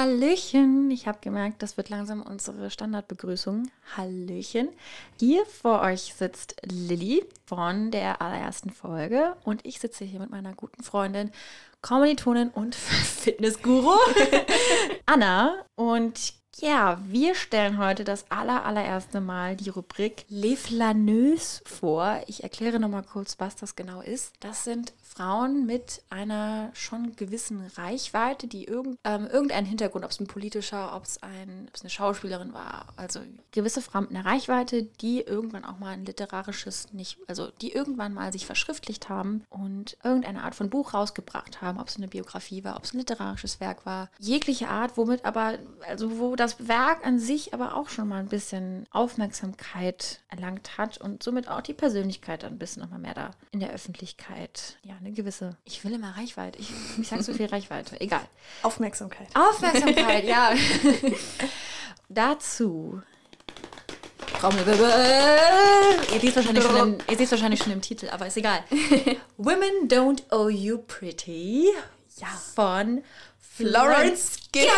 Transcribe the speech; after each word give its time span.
Hallöchen. 0.00 0.90
Ich 0.90 1.06
habe 1.06 1.18
gemerkt, 1.20 1.62
das 1.62 1.76
wird 1.76 1.90
langsam 1.90 2.22
unsere 2.22 2.70
Standardbegrüßung. 2.70 3.70
Hallöchen. 3.98 4.70
Hier 5.18 5.44
vor 5.44 5.82
euch 5.82 6.14
sitzt 6.14 6.56
Lilly 6.64 7.22
von 7.44 7.90
der 7.90 8.22
allerersten 8.22 8.70
Folge 8.70 9.36
und 9.44 9.66
ich 9.66 9.78
sitze 9.78 10.06
hier 10.06 10.18
mit 10.18 10.30
meiner 10.30 10.54
guten 10.54 10.82
Freundin, 10.82 11.30
Kommilitonin 11.82 12.48
und 12.48 12.74
Fitnessguru 12.76 13.92
Anna. 15.04 15.66
Und 15.74 16.32
ja, 16.60 16.98
wir 17.06 17.34
stellen 17.34 17.76
heute 17.76 18.04
das 18.04 18.30
aller, 18.30 18.64
allererste 18.64 19.20
Mal 19.20 19.54
die 19.54 19.68
Rubrik 19.68 20.24
Les 20.30 20.58
Flaneuses 20.58 21.62
vor. 21.66 22.22
Ich 22.26 22.42
erkläre 22.42 22.80
nochmal 22.80 23.02
kurz, 23.02 23.38
was 23.38 23.54
das 23.54 23.76
genau 23.76 24.00
ist. 24.00 24.32
Das 24.40 24.64
sind 24.64 24.94
Frauen 25.10 25.66
mit 25.66 26.02
einer 26.08 26.70
schon 26.72 27.16
gewissen 27.16 27.66
Reichweite, 27.74 28.46
die 28.46 28.64
irgend, 28.64 28.96
ähm, 29.02 29.26
irgendeinen 29.26 29.66
Hintergrund, 29.66 30.04
ob 30.04 30.12
es 30.12 30.20
ein 30.20 30.28
politischer, 30.28 30.94
ob 30.94 31.04
es, 31.04 31.20
ein, 31.20 31.68
eine 31.80 31.90
Schauspielerin 31.90 32.52
war, 32.52 32.86
also 32.96 33.20
gewisse 33.50 33.82
Frauen 33.82 34.04
mit 34.04 34.10
einer 34.12 34.24
Reichweite, 34.24 34.84
die 34.84 35.20
irgendwann 35.20 35.64
auch 35.64 35.78
mal 35.78 35.94
ein 35.94 36.04
literarisches, 36.04 36.92
nicht, 36.92 37.18
also 37.26 37.50
die 37.60 37.72
irgendwann 37.72 38.14
mal 38.14 38.30
sich 38.32 38.46
verschriftlicht 38.46 39.08
haben 39.08 39.44
und 39.50 39.96
irgendeine 40.04 40.44
Art 40.44 40.54
von 40.54 40.70
Buch 40.70 40.94
rausgebracht 40.94 41.60
haben, 41.60 41.80
ob 41.80 41.88
es 41.88 41.96
eine 41.96 42.08
Biografie 42.08 42.62
war, 42.62 42.76
ob 42.76 42.84
es 42.84 42.94
ein 42.94 42.98
literarisches 42.98 43.58
Werk 43.58 43.84
war, 43.84 44.10
jegliche 44.20 44.68
Art, 44.68 44.96
womit 44.96 45.24
aber, 45.24 45.58
also 45.88 46.20
wo 46.20 46.36
das 46.36 46.68
Werk 46.68 47.04
an 47.04 47.18
sich 47.18 47.52
aber 47.52 47.74
auch 47.74 47.88
schon 47.88 48.06
mal 48.06 48.20
ein 48.20 48.28
bisschen 48.28 48.86
Aufmerksamkeit 48.92 50.20
erlangt 50.28 50.78
hat 50.78 50.98
und 50.98 51.24
somit 51.24 51.48
auch 51.48 51.62
die 51.62 51.74
Persönlichkeit 51.74 52.44
ein 52.44 52.58
bisschen 52.58 52.82
nochmal 52.82 53.00
mehr 53.00 53.14
da 53.14 53.32
in 53.50 53.58
der 53.58 53.72
Öffentlichkeit 53.72 54.78
ja, 54.84 54.99
eine 55.00 55.12
gewisse, 55.12 55.56
ich 55.64 55.82
will 55.84 55.94
immer 55.94 56.16
Reichweite. 56.16 56.58
Ich, 56.58 56.70
ich 56.98 57.08
sage 57.08 57.22
so 57.22 57.32
viel 57.32 57.46
Reichweite. 57.46 58.00
Egal. 58.00 58.26
Aufmerksamkeit. 58.62 59.28
Aufmerksamkeit, 59.34 60.24
ja. 60.24 60.52
Dazu. 62.08 63.00
Trommelwirbel. 64.38 64.90
Ihr 66.12 66.20
seht 66.20 66.36
wahrscheinlich 66.36 66.64
schon 66.64 66.76
im, 66.76 66.98
ihr 67.10 67.16
seht 67.16 67.30
wahrscheinlich 67.30 67.62
schon 67.62 67.72
im 67.72 67.80
Titel, 67.80 68.08
aber 68.10 68.26
ist 68.26 68.36
egal. 68.36 68.62
Women 69.38 69.88
Don't 69.88 70.22
Owe 70.30 70.50
You 70.50 70.78
Pretty. 70.78 71.68
Ja. 72.16 72.28
Von 72.54 73.02
Florence 73.38 74.38
Given. 74.52 74.70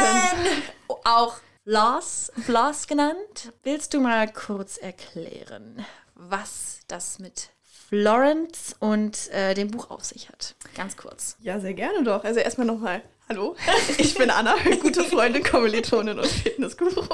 Auch 1.04 1.36
Floss, 1.64 2.32
Floss 2.44 2.86
genannt. 2.86 3.52
Willst 3.62 3.94
du 3.94 4.00
mal 4.00 4.32
kurz 4.32 4.76
erklären, 4.78 5.84
was 6.14 6.80
das 6.86 7.18
mit 7.18 7.50
Florence 7.92 8.74
und 8.78 9.30
äh, 9.32 9.52
dem 9.52 9.70
Buch 9.70 9.90
auf 9.90 10.02
sich 10.02 10.30
hat. 10.30 10.54
Ganz 10.74 10.96
kurz. 10.96 11.36
Ja, 11.42 11.60
sehr 11.60 11.74
gerne 11.74 12.02
doch. 12.02 12.24
Also 12.24 12.40
erstmal 12.40 12.66
nochmal, 12.66 13.02
hallo, 13.28 13.54
ich 13.98 14.14
bin 14.14 14.30
Anna, 14.30 14.54
gute 14.80 15.04
Freundin, 15.04 15.42
Kommilitonin 15.42 16.18
und 16.18 16.26
Fitnessguru. 16.26 17.04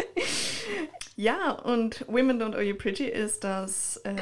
ja, 1.16 1.52
und 1.52 2.06
Women 2.08 2.40
Don't 2.40 2.54
Owe 2.54 2.62
You 2.62 2.74
Pretty 2.74 3.04
ist 3.04 3.44
das 3.44 3.98
äh, 4.04 4.14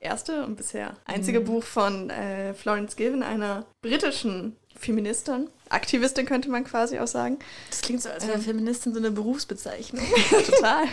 erste 0.00 0.44
und 0.44 0.56
bisher 0.56 0.96
einzige 1.04 1.38
mhm. 1.38 1.44
Buch 1.44 1.62
von 1.62 2.10
äh, 2.10 2.52
Florence 2.52 2.96
Given, 2.96 3.22
einer 3.22 3.66
britischen 3.82 4.56
Feministin, 4.74 5.48
Aktivistin 5.68 6.26
könnte 6.26 6.50
man 6.50 6.64
quasi 6.64 6.98
auch 6.98 7.06
sagen. 7.06 7.38
Das 7.70 7.82
klingt 7.82 8.02
so, 8.02 8.08
als 8.08 8.26
wäre 8.26 8.38
ähm, 8.38 8.42
Feministin 8.42 8.92
so 8.92 8.98
eine 8.98 9.12
Berufsbezeichnung. 9.12 10.04
Total. 10.44 10.86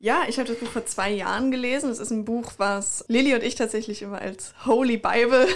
Ja, 0.00 0.22
ich 0.28 0.38
habe 0.38 0.48
das 0.48 0.58
Buch 0.58 0.68
vor 0.68 0.86
zwei 0.86 1.10
Jahren 1.10 1.50
gelesen. 1.50 1.90
Es 1.90 1.98
ist 1.98 2.10
ein 2.10 2.24
Buch, 2.24 2.52
was 2.58 3.04
Lilly 3.08 3.34
und 3.34 3.42
ich 3.42 3.56
tatsächlich 3.56 4.02
immer 4.02 4.20
als 4.20 4.54
Holy 4.64 4.96
Bible 4.96 5.48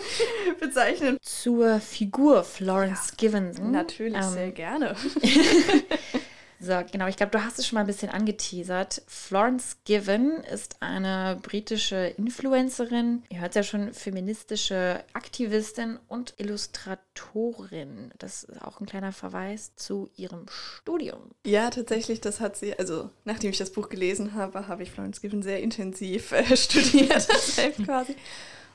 bezeichnen. 0.60 1.18
Zur 1.20 1.78
Figur 1.80 2.42
Florence 2.42 3.08
ja, 3.10 3.16
Given. 3.18 3.70
Natürlich, 3.70 4.16
ähm, 4.16 4.30
sehr 4.30 4.50
gerne. 4.50 4.96
So, 6.64 6.80
genau, 6.92 7.08
ich 7.08 7.16
glaube, 7.16 7.32
du 7.32 7.42
hast 7.42 7.58
es 7.58 7.66
schon 7.66 7.74
mal 7.74 7.80
ein 7.80 7.88
bisschen 7.88 8.08
angeteasert. 8.08 9.02
Florence 9.08 9.78
Given 9.84 10.44
ist 10.44 10.76
eine 10.78 11.36
britische 11.42 12.14
Influencerin. 12.16 13.24
Ihr 13.30 13.40
hört 13.40 13.50
es 13.50 13.56
ja 13.56 13.62
schon, 13.64 13.92
feministische 13.92 15.02
Aktivistin 15.12 15.98
und 16.06 16.34
Illustratorin. 16.36 18.12
Das 18.18 18.44
ist 18.44 18.62
auch 18.62 18.80
ein 18.80 18.86
kleiner 18.86 19.10
Verweis 19.10 19.74
zu 19.74 20.08
ihrem 20.16 20.46
Studium. 20.48 21.32
Ja, 21.44 21.68
tatsächlich, 21.70 22.20
das 22.20 22.38
hat 22.38 22.56
sie, 22.56 22.78
also 22.78 23.10
nachdem 23.24 23.50
ich 23.50 23.58
das 23.58 23.72
Buch 23.72 23.88
gelesen 23.88 24.34
habe, 24.34 24.68
habe 24.68 24.84
ich 24.84 24.92
Florence 24.92 25.20
Given 25.20 25.42
sehr 25.42 25.60
intensiv 25.60 26.30
äh, 26.30 26.56
studiert, 26.56 27.22
selbst 27.40 27.82
quasi. 27.84 28.14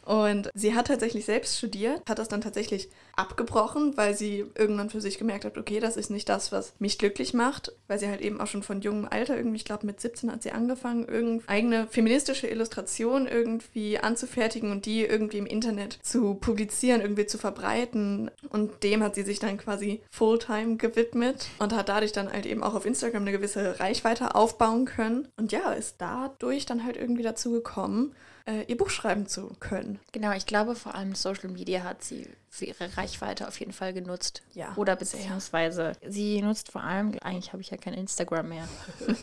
Und 0.08 0.50
sie 0.54 0.74
hat 0.74 0.88
tatsächlich 0.88 1.26
selbst 1.26 1.58
studiert, 1.58 2.02
hat 2.08 2.18
das 2.18 2.30
dann 2.30 2.40
tatsächlich 2.40 2.88
abgebrochen, 3.18 3.98
weil 3.98 4.16
sie 4.16 4.46
irgendwann 4.56 4.90
für 4.90 5.02
sich 5.02 5.18
gemerkt 5.18 5.44
hat, 5.44 5.58
okay, 5.58 5.82
das 5.82 5.98
ist 5.98 6.10
nicht 6.10 6.30
das, 6.30 6.54
was 6.54 6.74
mich 6.80 6.98
glücklich 6.98 7.34
macht, 7.34 7.74
weil 7.90 8.00
sie 8.00 8.08
halt 8.08 8.22
eben 8.22 8.40
auch 8.40 8.48
schon 8.48 8.64
von 8.64 8.80
jungem 8.80 9.06
Alter 9.10 9.36
irgendwie, 9.36 9.58
ich 9.58 9.66
glaube 9.66 9.86
mit 9.86 10.00
17 10.00 10.32
hat 10.32 10.44
sie 10.44 10.52
angefangen, 10.52 11.06
irgendeine 11.10 11.50
eigene 11.50 11.88
feministische 11.88 12.48
Illustration 12.48 13.28
irgendwie 13.28 14.00
anzufertigen 14.00 14.72
und 14.72 14.86
die 14.86 15.04
irgendwie 15.04 15.40
im 15.40 15.46
Internet 15.46 16.00
zu 16.04 16.36
publizieren, 16.36 17.02
irgendwie 17.02 17.26
zu 17.26 17.38
verbreiten. 17.38 18.32
Und 18.48 18.84
dem 18.84 19.04
hat 19.04 19.16
sie 19.16 19.24
sich 19.24 19.40
dann 19.40 19.58
quasi 19.58 20.02
Fulltime 20.10 20.78
gewidmet 20.78 21.50
und 21.60 21.76
hat 21.76 21.90
dadurch 21.90 22.14
dann 22.14 22.32
halt 22.32 22.46
eben 22.46 22.64
auch 22.64 22.76
auf 22.76 22.86
Instagram 22.86 23.24
eine 23.24 23.34
gewisse 23.34 23.82
Reichweite 23.82 24.36
aufbauen 24.36 24.86
können. 24.86 25.28
Und 25.36 25.52
ja, 25.52 25.74
ist 25.74 25.96
dadurch 25.98 26.66
dann 26.66 26.86
halt 26.86 26.96
irgendwie 26.96 27.24
dazu 27.24 27.52
gekommen, 27.52 28.16
äh, 28.48 28.64
ihr 28.64 28.78
Buch 28.78 28.90
schreiben 28.90 29.28
zu 29.28 29.52
können. 29.60 30.00
Genau, 30.14 30.32
ich 30.32 30.46
glaube 30.46 30.76
vor 30.76 30.96
allem 30.96 31.14
Social 31.14 31.50
Media 31.50 31.84
hat 31.84 32.04
sie 32.04 32.28
für 32.50 32.66
ihre 32.66 32.98
Reichweite 32.98 33.48
auf 33.48 33.60
jeden 33.60 33.74
Fall 33.74 33.94
genutzt. 33.94 34.42
Ja. 34.54 34.74
Oder 34.78 34.96
beziehungsweise 34.96 35.92
sie 36.08 36.42
nutzt 36.42 36.72
vor 36.72 36.84
allem, 36.84 37.14
eigentlich 37.22 37.52
habe 37.54 37.62
ich 37.62 37.70
ja 37.70 37.78
kein 37.78 37.94
Instagram 37.94 38.50
mehr, 38.50 38.68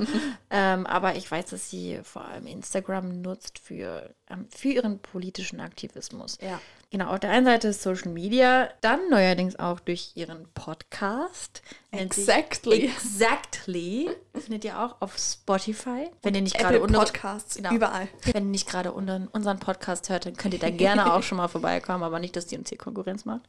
ähm, 0.50 0.86
aber 0.86 1.16
ich 1.16 1.28
weiß, 1.28 1.46
dass 1.46 1.70
sie 1.70 2.00
vor 2.04 2.26
allem 2.26 2.46
Instagram 2.46 3.22
nutzt 3.22 3.58
für, 3.58 4.14
ähm, 4.28 4.46
für 4.50 4.68
ihren 4.68 4.98
politischen 5.00 5.60
Aktivismus. 5.60 6.38
Ja. 6.40 6.60
Genau, 6.94 7.06
auf 7.06 7.18
der 7.18 7.30
einen 7.30 7.44
Seite 7.44 7.66
ist 7.66 7.82
Social 7.82 8.12
Media, 8.12 8.68
dann 8.80 9.10
neuerdings 9.10 9.58
auch 9.58 9.80
durch 9.80 10.12
ihren 10.14 10.46
Podcast. 10.54 11.60
Exactly. 11.90 12.84
Exactly. 12.84 14.10
Findet 14.32 14.64
ihr 14.64 14.78
auch 14.78 15.00
auf 15.00 15.18
Spotify. 15.18 16.08
Wenn 16.22 16.36
ihr 16.36 16.42
nicht 16.42 16.56
gerade 16.56 16.80
unter 16.80 17.00
Podcasts 17.00 17.56
genau, 17.56 17.72
überall. 17.72 18.06
Wenn 18.22 18.44
ihr 18.44 18.50
nicht 18.50 18.68
gerade 18.68 18.92
unseren 18.92 19.58
Podcast 19.58 20.08
hört, 20.08 20.26
dann 20.26 20.36
könnt 20.36 20.54
ihr 20.54 20.60
da 20.60 20.70
gerne 20.70 21.12
auch 21.12 21.24
schon 21.24 21.38
mal 21.38 21.48
vorbeikommen, 21.48 22.04
aber 22.04 22.20
nicht, 22.20 22.36
dass 22.36 22.46
die 22.46 22.56
uns 22.56 22.68
hier 22.68 22.78
Konkurrenz 22.78 23.24
macht. 23.24 23.42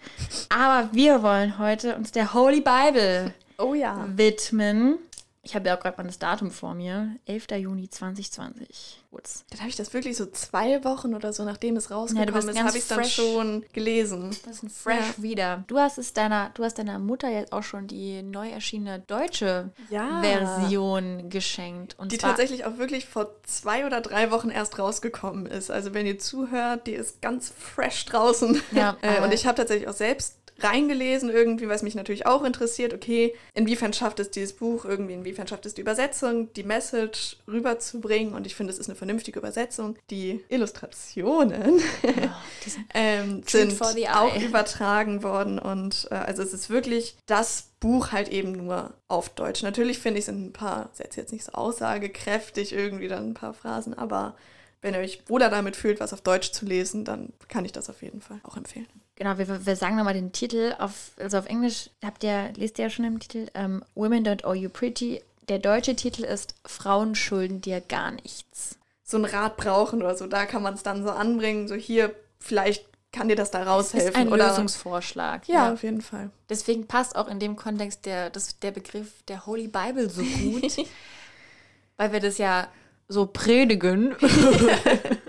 Aber 0.50 0.90
wir 0.92 1.22
wollen 1.22 1.60
heute 1.60 1.96
uns 1.98 2.12
der 2.12 2.34
Holy 2.34 2.62
Bible 2.62 3.32
oh 3.60 3.76
ja. 3.76 4.08
widmen. 4.08 4.98
Ich 5.46 5.54
habe 5.54 5.68
ja 5.68 5.78
auch 5.78 5.80
gerade 5.80 5.96
mal 5.98 6.08
das 6.08 6.18
Datum 6.18 6.50
vor 6.50 6.74
mir. 6.74 7.18
11. 7.28 7.52
Juni 7.58 7.88
2020. 7.88 9.04
What's? 9.12 9.46
Dann 9.52 9.60
habe 9.60 9.70
ich 9.70 9.76
das 9.76 9.94
wirklich 9.94 10.18
so 10.18 10.26
zwei 10.26 10.84
Wochen 10.84 11.14
oder 11.14 11.34
so, 11.34 11.46
nachdem 11.46 11.78
es 11.78 11.92
rausgekommen 11.92 12.34
ja, 12.34 12.40
ist, 12.52 12.60
habe 12.60 12.78
ich 12.78 12.84
es 12.84 12.88
dann 12.88 13.06
schon 13.06 13.64
gelesen. 13.72 14.36
Das 14.44 14.58
ist 14.58 14.64
ein 14.64 14.70
fresh 14.72 15.18
ja. 15.18 15.24
wieder. 15.24 15.64
Du 15.68 15.78
hast 15.78 16.00
es 16.00 16.14
deiner, 16.14 16.50
du 16.56 16.64
hast 16.64 16.80
deiner 16.80 16.98
Mutter 16.98 17.30
jetzt 17.30 17.54
auch 17.54 17.62
schon 17.62 17.86
die 17.86 18.24
neu 18.24 18.50
erschienene 18.50 19.00
deutsche 19.02 19.70
ja. 19.92 20.20
Version 20.24 21.30
geschenkt. 21.30 21.94
Und 22.00 22.12
die 22.12 22.18
tatsächlich 22.18 22.66
auch 22.66 22.80
wirklich 22.80 23.06
vor 23.06 23.30
zwei 23.44 23.86
oder 23.86 24.02
drei 24.02 24.32
Wochen 24.32 24.50
erst 24.50 24.80
rausgekommen 24.80 25.46
ist. 25.46 25.70
Also 25.70 25.94
wenn 25.94 26.08
ihr 26.08 26.18
zuhört, 26.18 26.88
die 26.88 26.94
ist 26.94 27.22
ganz 27.22 27.54
fresh 27.56 28.06
draußen. 28.06 28.60
Ja, 28.72 28.98
äh, 29.04 29.22
und 29.22 29.32
ich 29.32 29.46
habe 29.46 29.58
tatsächlich 29.58 29.88
auch 29.88 29.94
selbst 29.94 30.38
reingelesen 30.60 31.30
irgendwie, 31.30 31.68
was 31.68 31.84
mich 31.84 31.96
natürlich 31.96 32.26
auch 32.26 32.44
interessiert. 32.44 32.94
Okay, 32.94 33.36
inwiefern 33.54 33.94
schafft 33.94 34.20
es 34.20 34.32
dieses 34.32 34.54
Buch 34.54 34.86
irgendwie, 34.86 35.14
inwiefern 35.14 35.48
schafft 35.48 35.66
es 35.66 35.74
die 35.74 35.82
Übersetzung, 35.82 36.54
die 36.54 36.64
Message 36.64 37.38
rüberzubringen? 37.48 38.34
Und 38.34 38.48
ich 38.48 38.56
finde, 38.56 38.72
es 38.72 38.80
ist 38.80 38.90
eine 38.90 38.96
vernünftige 38.96 39.40
Übersetzung. 39.40 39.98
Die 40.10 40.44
Illustrationen 40.50 41.82
oh, 42.04 42.10
ähm, 42.94 43.44
sind 43.46 43.82
auch 44.10 44.42
übertragen 44.42 45.24
worden 45.24 45.60
und 45.60 46.08
äh, 46.12 46.16
also 46.16 46.42
es 46.42 46.54
ist 46.54 46.70
wirklich 46.70 47.18
das 47.26 47.72
Buch 47.80 48.12
halt 48.12 48.30
eben 48.30 48.54
nur 48.54 48.94
auf 49.08 49.30
Deutsch. 49.30 49.62
Natürlich 49.62 50.00
finde 50.00 50.20
ich, 50.20 50.26
sind 50.26 50.46
ein 50.46 50.54
paar 50.54 50.90
Sätze 50.94 51.20
jetzt 51.20 51.34
nicht 51.34 51.44
so 51.44 51.52
aussagekräftig, 51.52 52.74
irgendwie 52.74 53.08
dann 53.08 53.30
ein 53.30 53.34
paar 53.34 53.54
Phrasen, 53.54 53.94
aber 53.94 54.36
wenn 54.82 54.94
ihr 54.94 55.00
euch 55.00 55.24
wohler 55.28 55.50
damit 55.50 55.76
fühlt, 55.76 56.00
was 56.00 56.14
auf 56.14 56.22
Deutsch 56.22 56.52
zu 56.52 56.66
lesen, 56.66 57.06
dann 57.06 57.34
kann 57.48 57.66
ich 57.66 57.72
das 57.72 57.90
auf 57.90 58.02
jeden 58.02 58.22
Fall 58.22 58.40
auch 58.44 58.56
empfehlen. 58.56 58.88
Genau, 59.16 59.38
wir, 59.38 59.66
wir 59.66 59.76
sagen 59.76 59.96
nochmal 59.96 60.14
den 60.14 60.34
Titel. 60.34 60.76
Auf, 60.78 61.12
also 61.18 61.38
auf 61.38 61.46
Englisch 61.46 61.90
habt 62.04 62.24
ihr, 62.24 62.52
lest 62.56 62.78
ihr 62.78 62.86
ja 62.86 62.90
schon 62.90 63.06
im 63.06 63.20
Titel, 63.20 63.48
ähm, 63.54 63.84
Women 63.96 64.26
Don't 64.26 64.46
Owe 64.46 64.56
You 64.56 64.70
Pretty. 64.70 65.22
Der 65.48 65.60
deutsche 65.60 65.96
Titel 65.96 66.24
ist 66.24 66.56
Frauen 66.66 67.16
schulden 67.16 67.62
dir 67.62 67.80
gar 67.80 68.12
nichts. 68.12 68.78
So 69.04 69.18
ein 69.18 69.26
Rat 69.26 69.56
brauchen 69.58 70.02
oder 70.02 70.18
so, 70.18 70.28
da 70.28 70.46
kann 70.46 70.64
man 70.64 70.74
es 70.74 70.84
dann 70.84 71.04
so 71.04 71.12
anbringen, 71.12 71.68
so 71.68 71.76
hier, 71.76 72.14
vielleicht 72.40 72.86
kann 73.12 73.30
dir 73.30 73.36
das 73.36 73.52
da 73.52 73.64
raushelfen. 73.64 74.10
Ist 74.10 74.16
ein 74.18 74.28
oder 74.28 74.50
Lösungsvorschlag. 74.50 75.48
Ja, 75.48 75.68
ja, 75.68 75.74
auf 75.74 75.84
jeden 75.84 76.02
Fall. 76.02 76.32
Deswegen 76.50 76.86
passt 76.86 77.16
auch 77.16 77.30
in 77.30 77.40
dem 77.40 77.56
Kontext 77.56 78.06
der, 78.06 78.30
das, 78.30 78.60
der 78.60 78.72
Begriff 78.72 79.24
der 79.28 79.46
Holy 79.46 79.70
Bible 79.70 80.10
so 80.10 80.22
gut, 80.22 80.76
weil 81.98 82.12
wir 82.12 82.20
das 82.20 82.38
ja 82.38 82.68
so 83.08 83.26
predigen. 83.28 84.16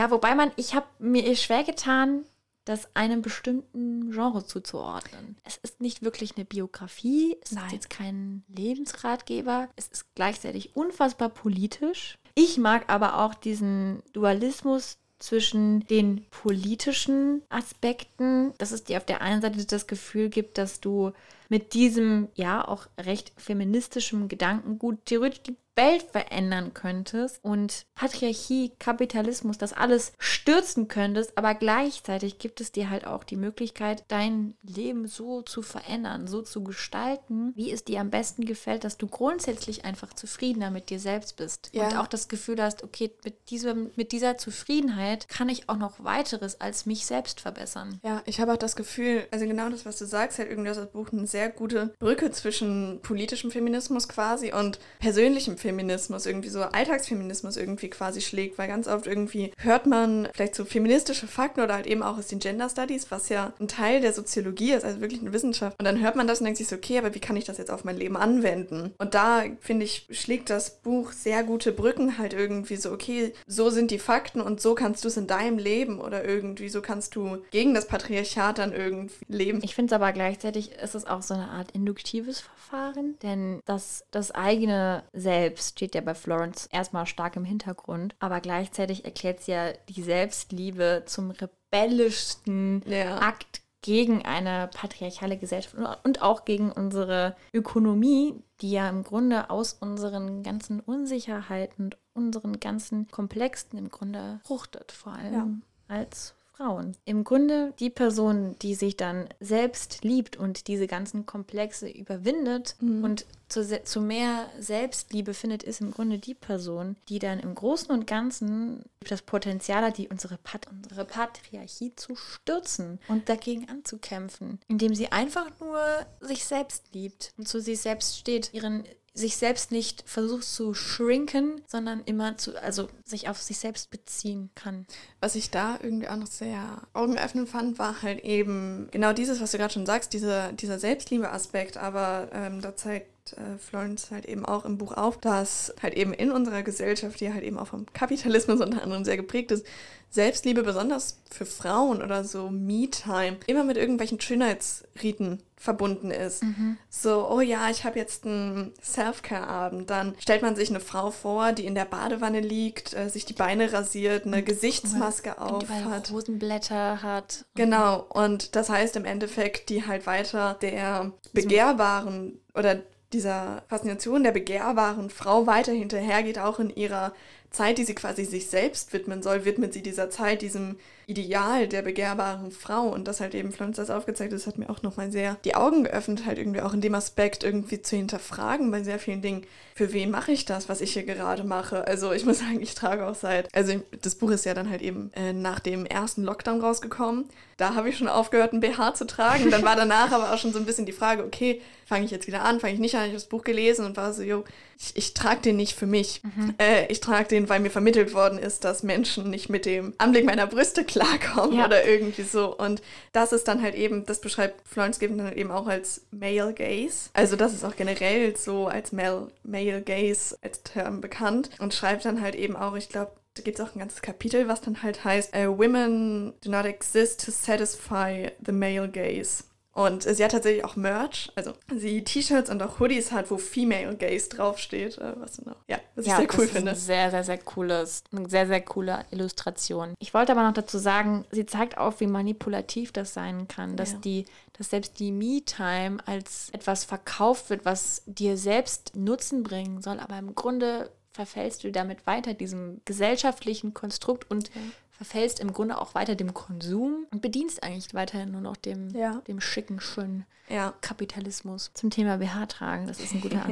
Ja, 0.00 0.10
wobei 0.10 0.34
man, 0.34 0.50
ich 0.56 0.74
habe 0.74 0.86
mir 0.98 1.36
schwer 1.36 1.62
getan, 1.62 2.24
das 2.64 2.88
einem 2.96 3.20
bestimmten 3.20 4.12
Genre 4.12 4.46
zuzuordnen. 4.46 5.36
Es 5.44 5.58
ist 5.58 5.82
nicht 5.82 6.00
wirklich 6.00 6.38
eine 6.38 6.46
Biografie, 6.46 7.36
es 7.44 7.52
Nein. 7.52 7.66
ist 7.66 7.72
jetzt 7.72 7.90
kein 7.90 8.42
Lebensratgeber, 8.48 9.68
es 9.76 9.88
ist 9.88 10.06
gleichzeitig 10.14 10.74
unfassbar 10.74 11.28
politisch. 11.28 12.16
Ich 12.34 12.56
mag 12.56 12.88
aber 12.88 13.18
auch 13.18 13.34
diesen 13.34 14.02
Dualismus 14.14 14.96
zwischen 15.18 15.86
den 15.88 16.24
politischen 16.30 17.42
Aspekten, 17.50 18.54
dass 18.56 18.72
es 18.72 18.84
dir 18.84 18.96
auf 18.96 19.04
der 19.04 19.20
einen 19.20 19.42
Seite 19.42 19.62
das 19.66 19.86
Gefühl 19.86 20.30
gibt, 20.30 20.56
dass 20.56 20.80
du 20.80 21.12
mit 21.50 21.74
diesem 21.74 22.28
ja 22.36 22.66
auch 22.66 22.86
recht 22.98 23.32
feministischen 23.36 24.28
Gedankengut 24.28 25.04
theoretisch 25.04 25.54
Welt 25.76 26.02
verändern 26.02 26.74
könntest 26.74 27.38
und 27.42 27.86
Patriarchie, 27.94 28.72
Kapitalismus, 28.78 29.56
das 29.58 29.72
alles 29.72 30.12
stürzen 30.18 30.88
könntest, 30.88 31.36
aber 31.38 31.54
gleichzeitig 31.54 32.38
gibt 32.38 32.60
es 32.60 32.72
dir 32.72 32.90
halt 32.90 33.06
auch 33.06 33.24
die 33.24 33.36
Möglichkeit, 33.36 34.04
dein 34.08 34.54
Leben 34.62 35.06
so 35.06 35.42
zu 35.42 35.62
verändern, 35.62 36.26
so 36.26 36.42
zu 36.42 36.62
gestalten, 36.64 37.52
wie 37.54 37.70
es 37.70 37.84
dir 37.84 38.00
am 38.00 38.10
besten 38.10 38.44
gefällt, 38.44 38.84
dass 38.84 38.98
du 38.98 39.06
grundsätzlich 39.06 39.84
einfach 39.84 40.12
zufriedener 40.14 40.70
mit 40.70 40.90
dir 40.90 40.98
selbst 41.00 41.36
bist 41.36 41.70
Ja. 41.72 41.88
und 41.88 41.96
auch 41.96 42.06
das 42.06 42.28
Gefühl 42.28 42.62
hast, 42.62 42.82
okay, 42.82 43.12
mit, 43.24 43.50
diesem, 43.50 43.90
mit 43.96 44.12
dieser 44.12 44.36
Zufriedenheit 44.38 45.28
kann 45.28 45.48
ich 45.48 45.68
auch 45.68 45.76
noch 45.76 46.02
weiteres 46.04 46.60
als 46.60 46.86
mich 46.86 47.06
selbst 47.06 47.40
verbessern. 47.40 48.00
Ja, 48.02 48.22
ich 48.26 48.40
habe 48.40 48.52
auch 48.52 48.56
das 48.58 48.76
Gefühl, 48.76 49.26
also 49.30 49.46
genau 49.46 49.68
das, 49.70 49.86
was 49.86 49.98
du 49.98 50.04
sagst, 50.04 50.38
halt 50.38 50.50
irgendwie, 50.50 50.68
das 50.70 50.90
Buch 50.90 51.10
eine 51.12 51.26
sehr 51.26 51.48
gute 51.50 51.94
Brücke 51.98 52.30
zwischen 52.30 53.00
politischem 53.02 53.50
Feminismus 53.50 54.08
quasi 54.08 54.52
und 54.52 54.78
persönlichem 54.98 55.56
Feminismus, 55.60 56.26
irgendwie 56.26 56.48
so 56.48 56.62
Alltagsfeminismus 56.62 57.56
irgendwie 57.56 57.90
quasi 57.90 58.20
schlägt, 58.20 58.58
weil 58.58 58.68
ganz 58.68 58.88
oft 58.88 59.06
irgendwie 59.06 59.52
hört 59.58 59.86
man 59.86 60.28
vielleicht 60.34 60.54
so 60.54 60.64
feministische 60.64 61.26
Fakten 61.26 61.60
oder 61.60 61.74
halt 61.74 61.86
eben 61.86 62.02
auch 62.02 62.18
aus 62.18 62.28
den 62.28 62.38
Gender 62.38 62.68
Studies, 62.68 63.10
was 63.10 63.28
ja 63.28 63.52
ein 63.60 63.68
Teil 63.68 64.00
der 64.00 64.12
Soziologie 64.12 64.72
ist, 64.72 64.84
also 64.84 65.00
wirklich 65.00 65.20
eine 65.20 65.32
Wissenschaft. 65.32 65.78
Und 65.78 65.84
dann 65.84 66.00
hört 66.00 66.16
man 66.16 66.26
das 66.26 66.40
und 66.40 66.44
denkt 66.44 66.58
sich 66.58 66.68
so, 66.68 66.76
okay, 66.76 66.98
aber 66.98 67.14
wie 67.14 67.20
kann 67.20 67.36
ich 67.36 67.44
das 67.44 67.58
jetzt 67.58 67.70
auf 67.70 67.84
mein 67.84 67.96
Leben 67.96 68.16
anwenden? 68.16 68.94
Und 68.98 69.14
da, 69.14 69.44
finde 69.60 69.84
ich, 69.84 70.06
schlägt 70.10 70.50
das 70.50 70.80
Buch 70.80 71.12
sehr 71.12 71.44
gute 71.44 71.72
Brücken 71.72 72.18
halt 72.18 72.32
irgendwie 72.32 72.76
so, 72.76 72.90
okay, 72.92 73.32
so 73.46 73.70
sind 73.70 73.90
die 73.90 73.98
Fakten 73.98 74.40
und 74.40 74.60
so 74.60 74.74
kannst 74.74 75.04
du 75.04 75.08
es 75.08 75.16
in 75.16 75.26
deinem 75.26 75.58
Leben 75.58 76.00
oder 76.00 76.24
irgendwie 76.24 76.68
so 76.68 76.80
kannst 76.82 77.14
du 77.16 77.38
gegen 77.50 77.74
das 77.74 77.86
Patriarchat 77.86 78.58
dann 78.58 78.72
irgendwie 78.72 79.14
leben. 79.28 79.60
Ich 79.62 79.74
finde 79.74 79.94
es 79.94 80.00
aber 80.00 80.12
gleichzeitig 80.12 80.72
ist 80.72 80.94
es 80.94 81.06
auch 81.06 81.22
so 81.22 81.34
eine 81.34 81.48
Art 81.48 81.70
induktives 81.72 82.40
Verfahren, 82.40 83.16
denn 83.22 83.60
das, 83.64 84.04
das 84.10 84.30
eigene 84.30 85.02
Selbst 85.12 85.49
steht 85.58 85.94
ja 85.94 86.00
bei 86.00 86.14
Florence 86.14 86.66
erstmal 86.70 87.06
stark 87.06 87.36
im 87.36 87.44
Hintergrund, 87.44 88.14
aber 88.18 88.40
gleichzeitig 88.40 89.04
erklärt 89.04 89.40
sie 89.40 89.52
ja 89.52 89.72
die 89.88 90.02
Selbstliebe 90.02 91.04
zum 91.06 91.30
rebellischsten 91.30 92.82
Ja. 92.86 93.18
Akt 93.18 93.62
gegen 93.82 94.24
eine 94.26 94.68
patriarchale 94.74 95.38
Gesellschaft 95.38 95.74
und- 95.74 95.86
und 96.04 96.22
auch 96.22 96.44
gegen 96.44 96.70
unsere 96.70 97.34
Ökonomie, 97.54 98.34
die 98.60 98.72
ja 98.72 98.88
im 98.90 99.04
Grunde 99.04 99.48
aus 99.48 99.72
unseren 99.72 100.42
ganzen 100.42 100.80
Unsicherheiten 100.80 101.86
und 101.86 101.96
unseren 102.12 102.60
ganzen 102.60 103.08
Komplexen 103.08 103.78
im 103.78 103.88
Grunde 103.88 104.40
fruchtet, 104.44 104.92
vor 104.92 105.14
allem 105.14 105.62
als 105.88 106.34
Frauen. 106.60 106.94
Im 107.06 107.24
Grunde 107.24 107.72
die 107.78 107.88
Person, 107.90 108.56
die 108.60 108.74
sich 108.74 108.96
dann 108.96 109.28
selbst 109.40 110.04
liebt 110.04 110.36
und 110.36 110.68
diese 110.68 110.86
ganzen 110.86 111.24
Komplexe 111.24 111.88
überwindet 111.88 112.76
und 112.80 113.24
zu, 113.48 113.82
zu 113.82 114.00
mehr 114.00 114.46
Selbstliebe 114.58 115.32
findet, 115.32 115.62
ist 115.62 115.80
im 115.80 115.90
Grunde 115.90 116.18
die 116.18 116.34
Person, 116.34 116.96
die 117.08 117.18
dann 117.18 117.40
im 117.40 117.54
Großen 117.54 117.90
und 117.90 118.06
Ganzen 118.06 118.84
das 119.08 119.22
Potenzial 119.22 119.82
hat, 119.82 119.96
die 119.96 120.08
unsere, 120.08 120.36
Pat 120.36 120.66
unsere 120.70 121.06
Patriarchie 121.06 121.94
zu 121.96 122.14
stürzen 122.14 123.00
und 123.08 123.28
dagegen 123.28 123.68
anzukämpfen, 123.68 124.60
indem 124.68 124.94
sie 124.94 125.10
einfach 125.10 125.48
nur 125.60 125.80
sich 126.20 126.44
selbst 126.44 126.92
liebt 126.92 127.32
und 127.38 127.48
zu 127.48 127.60
sich 127.60 127.80
selbst 127.80 128.18
steht, 128.18 128.52
ihren 128.52 128.84
sich 129.12 129.36
selbst 129.36 129.72
nicht 129.72 130.04
versucht 130.06 130.44
zu 130.44 130.72
shrinken, 130.72 131.60
sondern 131.66 132.00
immer 132.04 132.38
zu, 132.38 132.60
also 132.62 132.88
sich 133.04 133.28
auf 133.28 133.42
sich 133.42 133.58
selbst 133.58 133.90
beziehen 133.90 134.50
kann. 134.54 134.86
Was 135.20 135.34
ich 135.34 135.50
da 135.50 135.78
irgendwie 135.82 136.08
auch 136.08 136.16
noch 136.16 136.28
sehr 136.28 136.82
augenöffnend 136.92 137.48
fand, 137.48 137.78
war 137.78 138.02
halt 138.02 138.20
eben 138.24 138.88
genau 138.92 139.12
dieses, 139.12 139.40
was 139.40 139.50
du 139.50 139.58
gerade 139.58 139.74
schon 139.74 139.86
sagst, 139.86 140.12
dieser, 140.12 140.52
dieser 140.52 140.78
Selbstliebe-Aspekt. 140.78 141.76
Aber 141.76 142.30
ähm, 142.32 142.60
da 142.60 142.76
zeigt 142.76 143.19
äh, 143.34 143.58
Florence 143.58 144.10
halt 144.10 144.26
eben 144.26 144.44
auch 144.44 144.64
im 144.64 144.78
Buch 144.78 144.92
auf, 144.92 145.18
dass 145.18 145.74
halt 145.82 145.94
eben 145.94 146.12
in 146.12 146.30
unserer 146.30 146.62
Gesellschaft, 146.62 147.20
die 147.20 147.32
halt 147.32 147.44
eben 147.44 147.58
auch 147.58 147.68
vom 147.68 147.86
Kapitalismus 147.92 148.60
unter 148.60 148.82
anderem 148.82 149.04
sehr 149.04 149.16
geprägt 149.16 149.50
ist, 149.52 149.66
Selbstliebe 150.10 150.64
besonders 150.64 151.20
für 151.30 151.46
Frauen 151.46 152.02
oder 152.02 152.24
so 152.24 152.50
Me-Time 152.50 153.36
immer 153.46 153.62
mit 153.62 153.76
irgendwelchen 153.76 154.20
Schönheitsriten 154.20 155.40
verbunden 155.56 156.10
ist. 156.10 156.42
So, 156.88 157.28
oh 157.30 157.40
ja, 157.40 157.68
ich 157.70 157.84
habe 157.84 157.98
jetzt 157.98 158.24
einen 158.24 158.72
Self-Care-Abend. 158.82 159.90
Dann 159.90 160.14
stellt 160.18 160.40
man 160.40 160.56
sich 160.56 160.70
eine 160.70 160.80
Frau 160.80 161.10
vor, 161.10 161.52
die 161.52 161.66
in 161.66 161.74
der 161.74 161.84
Badewanne 161.84 162.40
liegt, 162.40 162.94
äh, 162.94 163.10
sich 163.10 163.26
die 163.26 163.34
Beine 163.34 163.72
rasiert, 163.72 164.26
eine 164.26 164.42
Gesichtsmaske 164.42 165.38
auf 165.38 165.68
hat. 165.68 166.10
Rosenblätter 166.10 167.02
hat. 167.02 167.44
Genau, 167.54 168.06
und 168.08 168.56
das 168.56 168.70
heißt 168.70 168.96
im 168.96 169.04
Endeffekt, 169.04 169.68
die 169.68 169.86
halt 169.86 170.06
weiter 170.06 170.54
der 170.62 171.12
begehrbaren 171.34 172.40
oder 172.54 172.80
dieser 173.12 173.62
Faszination 173.68 174.22
der 174.22 174.32
begehrbaren 174.32 175.10
Frau 175.10 175.46
weiter 175.46 175.72
hinterhergeht, 175.72 176.38
auch 176.38 176.58
in 176.58 176.70
ihrer 176.70 177.12
Zeit, 177.50 177.78
die 177.78 177.84
sie 177.84 177.94
quasi 177.94 178.24
sich 178.24 178.48
selbst 178.48 178.92
widmen 178.92 179.22
soll, 179.22 179.44
widmet 179.44 179.72
sie 179.72 179.82
dieser 179.82 180.08
Zeit 180.08 180.40
diesem 180.42 180.76
Ideal 181.06 181.66
der 181.66 181.82
begehrbaren 181.82 182.52
Frau. 182.52 182.86
Und 182.86 183.08
das 183.08 183.20
halt 183.20 183.34
eben 183.34 183.52
das 183.74 183.90
aufgezeigt 183.90 184.32
ist, 184.32 184.46
hat 184.46 184.56
mir 184.56 184.70
auch 184.70 184.82
nochmal 184.82 185.10
sehr 185.10 185.36
die 185.44 185.56
Augen 185.56 185.82
geöffnet, 185.82 186.24
halt 186.26 186.38
irgendwie 186.38 186.60
auch 186.60 186.72
in 186.72 186.80
dem 186.80 186.94
Aspekt 186.94 187.42
irgendwie 187.42 187.82
zu 187.82 187.96
hinterfragen 187.96 188.70
bei 188.70 188.84
sehr 188.84 189.00
vielen 189.00 189.20
Dingen. 189.20 189.42
Für 189.74 189.92
wen 189.92 190.10
mache 190.10 190.30
ich 190.30 190.44
das, 190.44 190.68
was 190.68 190.80
ich 190.80 190.92
hier 190.92 191.02
gerade 191.02 191.42
mache? 191.42 191.86
Also 191.88 192.12
ich 192.12 192.24
muss 192.24 192.38
sagen, 192.40 192.62
ich 192.62 192.76
trage 192.76 193.04
auch 193.04 193.16
seit, 193.16 193.52
also 193.52 193.72
das 194.00 194.14
Buch 194.14 194.30
ist 194.30 194.44
ja 194.44 194.54
dann 194.54 194.70
halt 194.70 194.82
eben 194.82 195.10
äh, 195.14 195.32
nach 195.32 195.58
dem 195.58 195.86
ersten 195.86 196.22
Lockdown 196.22 196.60
rausgekommen. 196.60 197.24
Da 197.60 197.74
habe 197.74 197.90
ich 197.90 197.98
schon 197.98 198.08
aufgehört, 198.08 198.52
ein 198.54 198.60
BH 198.60 198.94
zu 198.94 199.06
tragen. 199.06 199.50
Dann 199.50 199.62
war 199.64 199.76
danach 199.76 200.12
aber 200.12 200.32
auch 200.32 200.38
schon 200.38 200.52
so 200.52 200.58
ein 200.58 200.64
bisschen 200.64 200.86
die 200.86 200.92
Frage, 200.92 201.22
okay, 201.24 201.60
fange 201.84 202.04
ich 202.04 202.10
jetzt 202.10 202.26
wieder 202.26 202.42
an, 202.42 202.58
fange 202.60 202.72
ich 202.74 202.78
nicht 202.80 202.94
an? 202.94 203.02
Ich 203.02 203.08
habe 203.08 203.14
das 203.14 203.26
Buch 203.26 203.44
gelesen 203.44 203.84
und 203.84 203.96
war 203.96 204.12
so, 204.14 204.22
jo, 204.22 204.44
ich, 204.78 204.96
ich 204.96 205.12
trage 205.12 205.42
den 205.42 205.56
nicht 205.56 205.74
für 205.76 205.86
mich. 205.86 206.22
Äh, 206.58 206.86
ich 206.86 207.00
trage 207.00 207.28
den, 207.28 207.48
weil 207.50 207.60
mir 207.60 207.70
vermittelt 207.70 208.14
worden 208.14 208.38
ist, 208.38 208.64
dass 208.64 208.82
Menschen 208.82 209.28
nicht 209.28 209.50
mit 209.50 209.66
dem 209.66 209.92
Anblick 209.98 210.24
meiner 210.24 210.46
Brüste 210.46 210.84
klarkommen 210.84 211.58
Ja. 211.58 211.66
oder 211.66 211.84
irgendwie 211.86 212.22
so. 212.22 212.56
Und 212.56 212.80
das 213.12 213.32
ist 213.32 213.46
dann 213.48 213.60
halt 213.60 213.74
eben, 213.74 214.06
das 214.06 214.20
beschreibt 214.22 214.66
Florence 214.66 214.98
Given 214.98 215.18
dann 215.18 215.26
halt 215.26 215.36
eben 215.36 215.50
auch 215.50 215.66
als 215.66 216.02
Male 216.12 216.54
Gaze. 216.54 217.10
Also 217.12 217.36
das 217.36 217.52
ist 217.52 217.64
auch 217.64 217.76
generell 217.76 218.36
so 218.36 218.68
als 218.68 218.92
Male, 218.92 219.28
Male 219.42 219.82
Gaze 219.82 220.38
als 220.42 220.62
Term 220.62 221.00
bekannt 221.02 221.50
und 221.58 221.74
schreibt 221.74 222.04
dann 222.06 222.22
halt 222.22 222.36
eben 222.36 222.56
auch, 222.56 222.74
ich 222.76 222.88
glaube, 222.88 223.12
da 223.34 223.42
gibt 223.42 223.58
es 223.58 223.64
auch 223.64 223.74
ein 223.74 223.78
ganzes 223.78 224.02
Kapitel, 224.02 224.48
was 224.48 224.60
dann 224.60 224.82
halt 224.82 225.04
heißt, 225.04 225.34
äh, 225.34 225.48
Women 225.48 226.34
do 226.44 226.50
not 226.50 226.64
exist 226.64 227.24
to 227.24 227.30
satisfy 227.30 228.30
the 228.44 228.52
male 228.52 228.88
gaze. 228.88 229.44
Und 229.72 230.04
äh, 230.04 230.14
sie 230.14 230.24
hat 230.24 230.32
tatsächlich 230.32 230.64
auch 230.64 230.74
Merch, 230.74 231.30
also 231.36 231.52
sie 231.74 232.02
T-Shirts 232.02 232.50
und 232.50 232.60
auch 232.60 232.80
Hoodies 232.80 233.12
hat, 233.12 233.30
wo 233.30 233.38
Female 233.38 233.96
Gaze 233.96 234.28
draufsteht, 234.28 234.98
äh, 234.98 235.12
was, 235.16 235.40
noch, 235.42 235.54
ja, 235.68 235.78
was 235.94 236.06
ich 236.06 236.12
sehr 236.12 236.26
das 236.26 236.36
cool 236.36 236.44
ist 236.44 236.50
finde. 236.50 236.70
Ein 236.72 236.76
sehr, 236.76 237.10
sehr, 237.12 237.22
sehr 237.24 237.38
cooles, 237.38 238.02
eine 238.12 238.28
sehr, 238.28 238.48
sehr 238.48 238.60
coole 238.62 239.04
Illustration. 239.12 239.94
Ich 240.00 240.12
wollte 240.12 240.32
aber 240.32 240.42
noch 240.42 240.52
dazu 240.54 240.76
sagen, 240.78 241.24
sie 241.30 241.46
zeigt 241.46 241.78
auf, 241.78 242.00
wie 242.00 242.08
manipulativ 242.08 242.90
das 242.90 243.14
sein 243.14 243.46
kann, 243.46 243.76
dass 243.76 243.92
Ja. 243.92 243.98
die, 243.98 244.26
dass 244.58 244.70
selbst 244.70 244.98
die 244.98 245.12
Me-Time 245.12 245.98
als 246.04 246.50
etwas 246.50 246.82
verkauft 246.82 247.48
wird, 247.48 247.64
was 247.64 248.02
dir 248.06 248.36
selbst 248.36 248.96
Nutzen 248.96 249.44
bringen 249.44 249.82
soll, 249.82 250.00
aber 250.00 250.18
im 250.18 250.34
Grunde 250.34 250.90
verfällst 251.26 251.64
du 251.64 251.70
damit 251.70 252.06
weiter 252.06 252.32
diesem 252.32 252.80
gesellschaftlichen 252.86 253.74
Konstrukt 253.74 254.30
und 254.30 254.50
verfällst 254.90 255.38
im 255.40 255.52
Grunde 255.52 255.78
auch 255.78 255.94
weiter 255.94 256.14
dem 256.14 256.32
Konsum 256.32 257.06
und 257.10 257.20
bedienst 257.20 257.62
eigentlich 257.62 257.92
weiterhin 257.92 258.30
nur 258.30 258.40
noch 258.40 258.56
dem, 258.56 258.88
Ja. 258.96 259.20
dem 259.28 259.40
schicken, 259.40 259.80
schönen 259.80 260.24
Ja, 260.48 260.72
Kapitalismus. 260.80 261.70
Zum 261.74 261.90
Thema 261.90 262.16
BH 262.18 262.46
tragen, 262.46 262.86
das 262.86 263.00
ist 263.00 263.12
ein 263.14 263.20
guter 263.20 263.44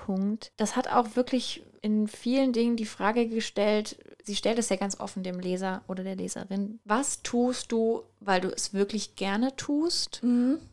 Anknüpfpunkt. 0.00 0.52
Das 0.56 0.76
hat 0.76 0.88
auch 0.88 1.16
wirklich 1.16 1.62
in 1.82 2.08
vielen 2.08 2.52
Dingen 2.52 2.76
die 2.76 2.84
Frage 2.84 3.26
gestellt, 3.26 3.96
sie 4.22 4.36
stellt 4.36 4.58
es 4.58 4.68
ja 4.68 4.76
ganz 4.76 5.00
offen 5.00 5.22
dem 5.22 5.40
Leser 5.40 5.80
oder 5.88 6.04
der 6.04 6.14
Leserin, 6.16 6.78
was 6.84 7.22
tust 7.22 7.72
du, 7.72 8.02
weil 8.20 8.42
du 8.42 8.48
es 8.48 8.74
wirklich 8.74 9.16
gerne 9.16 9.56
tust? 9.56 10.20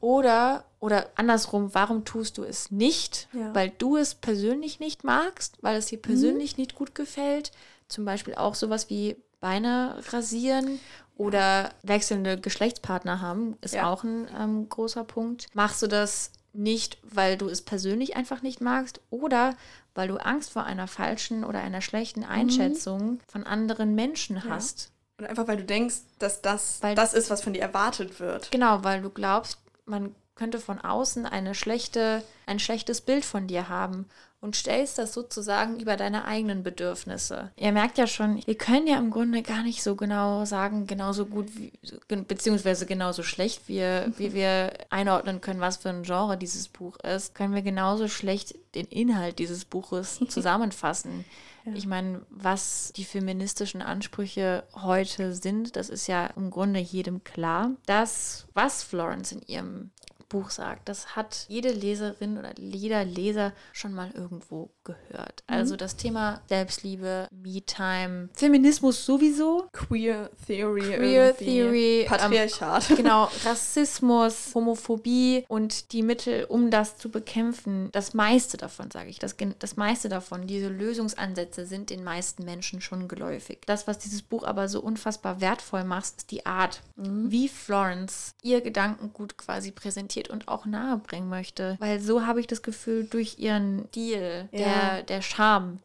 Oder, 0.02 0.66
oder 0.82 1.08
andersrum, 1.16 1.74
warum 1.74 2.04
tust 2.04 2.38
du 2.38 2.44
es 2.44 2.72
nicht, 2.72 3.30
Ja. 3.32 3.56
weil 3.56 3.72
du 3.78 3.96
es 3.96 4.16
persönlich 4.16 4.80
nicht 4.82 5.06
magst, 5.06 5.58
weil 5.62 5.78
es 5.78 5.86
dir 5.86 6.02
persönlich 6.02 6.58
nicht 6.58 6.76
gut 6.76 6.94
gefällt? 6.94 7.52
Zum 7.88 8.04
Beispiel 8.04 8.36
auch 8.36 8.56
sowas 8.56 8.90
wie 8.90 9.16
Beine 9.40 9.96
rasieren 10.10 10.80
oder 11.16 11.72
wechselnde 11.84 12.38
Geschlechtspartner 12.38 13.22
haben, 13.22 13.56
ist 13.62 13.76
Ja. 13.76 13.90
auch 13.90 14.04
ein 14.04 14.28
ähm, 14.38 14.68
großer 14.68 15.06
Punkt. 15.06 15.48
Machst 15.54 15.82
du 15.82 15.88
das 15.88 16.32
nicht, 16.58 16.98
weil 17.04 17.38
du 17.38 17.48
es 17.48 17.62
persönlich 17.62 18.16
einfach 18.16 18.42
nicht 18.42 18.62
magst 18.62 19.00
oder 19.10 19.56
weil 19.96 20.08
du 20.08 20.18
Angst 20.18 20.52
vor 20.52 20.64
einer 20.64 20.88
falschen 20.88 21.44
oder 21.44 21.60
einer 21.62 21.82
schlechten 21.82 22.24
Einschätzung 22.24 23.20
von 23.28 23.46
anderen 23.46 23.96
Menschen 23.96 24.44
hast? 24.44 24.92
Und 25.20 25.26
einfach 25.26 25.48
weil 25.48 25.58
du 25.58 25.64
denkst, 25.64 25.96
dass 26.20 26.42
das 26.42 26.78
Weil- 26.82 26.96
das 26.96 27.14
ist, 27.14 27.30
was 27.30 27.42
von 27.42 27.54
dir 27.54 27.62
erwartet 27.62 28.20
wird. 28.20 28.52
Genau, 28.52 28.84
weil 28.84 29.02
du 29.02 29.10
glaubst, 29.10 29.60
man 29.86 30.14
könnte 30.38 30.60
von 30.60 30.80
außen 30.80 31.26
eine 31.26 31.56
schlechte, 31.56 32.24
ein 32.46 32.60
schlechtes 32.60 33.02
Bild 33.02 33.26
von 33.26 33.48
dir 33.48 33.68
haben 33.68 34.06
und 34.40 34.56
stellst 34.56 35.00
das 35.00 35.14
sozusagen 35.14 35.80
über 35.80 35.98
deine 35.98 36.26
eigenen 36.26 36.62
Bedürfnisse. 36.62 37.52
Ihr 37.56 37.72
merkt 37.72 37.98
ja 37.98 38.06
schon, 38.06 38.46
wir 38.46 38.56
können 38.56 38.86
ja 38.86 38.98
im 38.98 39.10
Grunde 39.10 39.42
gar 39.42 39.64
nicht 39.64 39.82
so 39.82 39.96
genau 39.96 40.46
sagen, 40.46 40.86
genauso 40.86 41.26
gut 41.26 41.48
wie, 41.58 41.74
beziehungsweise 42.08 42.86
genauso 42.86 43.24
schlecht, 43.24 43.68
wie, 43.68 43.82
wie 44.18 44.34
wir 44.34 44.74
einordnen 44.92 45.42
können, 45.42 45.60
was 45.60 45.78
für 45.78 45.90
ein 45.90 46.04
Genre 46.04 46.38
dieses 46.38 46.68
Buch 46.68 46.98
ist, 47.00 47.34
können 47.34 47.56
wir 47.56 47.64
genauso 47.64 48.08
schlecht 48.08 48.56
den 48.76 48.86
Inhalt 48.86 49.40
dieses 49.40 49.66
Buches 49.66 50.20
zusammenfassen. 50.30 51.26
Ich 51.74 51.86
meine, 51.86 52.22
was 52.30 52.94
die 52.96 53.04
feministischen 53.04 53.82
Ansprüche 53.82 54.64
heute 54.74 55.34
sind, 55.34 55.76
das 55.76 55.90
ist 55.90 56.08
ja 56.08 56.28
im 56.28 56.50
Grunde 56.50 56.80
jedem 56.80 57.26
klar. 57.26 57.72
Das, 57.86 58.48
was 58.54 58.84
Florence 58.84 59.34
in 59.34 59.42
ihrem 59.42 59.92
Buch 60.30 60.50
sagt, 60.50 60.90
das 60.90 61.16
hat 61.16 61.46
jede 61.48 61.72
Leserin 61.72 62.38
oder 62.38 62.52
jeder 62.60 63.06
Leser 63.06 63.54
schon 63.74 63.94
mal 63.94 64.12
irgendwo 64.14 64.72
gehört. 64.84 65.44
Also 65.48 65.76
das 65.76 65.96
Thema 65.96 66.42
Selbstliebe, 66.48 67.28
Me-Time, 67.32 68.30
Feminismus 68.34 69.06
sowieso, 69.06 69.68
Queer 69.72 70.30
Theory. 70.46 70.82
Queer 70.82 71.28
irgendwie. 71.28 71.46
Theory, 71.46 72.02
ähm, 72.02 72.08
Patriarchat. 72.08 72.88
genau, 72.96 73.30
Rassismus, 73.44 74.54
Homophobie 74.54 75.46
und 75.48 75.94
die 75.94 76.04
Mittel, 76.04 76.46
um 76.46 76.72
das 76.72 76.98
zu 76.98 77.10
bekämpfen. 77.10 77.90
Das 77.92 78.14
meiste 78.14 78.58
davon, 78.58 78.92
sage 78.92 79.10
ich, 79.10 79.20
das, 79.20 79.36
das 79.60 79.78
meiste 79.78 80.10
davon, 80.10 80.48
diese 80.48 80.68
Lösungsansätze 80.68 81.66
sind 81.66 81.90
den 81.90 82.04
meisten 82.04 82.44
Menschen 82.44 82.82
schon 82.82 83.08
geläufig. 83.08 83.60
Das, 83.66 83.88
was 83.88 83.98
dieses 84.00 84.22
Buch 84.22 84.44
aber 84.44 84.68
so 84.68 84.82
unfassbar 84.82 85.42
wertvoll 85.42 85.84
macht, 85.84 85.98
ist 85.98 86.32
die 86.32 86.46
Art, 86.46 86.82
wie 86.96 87.48
Florence 87.48 88.34
ihr 88.42 88.62
Gedankengut 88.62 89.38
quasi 89.38 89.72
präsentiert 89.72 90.17
und 90.30 90.48
auch 90.48 90.66
nahebringen 90.66 91.30
möchte. 91.30 91.76
Weil 91.80 92.00
so 92.00 92.26
habe 92.26 92.40
ich 92.40 92.48
das 92.48 92.62
Gefühl, 92.64 93.06
durch 93.06 93.38
ihren 93.40 93.86
Stil, 93.90 94.50
Ja. 94.52 94.58
der, 94.58 95.04
der 95.04 95.22
Charme, 95.22 95.80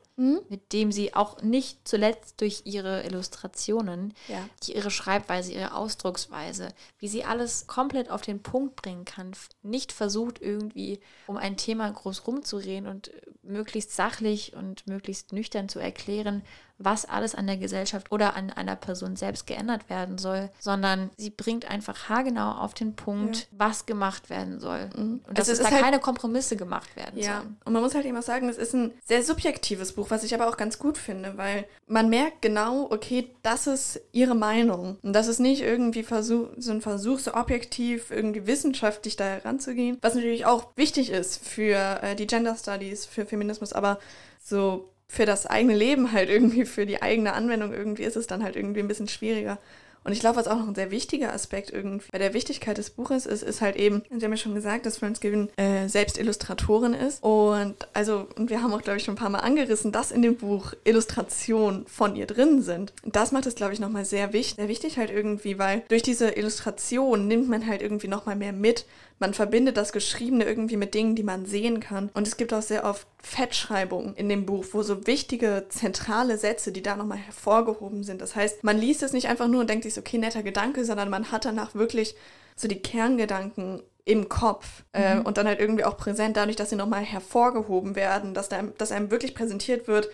mit 0.49 0.73
dem 0.73 0.93
sie 0.93 1.15
auch 1.15 1.43
nicht 1.43 1.89
zuletzt 1.89 2.41
durch 2.41 2.63
ihre 2.65 3.03
Illustrationen, 3.05 4.15
Ja. 4.29 4.49
ihre 4.69 4.91
Schreibweise, 4.91 5.53
ihre 5.53 5.75
Ausdrucksweise, 5.75 6.69
wie 6.99 7.09
sie 7.09 7.25
alles 7.25 7.67
komplett 7.67 8.11
auf 8.11 8.23
den 8.23 8.43
Punkt 8.43 8.77
bringen 8.77 9.05
kann, 9.05 9.33
nicht 9.63 9.91
versucht 9.91 10.41
irgendwie 10.41 11.01
um 11.27 11.37
ein 11.37 11.57
Thema 11.57 11.91
groß 11.91 12.27
rumzureden 12.27 12.89
und 12.89 13.11
möglichst 13.43 13.93
sachlich 13.97 14.55
und 14.55 14.87
möglichst 14.87 15.33
nüchtern 15.33 15.69
zu 15.69 15.79
erklären, 15.81 16.43
was 16.85 17.05
alles 17.05 17.35
an 17.35 17.47
der 17.47 17.57
Gesellschaft 17.57 18.11
oder 18.13 18.35
an 18.37 18.51
einer 18.51 18.77
Person 18.77 19.17
selbst 19.17 19.47
geändert 19.47 19.89
werden 19.91 20.19
soll, 20.19 20.51
sondern 20.59 21.11
sie 21.17 21.31
bringt 21.31 21.71
einfach 21.71 22.09
haargenau 22.09 22.53
auf 22.53 22.75
den 22.75 22.95
Punkt, 22.95 23.49
was 23.53 23.87
gemacht 23.87 24.31
werden 24.31 24.61
soll. 24.61 24.91
Und 24.97 25.23
dass 25.29 25.49
Also 25.49 25.53
es 25.53 25.59
es 25.61 25.65
da 25.67 25.71
halt- 25.73 25.83
keine 25.85 25.99
Kompromisse 26.01 26.57
gemacht 26.57 26.95
werden 26.97 27.19
Ja, 27.19 27.39
sollen. 27.39 27.57
und 27.65 27.73
man 27.73 27.83
muss 27.83 27.95
halt 27.95 28.05
immer 28.07 28.23
sagen, 28.23 28.49
es 28.49 28.57
ist 28.59 28.75
ein 28.75 28.93
sehr 29.05 29.23
subjektives 29.23 29.93
Buch, 29.93 30.11
was 30.11 30.25
ich 30.25 30.35
aber 30.35 30.49
auch 30.49 30.57
ganz 30.57 30.79
gut 30.79 30.99
finde, 30.99 31.37
weil 31.37 31.67
man 31.87 32.09
merkt 32.09 32.43
genau, 32.43 32.89
okay, 32.91 33.31
das 33.43 33.67
ist 33.67 34.01
ihre 34.13 34.35
Meinung. 34.35 34.99
Und 35.03 35.13
das 35.13 35.29
ist 35.29 35.39
nicht 35.41 35.63
irgendwie 35.63 36.03
Versuch, 36.03 36.49
so 36.59 36.73
ein 36.73 36.81
Versuch, 36.81 37.19
so 37.19 37.35
objektiv, 37.35 38.11
irgendwie 38.11 38.47
wissenschaftlich 38.47 39.17
da 39.17 39.25
heranzugehen, 39.25 39.99
was 40.03 40.15
natürlich 40.15 40.47
auch 40.47 40.69
wichtig 40.77 41.11
ist 41.11 41.47
für 41.47 41.77
äh, 42.03 42.15
die 42.17 42.27
Gender 42.27 42.57
Studies, 42.57 43.07
für 43.07 43.27
Feminismus, 43.27 43.73
aber 43.73 43.99
so 44.43 44.89
für 45.13 45.27
das 45.27 45.45
eigene 45.45 45.77
Leben 45.77 46.13
halt 46.13 46.31
irgendwie, 46.31 46.65
für 46.65 46.87
die 46.87 47.03
eigene 47.03 47.35
Anwendung 47.35 47.75
irgendwie 47.75 48.05
ist 48.05 48.17
es 48.17 48.27
dann 48.27 48.43
halt 48.43 48.57
irgendwie 48.57 48.81
ein 48.81 48.89
bisschen 48.89 49.09
schwieriger. 49.09 49.59
Und 50.05 50.13
ich 50.13 50.21
glaube, 50.21 50.37
was 50.37 50.49
auch 50.49 50.57
noch 50.57 50.67
ein 50.67 50.75
sehr 50.75 50.91
wichtiger 50.91 51.35
Aspekt 51.35 51.71
irgendwie 51.71 52.09
bei 52.11 52.19
der 52.19 52.33
Wichtigkeit 52.33 52.79
des 52.79 52.91
Buches 52.91 53.27
ist, 53.27 53.43
ist 53.43 53.61
halt 53.61 53.77
eben, 53.77 54.03
Sie 54.09 54.25
haben 54.25 54.33
ja 54.33 54.37
schon 54.39 54.55
gesagt, 54.55 54.87
dass 54.87 54.97
Florence 54.97 55.21
Given 55.21 55.51
äh, 55.59 55.87
selbst 55.87 56.19
Illustratorin 56.19 56.95
ist. 56.95 57.23
Und 57.23 57.77
also, 57.93 58.27
und 58.37 58.49
wir 58.49 58.63
haben 58.63 58.73
auch, 58.73 58.81
glaube 58.81 58.97
ich, 58.97 59.05
schon 59.05 59.15
ein 59.15 59.19
paar 59.19 59.29
Mal 59.29 59.41
angerissen, 59.41 59.93
dass 59.93 60.11
in 60.11 60.23
dem 60.23 60.37
Buch 60.37 60.73
Illustrationen 60.85 61.87
von 61.87 62.17
ihr 62.17 62.27
drin 62.27 62.63
sind. 62.63 62.95
Und 63.05 63.15
das 63.15 63.33
macht 63.33 63.45
es, 63.45 63.55
glaube 63.55 63.75
ich, 63.75 63.81
nochmal 63.81 64.07
sehr 64.07 64.33
wichtig, 64.33 64.57
sehr 64.57 64.69
wichtig 64.69 64.97
halt 64.97 65.11
irgendwie, 65.11 65.59
weil 65.59 65.83
durch 65.89 66.03
diese 66.03 66.31
Illustration 66.31 67.29
nimmt 67.29 67.51
man 67.51 67.67
halt 67.67 67.83
irgendwie 67.83 68.09
nochmal 68.09 68.35
mehr 68.35 68.55
mit. 68.55 68.87
Man 69.19 69.35
verbindet 69.35 69.77
das 69.77 69.93
Geschriebene 69.93 70.45
irgendwie 70.45 70.77
mit 70.77 70.95
Dingen, 70.95 71.15
die 71.15 71.23
man 71.23 71.47
sehen 71.47 71.81
kann. 71.81 72.11
Und 72.15 72.27
es 72.27 72.37
gibt 72.37 72.53
auch 72.53 72.63
sehr 72.63 72.85
oft 72.85 73.07
Fettschreibungen 73.23 74.15
in 74.15 74.29
dem 74.29 74.47
Buch, 74.47 74.65
wo 74.73 74.83
so 74.83 75.07
wichtige 75.07 75.67
zentrale 75.69 76.39
Sätze, 76.39 76.73
die 76.73 76.83
da 76.83 76.97
nochmal 76.97 77.19
hervorgehoben 77.19 78.03
sind. 78.03 78.21
Das 78.21 78.35
heißt, 78.37 78.65
man 78.65 78.79
liest 78.79 79.03
es 79.03 79.13
nicht 79.13 79.29
einfach 79.29 79.49
nur 79.49 79.61
und 79.61 79.71
denkt 79.71 79.85
sich, 79.85 79.97
okay, 79.99 80.19
netter 80.19 80.43
Gedanke, 80.43 80.85
sondern 80.85 81.11
man 81.11 81.31
hat 81.31 81.45
danach 81.45 81.75
wirklich 81.75 82.15
so 82.57 82.69
die 82.69 82.81
Kerngedanken 82.81 83.83
im 84.05 84.29
Kopf 84.29 84.83
äh, 84.93 85.19
und 85.19 85.39
dann 85.39 85.47
halt 85.47 85.61
irgendwie 85.61 85.85
auch 85.85 85.97
präsent, 85.97 86.37
dadurch, 86.37 86.57
dass 86.57 86.71
sie 86.71 86.77
nochmal 86.77 87.03
hervorgehoben 87.03 87.95
werden, 87.95 88.35
dass, 88.35 88.49
da, 88.49 88.63
dass 88.79 88.91
einem 88.91 89.11
wirklich 89.11 89.35
präsentiert 89.35 89.87
wird, 89.87 90.09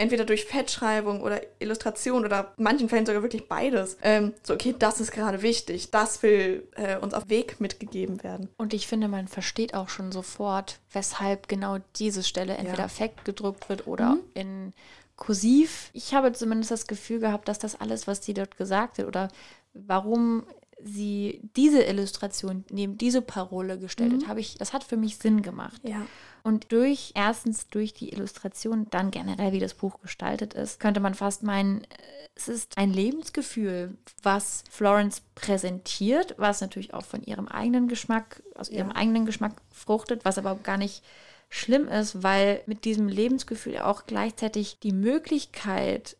entweder 0.00 0.24
durch 0.24 0.46
Fettschreibung 0.46 1.20
oder 1.20 1.40
Illustration 1.60 2.24
oder 2.24 2.52
manchen 2.56 2.88
Fällen 2.88 3.06
sogar 3.06 3.22
wirklich 3.22 3.46
beides. 3.48 3.96
Ähm, 4.02 4.32
so, 4.42 4.54
okay, 4.54 4.74
das 4.78 5.00
ist 5.00 5.12
gerade 5.12 5.42
wichtig, 5.42 5.90
das 5.90 6.22
will 6.22 6.66
äh, 6.76 6.96
uns 6.96 7.14
auf 7.14 7.28
Weg 7.28 7.60
mitgegeben 7.60 8.22
werden. 8.22 8.48
Und 8.56 8.72
ich 8.74 8.86
finde, 8.86 9.08
man 9.08 9.28
versteht 9.28 9.74
auch 9.74 9.88
schon 9.88 10.10
sofort, 10.10 10.78
weshalb 10.92 11.48
genau 11.48 11.78
diese 11.96 12.22
Stelle 12.22 12.56
entweder 12.56 12.84
Ja. 12.84 12.88
fett 12.88 13.24
gedruckt 13.24 13.68
wird 13.68 13.86
oder 13.86 14.16
in 14.34 14.72
kursiv. 15.16 15.90
Ich 15.92 16.14
habe 16.14 16.32
zumindest 16.32 16.70
das 16.70 16.86
Gefühl 16.86 17.20
gehabt, 17.20 17.46
dass 17.48 17.58
das 17.58 17.78
alles, 17.80 18.06
was 18.06 18.24
sie 18.24 18.32
dort 18.32 18.56
gesagt 18.56 18.98
hat 18.98 19.06
oder 19.06 19.28
warum 19.74 20.44
sie 20.82 21.42
diese 21.56 21.82
Illustration 21.82 22.64
neben 22.70 22.96
diese 22.96 23.20
Parole 23.20 23.78
gestellt 23.78 24.14
hat, 24.14 24.28
habe 24.28 24.40
ich, 24.40 24.54
das 24.56 24.72
hat 24.72 24.82
für 24.82 24.96
mich 24.96 25.18
Sinn 25.18 25.42
gemacht. 25.42 25.78
Ja. 25.84 26.06
Und 26.42 26.72
durch, 26.72 27.12
erstens 27.14 27.68
durch 27.68 27.92
die 27.92 28.12
Illustration, 28.12 28.86
dann 28.90 29.10
generell, 29.10 29.52
wie 29.52 29.60
das 29.60 29.74
Buch 29.74 30.00
gestaltet 30.00 30.54
ist, 30.54 30.80
könnte 30.80 31.00
man 31.00 31.14
fast 31.14 31.42
meinen, 31.42 31.86
es 32.34 32.48
ist 32.48 32.78
ein 32.78 32.92
Lebensgefühl, 32.92 33.96
was 34.22 34.64
Florence 34.70 35.22
präsentiert, 35.34 36.34
was 36.38 36.60
natürlich 36.60 36.94
auch 36.94 37.04
von 37.04 37.22
ihrem 37.22 37.48
eigenen 37.48 37.88
Geschmack, 37.88 38.42
aus 38.54 38.68
ihrem 38.70 38.88
Ja. 38.88 38.96
eigenen 38.96 39.26
Geschmack 39.26 39.54
fruchtet, 39.70 40.24
was 40.24 40.38
aber 40.38 40.54
gar 40.56 40.76
nicht 40.76 41.02
schlimm 41.48 41.88
ist, 41.88 42.22
weil 42.22 42.62
mit 42.66 42.84
diesem 42.84 43.08
Lebensgefühl 43.08 43.78
auch 43.78 44.06
gleichzeitig 44.06 44.78
die 44.78 44.92
Möglichkeit 44.92 46.16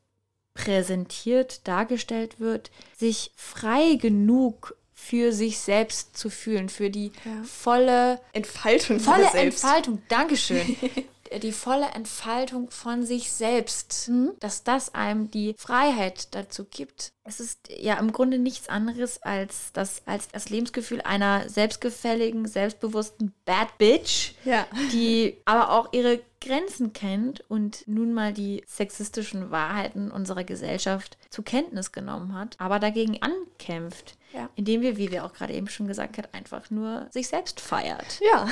präsentiert, 0.54 1.66
dargestellt 1.66 2.40
wird, 2.40 2.70
sich 2.96 3.32
frei 3.36 3.94
genug 3.94 4.76
für 5.02 5.32
sich 5.32 5.58
selbst 5.58 6.16
zu 6.16 6.30
fühlen, 6.30 6.68
für 6.68 6.90
die 6.90 7.12
Ja. 7.24 7.42
volle 7.44 8.20
Entfaltung 8.32 9.00
volle. 9.00 9.26
Entfaltung, 9.34 10.02
Dankeschön. 10.08 10.76
die 11.38 11.52
volle 11.52 11.86
Entfaltung 11.94 12.70
von 12.70 13.04
sich 13.04 13.30
selbst, 13.32 14.08
Mhm. 14.08 14.32
dass 14.40 14.64
das 14.64 14.94
einem 14.94 15.30
die 15.30 15.54
Freiheit 15.56 16.34
dazu 16.34 16.64
gibt. 16.64 17.12
Es 17.24 17.38
ist 17.38 17.68
ja 17.68 17.94
im 17.98 18.12
Grunde 18.12 18.38
nichts 18.38 18.68
anderes 18.68 19.22
als 19.22 19.72
das, 19.72 20.02
als 20.06 20.28
das 20.28 20.50
Lebensgefühl 20.50 21.00
einer 21.02 21.48
selbstgefälligen, 21.48 22.46
selbstbewussten 22.48 23.32
Bad 23.44 23.78
Bitch, 23.78 24.32
Ja. 24.44 24.66
die 24.92 25.36
aber 25.44 25.70
auch 25.70 25.92
ihre 25.92 26.20
Grenzen 26.40 26.92
kennt 26.94 27.44
und 27.50 27.86
nun 27.86 28.12
mal 28.14 28.32
die 28.32 28.64
sexistischen 28.66 29.50
Wahrheiten 29.50 30.10
unserer 30.10 30.42
Gesellschaft 30.42 31.18
zur 31.28 31.44
Kenntnis 31.44 31.92
genommen 31.92 32.34
hat, 32.34 32.56
aber 32.58 32.78
dagegen 32.78 33.18
ankämpft, 33.22 34.16
Ja. 34.32 34.48
indem 34.56 34.80
wir, 34.80 34.96
wie 34.96 35.10
wir 35.10 35.24
auch 35.24 35.34
gerade 35.34 35.52
eben 35.52 35.68
schon 35.68 35.86
gesagt 35.86 36.16
haben, 36.18 36.28
einfach 36.32 36.70
nur 36.70 37.06
sich 37.10 37.28
selbst 37.28 37.60
feiert. 37.60 38.18
Ja. 38.32 38.48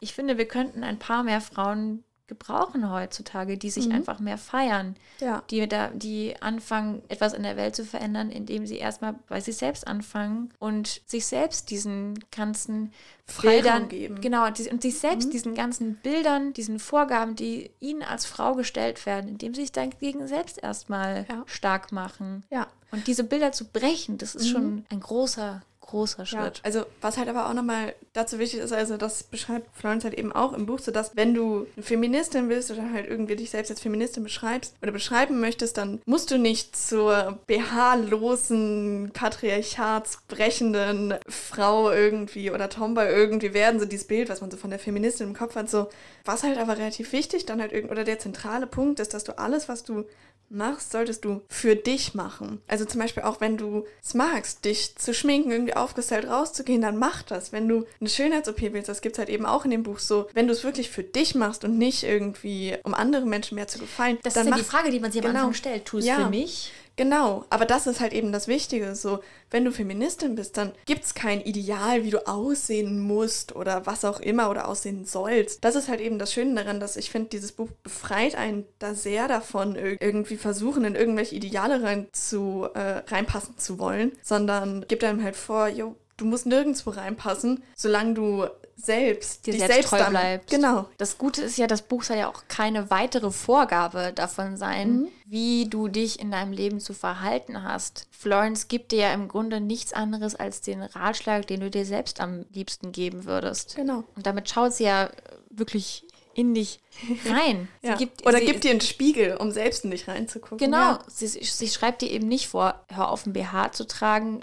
Ich 0.00 0.14
finde, 0.14 0.38
wir 0.38 0.46
könnten 0.48 0.82
ein 0.84 0.98
paar 0.98 1.22
mehr 1.22 1.40
Frauen 1.40 2.04
gebrauchen 2.30 2.90
heutzutage, 2.90 3.58
die 3.58 3.68
sich 3.68 3.90
einfach 3.92 4.20
mehr 4.20 4.38
feiern, 4.38 4.94
Ja. 5.20 5.42
die, 5.50 5.68
da, 5.68 5.88
die 5.88 6.34
anfangen, 6.40 7.02
etwas 7.08 7.34
in 7.34 7.42
der 7.42 7.56
Welt 7.58 7.76
zu 7.76 7.84
verändern, 7.84 8.30
indem 8.30 8.64
sie 8.66 8.78
erstmal 8.78 9.16
bei 9.28 9.40
sich 9.40 9.56
selbst 9.58 9.86
anfangen 9.86 10.50
und 10.58 11.02
sich 11.06 11.26
selbst 11.26 11.70
diesen 11.70 12.18
ganzen 12.30 12.92
Freiraum 13.26 13.52
Bildern 13.62 13.88
geben. 13.88 14.20
Genau, 14.20 14.48
die, 14.50 14.70
und 14.70 14.80
sich 14.80 14.98
selbst 14.98 15.32
diesen 15.32 15.54
ganzen 15.54 15.96
Bildern, 15.96 16.52
diesen 16.52 16.78
Vorgaben, 16.78 17.36
die 17.36 17.70
ihnen 17.80 18.02
als 18.02 18.24
Frau 18.24 18.54
gestellt 18.54 19.04
werden, 19.06 19.28
indem 19.28 19.54
sie 19.54 19.62
sich 19.62 19.72
dagegen 19.72 20.26
selbst 20.26 20.62
erstmal 20.62 21.26
Ja. 21.28 21.42
stark 21.46 21.92
machen. 21.92 22.44
Ja. 22.50 22.66
Und 22.92 23.06
diese 23.06 23.24
Bilder 23.24 23.52
zu 23.52 23.66
brechen, 23.66 24.18
das 24.18 24.34
ist 24.34 24.48
schon 24.48 24.84
ein 24.90 25.00
großer, 25.00 25.62
großer 25.90 26.24
Ja, 26.24 26.26
Schritt. 26.26 26.60
also 26.62 26.84
was 27.00 27.16
halt 27.18 27.28
aber 27.28 27.48
auch 27.48 27.54
nochmal 27.54 27.94
dazu 28.12 28.38
wichtig 28.38 28.60
ist, 28.60 28.72
also 28.72 28.96
das 28.96 29.22
beschreibt 29.22 29.74
Florence 29.76 30.04
halt 30.04 30.14
eben 30.14 30.32
auch 30.32 30.52
im 30.52 30.66
Buch, 30.66 30.78
so 30.80 30.90
dass 30.90 31.16
wenn 31.16 31.34
du 31.34 31.66
eine 31.76 31.84
Feministin 31.84 32.48
bist 32.48 32.70
oder 32.70 32.90
halt 32.92 33.08
irgendwie 33.08 33.36
dich 33.36 33.50
selbst 33.50 33.70
als 33.70 33.80
Feministin 33.80 34.22
beschreibst 34.22 34.74
oder 34.82 34.92
beschreiben 34.92 35.40
möchtest, 35.40 35.76
dann 35.76 36.00
musst 36.06 36.30
du 36.30 36.38
nicht 36.38 36.76
zur 36.76 37.38
BH-losen, 37.46 39.10
patriarchatsbrechenden 39.12 41.14
Frau 41.28 41.90
irgendwie 41.90 42.50
oder 42.50 42.68
Tomboy 42.68 43.06
irgendwie 43.06 43.54
werden, 43.54 43.80
so 43.80 43.86
dieses 43.86 44.06
Bild, 44.06 44.28
was 44.28 44.40
man 44.40 44.50
so 44.50 44.56
von 44.56 44.70
der 44.70 44.78
Feministin 44.78 45.28
im 45.28 45.36
Kopf 45.36 45.54
hat, 45.54 45.70
so 45.70 45.88
was 46.24 46.42
halt 46.42 46.58
aber 46.58 46.76
relativ 46.78 47.12
wichtig 47.12 47.46
dann 47.46 47.60
halt 47.60 47.72
irgend 47.72 47.90
oder 47.90 48.04
der 48.04 48.18
zentrale 48.18 48.66
Punkt 48.66 49.00
ist, 49.00 49.14
dass 49.14 49.24
du 49.24 49.38
alles, 49.38 49.68
was 49.68 49.84
du 49.84 50.04
machst, 50.50 50.92
solltest 50.92 51.24
du 51.24 51.40
für 51.48 51.76
dich 51.76 52.14
machen. 52.14 52.60
Also 52.66 52.84
zum 52.84 53.00
Beispiel 53.00 53.22
auch, 53.22 53.40
wenn 53.40 53.56
du 53.56 53.84
es 54.02 54.14
magst, 54.14 54.64
dich 54.64 54.96
zu 54.96 55.14
schminken, 55.14 55.50
irgendwie 55.50 55.74
aufgestellt 55.74 56.28
rauszugehen, 56.28 56.82
dann 56.82 56.96
mach 56.96 57.22
das. 57.22 57.52
Wenn 57.52 57.68
du 57.68 57.86
eine 58.00 58.08
Schönheits-OP 58.10 58.60
willst, 58.72 58.88
das 58.88 59.00
gibt 59.00 59.14
es 59.14 59.18
halt 59.18 59.28
eben 59.28 59.46
auch 59.46 59.64
in 59.64 59.70
dem 59.70 59.82
Buch 59.82 59.98
so, 59.98 60.28
wenn 60.34 60.46
du 60.46 60.52
es 60.52 60.64
wirklich 60.64 60.90
für 60.90 61.02
dich 61.04 61.34
machst 61.34 61.64
und 61.64 61.78
nicht 61.78 62.02
irgendwie, 62.02 62.76
um 62.82 62.94
anderen 62.94 63.28
Menschen 63.28 63.54
mehr 63.54 63.68
zu 63.68 63.78
gefallen. 63.78 64.18
Das 64.22 64.34
dann 64.34 64.46
ist 64.46 64.50
ja 64.50 64.56
die 64.56 64.64
Frage, 64.64 64.90
die 64.90 65.00
man 65.00 65.12
sich 65.12 65.22
am 65.22 65.28
genau. 65.28 65.40
Anfang 65.40 65.54
stellt. 65.54 65.84
Tu 65.84 65.98
es 65.98 66.06
Ja. 66.06 66.16
für 66.16 66.28
mich? 66.30 66.72
Genau, 66.96 67.46
aber 67.48 67.64
das 67.64 67.86
ist 67.86 68.00
halt 68.00 68.12
eben 68.12 68.30
das 68.30 68.46
Wichtige. 68.46 68.94
So, 68.94 69.20
wenn 69.50 69.64
du 69.64 69.72
Feministin 69.72 70.34
bist, 70.34 70.58
dann 70.58 70.72
gibt 70.84 71.04
es 71.04 71.14
kein 71.14 71.40
Ideal, 71.40 72.04
wie 72.04 72.10
du 72.10 72.26
aussehen 72.26 73.00
musst 73.00 73.56
oder 73.56 73.86
was 73.86 74.04
auch 74.04 74.20
immer 74.20 74.50
oder 74.50 74.68
aussehen 74.68 75.06
sollst. 75.06 75.64
Das 75.64 75.76
ist 75.76 75.88
halt 75.88 76.00
eben 76.00 76.18
das 76.18 76.32
Schöne 76.32 76.54
daran, 76.62 76.78
dass 76.78 76.96
ich 76.98 77.10
finde, 77.10 77.30
dieses 77.30 77.52
Buch 77.52 77.68
befreit 77.82 78.34
einen 78.34 78.66
da 78.78 78.94
sehr 78.94 79.28
davon, 79.28 79.76
ir- 79.76 79.96
irgendwie 80.00 80.36
versuchen, 80.36 80.84
in 80.84 80.94
irgendwelche 80.94 81.36
Ideale 81.36 81.82
rein 81.82 82.06
zu, 82.12 82.68
äh, 82.74 82.98
reinpassen 83.06 83.56
zu 83.56 83.78
wollen, 83.78 84.12
sondern 84.22 84.84
gibt 84.86 85.02
einem 85.02 85.22
halt 85.22 85.36
vor, 85.36 85.68
jo, 85.68 85.96
du 86.18 86.26
musst 86.26 86.44
nirgendwo 86.44 86.90
reinpassen, 86.90 87.62
solange 87.74 88.12
du 88.12 88.46
selbst 88.84 89.46
Dir 89.46 89.52
dich 89.54 89.64
selbst 89.64 89.88
treu 89.90 89.98
dann- 89.98 90.10
bleibst. 90.10 90.50
Genau. 90.50 90.86
Das 90.98 91.18
Gute 91.18 91.42
ist 91.42 91.58
ja, 91.58 91.66
das 91.66 91.82
Buch 91.82 92.02
soll 92.02 92.16
ja 92.18 92.28
auch 92.28 92.42
keine 92.48 92.90
weitere 92.90 93.30
Vorgabe 93.30 94.12
davon 94.14 94.56
sein, 94.56 95.08
wie 95.26 95.66
du 95.68 95.88
dich 95.88 96.18
in 96.20 96.30
deinem 96.30 96.52
Leben 96.52 96.80
zu 96.80 96.92
verhalten 96.94 97.62
hast. 97.62 98.06
Florence 98.10 98.68
gibt 98.68 98.92
dir 98.92 98.98
ja 99.00 99.12
im 99.12 99.28
Grunde 99.28 99.60
nichts 99.60 99.92
anderes 99.92 100.34
als 100.34 100.60
den 100.60 100.82
Ratschlag, 100.82 101.46
den 101.46 101.60
du 101.60 101.70
dir 101.70 101.84
selbst 101.84 102.20
am 102.20 102.44
liebsten 102.52 102.92
geben 102.92 103.24
würdest. 103.24 103.76
Genau. 103.76 104.04
Und 104.16 104.26
damit 104.26 104.48
schaut 104.50 104.72
sie 104.74 104.84
ja 104.84 105.10
wirklich 105.50 106.04
in 106.32 106.54
dich 106.54 106.80
rein. 107.28 107.68
Ja. 107.82 107.96
gibt- 107.96 108.24
Oder 108.26 108.38
sie- 108.38 108.46
gib 108.46 108.60
dir 108.60 108.70
einen 108.70 108.80
Spiegel, 108.80 109.36
um 109.36 109.50
selbst 109.50 109.84
in 109.84 109.90
dich 109.90 110.06
reinzugucken. 110.06 110.58
Genau, 110.58 110.76
Ja. 110.92 111.04
sie, 111.08 111.26
sie 111.26 111.68
schreibt 111.68 112.02
dir 112.02 112.10
eben 112.10 112.28
nicht 112.28 112.46
vor, 112.48 112.84
hör 112.88 113.10
auf, 113.10 113.26
ein 113.26 113.32
BH 113.32 113.72
zu 113.72 113.84
tragen, 113.86 114.40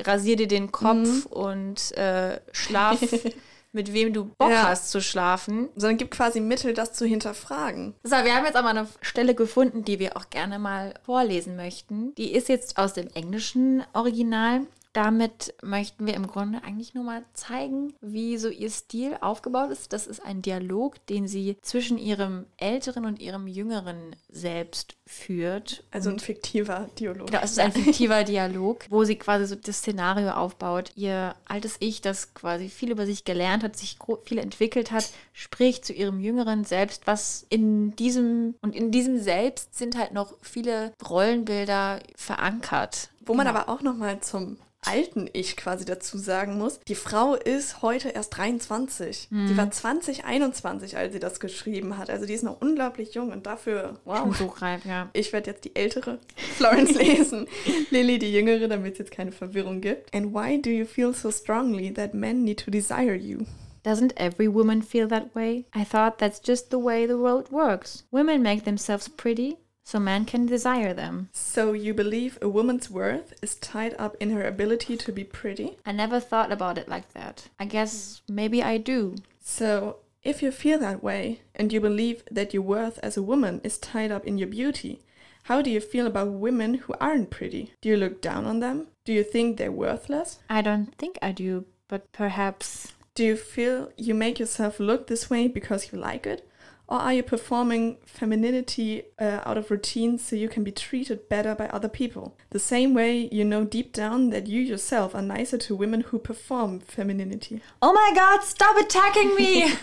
rasier 0.00 0.36
dir 0.36 0.48
den 0.48 0.72
Kopf 0.72 1.26
und 1.26 1.92
äh, 1.96 2.40
schlaf 2.52 2.98
mit 3.76 3.92
wem 3.92 4.12
du 4.12 4.24
Bock 4.38 4.50
Ja. 4.50 4.64
hast 4.68 4.90
zu 4.90 5.00
schlafen. 5.00 5.68
sondern 5.76 5.98
gibt 5.98 6.10
quasi 6.10 6.40
Mittel, 6.40 6.74
das 6.74 6.92
zu 6.94 7.04
hinterfragen. 7.06 7.94
So, 8.02 8.16
wir 8.16 8.34
haben 8.34 8.44
jetzt 8.46 8.56
aber 8.56 8.70
eine 8.70 8.88
Stelle 9.02 9.34
gefunden, 9.34 9.84
die 9.84 9.98
wir 10.00 10.16
auch 10.16 10.30
gerne 10.30 10.58
mal 10.58 10.94
vorlesen 11.04 11.54
möchten. 11.56 12.14
Die 12.16 12.32
ist 12.32 12.48
jetzt 12.48 12.78
aus 12.78 12.94
dem 12.94 13.08
englischen 13.14 13.84
Original. 13.92 14.62
Damit 14.96 15.52
möchten 15.62 16.06
wir 16.06 16.14
im 16.14 16.26
Grunde 16.26 16.64
eigentlich 16.64 16.94
nur 16.94 17.04
mal 17.04 17.22
zeigen, 17.34 17.92
wie 18.00 18.38
so 18.38 18.48
ihr 18.48 18.70
Stil 18.70 19.18
aufgebaut 19.20 19.70
ist. 19.70 19.92
Das 19.92 20.06
ist 20.06 20.24
ein 20.24 20.40
Dialog, 20.40 21.04
den 21.08 21.28
sie 21.28 21.58
zwischen 21.60 21.98
ihrem 21.98 22.46
älteren 22.56 23.04
und 23.04 23.20
ihrem 23.20 23.46
jüngeren 23.46 24.16
Selbst 24.30 24.96
führt. 25.04 25.84
Also 25.90 26.08
ein 26.08 26.18
fiktiver 26.18 26.88
Dialog. 26.98 27.26
Genau, 27.26 27.42
es 27.42 27.50
ist 27.50 27.58
ein 27.58 27.72
fiktiver 27.72 28.24
Dialog, 28.24 28.86
wo 28.88 29.04
sie 29.04 29.16
quasi 29.16 29.44
so 29.44 29.54
das 29.54 29.80
Szenario 29.80 30.30
aufbaut. 30.30 30.92
Ihr 30.96 31.34
altes 31.44 31.76
Ich, 31.80 32.00
das 32.00 32.32
quasi 32.32 32.70
viel 32.70 32.90
über 32.90 33.04
sich 33.04 33.26
gelernt 33.26 33.64
hat, 33.64 33.76
sich 33.76 33.98
viel 34.24 34.38
entwickelt 34.38 34.92
hat, 34.92 35.10
spricht 35.34 35.84
zu 35.84 35.92
ihrem 35.92 36.20
jüngeren 36.20 36.64
Selbst, 36.64 37.06
was 37.06 37.44
in 37.50 37.94
diesem 37.96 38.54
und 38.62 38.74
in 38.74 38.92
diesem 38.92 39.20
Selbst 39.20 39.76
sind 39.76 39.98
halt 39.98 40.12
noch 40.12 40.32
viele 40.40 40.94
Rollenbilder 41.06 42.00
verankert. 42.14 43.10
Wo 43.26 43.34
man 43.34 43.46
Genau. 43.46 43.58
aber 43.58 43.68
auch 43.70 43.82
nochmal 43.82 44.20
zum 44.20 44.56
alten 44.86 45.28
Ich 45.32 45.56
quasi 45.56 45.84
dazu 45.84 46.18
sagen 46.18 46.58
muss, 46.58 46.80
die 46.88 46.94
Frau 46.94 47.34
ist 47.34 47.82
heute 47.82 48.10
erst 48.10 48.36
23. 48.36 49.28
Mhm. 49.30 49.48
Die 49.48 49.56
war 49.56 49.70
2021, 49.70 50.96
als 50.96 51.12
sie 51.12 51.20
das 51.20 51.40
geschrieben 51.40 51.98
hat. 51.98 52.10
Also 52.10 52.26
die 52.26 52.34
ist 52.34 52.44
noch 52.44 52.60
unglaublich 52.60 53.14
jung 53.14 53.32
und 53.32 53.46
dafür, 53.46 53.98
schon 54.04 54.28
wow. 54.28 54.36
so 54.36 54.46
reif, 54.46 54.84
ja. 54.84 55.08
Ich 55.12 55.32
werde 55.32 55.50
jetzt 55.50 55.64
die 55.64 55.74
ältere 55.76 56.18
Florence 56.56 56.94
lesen, 56.98 57.46
Lily 57.90 58.18
die 58.18 58.32
jüngere, 58.32 58.68
damit 58.68 58.92
es 58.92 58.98
jetzt 58.98 59.10
keine 59.10 59.32
Verwirrung 59.32 59.80
gibt. 59.80 60.14
And 60.14 60.34
why 60.34 60.60
do 60.60 60.70
you 60.70 60.84
feel 60.84 61.12
so 61.12 61.30
strongly 61.30 61.92
that 61.92 62.14
men 62.14 62.44
need 62.44 62.64
to 62.64 62.70
desire 62.70 63.14
you? 63.14 63.44
Doesn't 63.86 64.14
every 64.16 64.48
woman 64.48 64.82
feel 64.82 65.06
that 65.08 65.32
way? 65.36 65.64
I 65.72 65.84
thought 65.84 66.18
that's 66.18 66.40
just 66.40 66.70
the 66.70 66.78
way 66.78 67.06
the 67.06 67.18
world 67.18 67.52
works. 67.52 68.02
Women 68.10 68.42
make 68.42 68.64
themselves 68.64 69.08
pretty, 69.08 69.58
so 69.86 70.00
men 70.00 70.24
can 70.24 70.46
desire 70.46 70.92
them. 70.92 71.28
So 71.32 71.72
you 71.72 71.94
believe 71.94 72.38
a 72.42 72.48
woman's 72.48 72.90
worth 72.90 73.32
is 73.40 73.54
tied 73.54 73.94
up 74.00 74.16
in 74.18 74.30
her 74.30 74.44
ability 74.44 74.96
to 74.96 75.12
be 75.12 75.22
pretty? 75.22 75.78
I 75.86 75.92
never 75.92 76.18
thought 76.18 76.50
about 76.50 76.76
it 76.76 76.88
like 76.88 77.12
that. 77.12 77.48
I 77.60 77.66
guess 77.66 78.20
maybe 78.28 78.64
I 78.64 78.78
do. 78.78 79.14
So, 79.40 79.98
if 80.24 80.42
you 80.42 80.50
feel 80.50 80.80
that 80.80 81.04
way 81.04 81.42
and 81.54 81.72
you 81.72 81.80
believe 81.80 82.24
that 82.28 82.52
your 82.52 82.64
worth 82.64 82.98
as 83.00 83.16
a 83.16 83.22
woman 83.22 83.60
is 83.62 83.78
tied 83.78 84.10
up 84.10 84.26
in 84.26 84.38
your 84.38 84.48
beauty, 84.48 85.02
how 85.44 85.62
do 85.62 85.70
you 85.70 85.80
feel 85.80 86.08
about 86.08 86.32
women 86.32 86.74
who 86.74 86.94
aren't 87.00 87.30
pretty? 87.30 87.72
Do 87.80 87.88
you 87.88 87.96
look 87.96 88.20
down 88.20 88.44
on 88.44 88.58
them? 88.58 88.88
Do 89.04 89.12
you 89.12 89.22
think 89.22 89.56
they're 89.56 89.70
worthless? 89.70 90.40
I 90.50 90.62
don't 90.62 90.92
think 90.98 91.16
I 91.22 91.30
do, 91.30 91.64
but 91.86 92.10
perhaps. 92.10 92.94
Do 93.14 93.22
you 93.24 93.36
feel 93.36 93.92
you 93.96 94.14
make 94.14 94.40
yourself 94.40 94.80
look 94.80 95.06
this 95.06 95.30
way 95.30 95.46
because 95.46 95.92
you 95.92 95.98
like 96.00 96.26
it? 96.26 96.48
Or 96.88 96.98
are 96.98 97.14
you 97.14 97.22
performing 97.22 97.98
femininity 98.06 99.04
uh, 99.18 99.40
out 99.44 99.58
of 99.58 99.70
routine 99.70 100.18
so 100.18 100.36
you 100.36 100.48
can 100.48 100.62
be 100.62 100.70
treated 100.70 101.28
better 101.28 101.54
by 101.54 101.66
other 101.68 101.88
people? 101.88 102.36
The 102.50 102.58
same 102.58 102.94
way 102.94 103.28
you 103.32 103.44
know 103.44 103.64
deep 103.64 103.92
down 103.92 104.30
that 104.30 104.46
you 104.46 104.60
yourself 104.60 105.14
are 105.14 105.22
nicer 105.22 105.58
to 105.58 105.74
women 105.74 106.02
who 106.02 106.18
perform 106.18 106.80
femininity. 106.80 107.60
Oh 107.82 107.92
my 107.92 108.12
god, 108.14 108.44
stop 108.44 108.76
attacking 108.76 109.34
me! 109.34 109.72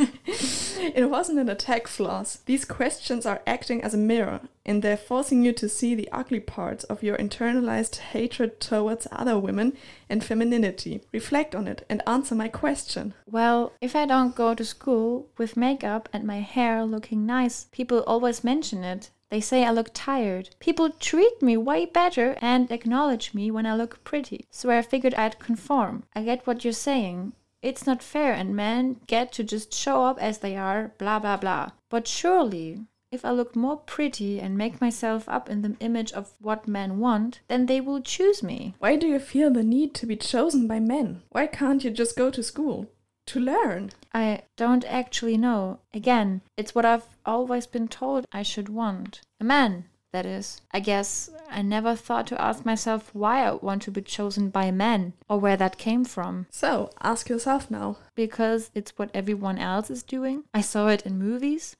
It 0.96 1.10
wasn't 1.10 1.40
an 1.40 1.50
attack, 1.50 1.88
Floss. 1.88 2.38
These 2.46 2.66
questions 2.66 3.26
are 3.26 3.42
acting 3.48 3.84
as 3.84 3.94
a 3.94 3.98
mirror, 3.98 4.42
and 4.66 4.82
they're 4.82 4.98
forcing 4.98 5.44
you 5.44 5.54
to 5.54 5.68
see 5.68 5.94
the 5.94 6.10
ugly 6.12 6.40
parts 6.40 6.84
of 6.86 7.04
your 7.04 7.18
internalized 7.18 7.98
hatred 7.98 8.60
towards 8.60 9.08
other 9.12 9.38
women 9.38 9.74
and 10.10 10.24
femininity. 10.24 11.02
Reflect 11.12 11.54
on 11.54 11.68
it 11.68 11.86
and 11.90 12.02
answer 12.08 12.36
my 12.36 12.48
question. 12.48 13.14
well, 13.26 13.74
if 13.82 13.96
I 13.96 14.06
don't 14.06 14.36
go 14.36 14.54
to 14.56 14.66
school 14.66 15.28
with 15.38 15.58
makeup 15.58 16.08
and 16.14 16.24
my 16.24 16.40
hair 16.40 16.86
looking 16.86 17.26
nice, 17.26 17.68
people 17.72 18.04
always 18.08 18.44
mention 18.44 18.84
it. 18.84 19.12
They 19.30 19.42
say 19.42 19.66
I 19.66 19.72
look 19.72 19.90
tired. 19.94 20.52
People 20.60 20.92
treat 20.92 21.42
me 21.42 21.58
way 21.58 21.88
better 21.88 22.38
and 22.40 22.72
acknowledge 22.72 23.34
me 23.34 23.50
when 23.50 23.66
I 23.66 23.76
look 23.76 24.04
pretty. 24.04 24.46
So 24.52 24.70
I 24.70 24.82
figured 24.84 25.16
I'd 25.16 25.40
conform. 25.40 26.04
I 26.16 26.24
get 26.24 26.46
what 26.46 26.64
you're 26.64 26.74
saying. 26.74 27.34
It's 27.64 27.88
not 27.88 28.04
fair, 28.04 28.34
and 28.34 28.56
men 28.56 29.00
get 29.08 29.32
to 29.34 29.44
just 29.44 29.74
show 29.74 30.04
up 30.04 30.20
as 30.22 30.40
they 30.40 30.56
are, 30.56 30.92
blah 31.00 31.18
blah 31.18 31.38
blah. 31.38 31.70
But 31.90 32.08
surely, 32.08 32.86
if 33.14 33.24
I 33.24 33.30
look 33.30 33.56
more 33.56 33.78
pretty 33.78 34.40
and 34.40 34.58
make 34.58 34.82
myself 34.82 35.30
up 35.30 35.48
in 35.48 35.62
the 35.62 35.76
image 35.80 36.12
of 36.14 36.34
what 36.40 36.68
men 36.68 36.98
want, 37.00 37.42
then 37.48 37.68
they 37.68 37.80
will 37.80 38.02
choose 38.02 38.42
me. 38.42 38.74
Why 38.80 38.96
do 38.96 39.08
you 39.08 39.20
feel 39.20 39.52
the 39.52 39.64
need 39.64 39.94
to 39.96 40.08
be 40.08 40.16
chosen 40.16 40.68
by 40.68 40.80
men? 40.80 41.22
Why 41.30 41.46
can't 41.46 41.84
you 41.84 41.92
just 41.92 42.18
go 42.18 42.32
to 42.32 42.42
school? 42.42 42.90
To 43.28 43.40
learn. 43.40 43.92
I 44.14 44.42
don't 44.58 44.84
actually 44.86 45.38
know. 45.38 45.80
Again, 45.94 46.42
it's 46.58 46.74
what 46.74 46.86
I've 46.86 47.06
always 47.26 47.68
been 47.68 47.88
told 47.88 48.26
I 48.32 48.42
should 48.42 48.68
want. 48.68 49.22
A 49.40 49.44
man, 49.44 49.86
that 50.12 50.26
is. 50.26 50.62
I 50.72 50.80
guess 50.80 51.30
I 51.50 51.62
never 51.62 51.96
thought 51.96 52.28
to 52.28 52.42
ask 52.42 52.66
myself 52.66 53.12
why 53.14 53.46
I 53.48 53.52
want 53.54 53.84
to 53.84 53.92
be 53.92 54.02
chosen 54.02 54.50
by 54.50 54.72
men 54.72 55.14
or 55.30 55.40
where 55.40 55.58
that 55.58 55.78
came 55.78 56.04
from. 56.04 56.48
So, 56.50 56.90
ask 57.02 57.30
yourself 57.30 57.70
now. 57.70 57.98
Because 58.16 58.72
it's 58.74 58.98
what 58.98 59.12
everyone 59.14 59.60
else 59.60 59.90
is 59.92 60.04
doing. 60.04 60.44
I 60.54 60.62
saw 60.62 60.88
it 60.88 61.06
in 61.06 61.20
movies. 61.20 61.76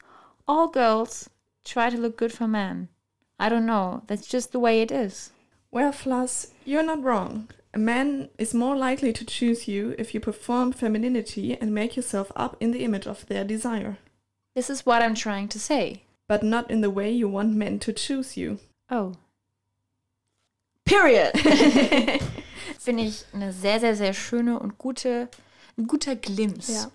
All 0.48 0.68
girls 0.68 1.30
try 1.64 1.90
to 1.90 1.98
look 1.98 2.18
good 2.18 2.34
for 2.34 2.48
men. 2.48 2.90
I 3.40 3.50
don't 3.50 3.66
know. 3.66 4.04
That's 4.08 4.28
just 4.28 4.52
the 4.52 4.60
way 4.60 4.82
it 4.82 4.92
is. 4.92 5.32
Well, 5.72 5.92
Floss, 5.92 6.48
you're 6.66 6.84
not 6.84 7.04
wrong. 7.04 7.48
A 7.74 7.80
man 7.80 8.30
is 8.38 8.54
more 8.54 8.76
likely 8.76 9.12
to 9.14 9.26
choose 9.26 9.68
you 9.68 9.96
if 9.98 10.14
you 10.14 10.20
perform 10.20 10.72
femininity 10.74 11.58
and 11.60 11.74
make 11.74 11.96
yourself 11.96 12.32
up 12.36 12.56
in 12.60 12.72
the 12.72 12.84
image 12.84 13.08
of 13.08 13.26
their 13.26 13.44
desire, 13.44 13.98
This 14.56 14.70
is 14.70 14.86
what 14.86 15.02
I'm 15.02 15.16
trying 15.16 15.48
to 15.50 15.60
say. 15.60 16.04
but 16.28 16.44
not 16.44 16.70
in 16.70 16.82
the 16.82 16.92
way 16.92 17.12
you 17.12 17.28
want 17.28 17.56
men 17.56 17.80
to 17.80 17.92
choose 17.94 18.38
you. 18.38 18.60
Oh. 18.92 19.14
Period. 20.86 21.32
Finde 22.80 23.04
ich 23.04 23.26
eine 23.34 23.52
sehr, 23.52 23.80
sehr, 23.80 23.96
sehr 23.96 24.14
schöne 24.14 24.60
und 24.60 24.78
gute, 24.78 25.30
ein 25.78 25.88
guter 25.88 26.16
Glimps. 26.16 26.68
Ja. 26.70 26.92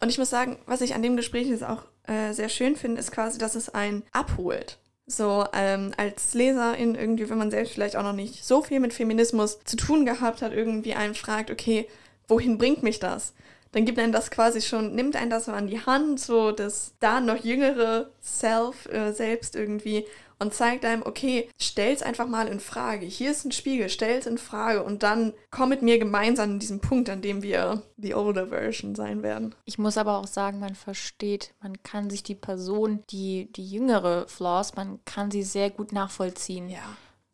Und 0.00 0.08
ich 0.10 0.18
muss 0.18 0.30
sagen, 0.30 0.58
was 0.66 0.80
ich 0.82 0.94
an 0.94 1.02
dem 1.02 1.16
Gespräch 1.16 1.48
jetzt 1.48 1.64
auch 1.64 1.82
äh, 2.10 2.32
sehr 2.32 2.48
schön 2.48 2.76
finde, 2.76 3.00
ist 3.00 3.12
quasi, 3.12 3.38
dass 3.38 3.54
es 3.54 3.74
einen 3.74 4.02
abholt. 4.12 4.78
So 5.06 5.46
ähm, 5.52 5.92
als 5.96 6.34
Leserin 6.34 6.94
irgendwie, 6.94 7.28
wenn 7.30 7.38
man 7.38 7.50
selbst 7.50 7.72
vielleicht 7.74 7.96
auch 7.96 8.02
noch 8.02 8.12
nicht 8.12 8.44
so 8.44 8.62
viel 8.62 8.80
mit 8.80 8.92
Feminismus 8.92 9.58
zu 9.64 9.76
tun 9.76 10.04
gehabt 10.04 10.42
hat, 10.42 10.52
irgendwie 10.52 10.94
einen 10.94 11.14
fragt, 11.14 11.50
okay, 11.50 11.88
wohin 12.28 12.58
bringt 12.58 12.82
mich 12.82 13.00
das? 13.00 13.32
dann 13.72 13.84
gibt 13.84 13.98
einen 13.98 14.12
das 14.12 14.30
quasi 14.30 14.60
schon, 14.60 14.94
nimmt 14.94 15.16
einen 15.16 15.30
das 15.30 15.44
so 15.44 15.52
an 15.52 15.68
die 15.68 15.84
Hand, 15.84 16.20
so 16.20 16.50
das 16.50 16.94
da 16.98 17.20
noch 17.20 17.44
jüngere 17.44 18.10
Self 18.22 18.86
äh, 18.86 19.12
selbst 19.12 19.54
irgendwie 19.54 20.06
und 20.40 20.54
zeigt 20.54 20.84
einem, 20.84 21.02
okay, 21.04 21.48
stell's 21.60 22.02
einfach 22.02 22.26
mal 22.26 22.48
in 22.48 22.60
Frage. 22.60 23.06
Hier 23.06 23.30
ist 23.30 23.44
ein 23.44 23.52
Spiegel, 23.52 23.88
stell's 23.88 24.26
in 24.26 24.38
Frage 24.38 24.82
und 24.82 25.02
dann 25.02 25.34
komm 25.50 25.68
mit 25.68 25.82
mir 25.82 25.98
gemeinsam 25.98 26.52
an 26.52 26.58
diesem 26.58 26.80
Punkt, 26.80 27.08
an 27.10 27.22
dem 27.22 27.42
wir 27.42 27.82
die 27.96 28.14
older 28.14 28.48
Version 28.48 28.94
sein 28.94 29.22
werden. 29.22 29.54
Ich 29.66 29.78
muss 29.78 29.98
aber 29.98 30.16
auch 30.18 30.26
sagen, 30.26 30.58
man 30.58 30.74
versteht, 30.74 31.54
man 31.62 31.82
kann 31.82 32.10
sich 32.10 32.22
die 32.22 32.34
Person, 32.34 33.04
die, 33.10 33.52
die 33.52 33.66
jüngere 33.70 34.26
Flaws, 34.28 34.74
man 34.74 34.98
kann 35.04 35.30
sie 35.30 35.42
sehr 35.42 35.70
gut 35.70 35.92
nachvollziehen. 35.92 36.70
Ja. 36.70 36.82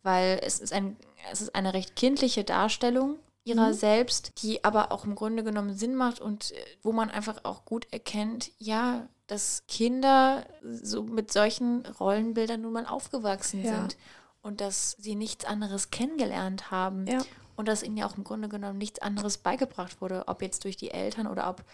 Weil 0.03 0.41
es 0.43 0.59
ist, 0.59 0.73
ein, 0.73 0.97
es 1.33 1.41
ist 1.41 1.55
eine 1.55 1.75
recht 1.75 1.97
kindliche 1.97 2.45
Darstellung 2.45 3.17
ihrer 3.45 3.69
Mhm. 3.69 3.75
selbst, 3.75 4.33
die 4.43 4.65
aber 4.65 4.91
auch 4.91 5.05
im 5.05 5.15
Grunde 5.15 5.45
genommen 5.45 5.77
Sinn 5.77 5.95
macht 5.95 6.21
und 6.21 6.51
äh, 6.51 6.57
wo 6.83 6.91
man 6.91 7.11
einfach 7.11 7.45
auch 7.45 7.65
gut 7.65 7.87
erkennt, 7.93 8.51
ja, 8.59 9.09
dass 9.27 9.65
Kinder 9.69 10.47
so 10.63 11.03
mit 11.03 11.33
solchen 11.33 11.85
Rollenbildern 11.87 12.61
nun 12.61 12.73
mal 12.73 12.87
aufgewachsen 12.87 13.65
Ja. 13.65 13.81
sind 13.83 13.97
und 14.43 14.61
dass 14.61 14.93
sie 14.99 15.15
nichts 15.17 15.45
anderes 15.45 15.91
kennengelernt 15.91 16.71
haben 16.71 17.07
Ja. 17.07 17.25
und 17.57 17.67
dass 17.67 17.83
ihnen 17.83 17.97
ja 17.97 18.07
auch 18.07 18.17
im 18.17 18.25
Grunde 18.25 18.49
genommen 18.49 18.79
nichts 18.79 19.01
anderes 19.01 19.39
beigebracht 19.39 20.01
wurde, 20.01 20.25
ob 20.29 20.43
jetzt 20.43 20.65
durch 20.65 20.77
die 20.77 20.91
Eltern 20.93 21.27
oder 21.27 21.49
ob 21.51 21.65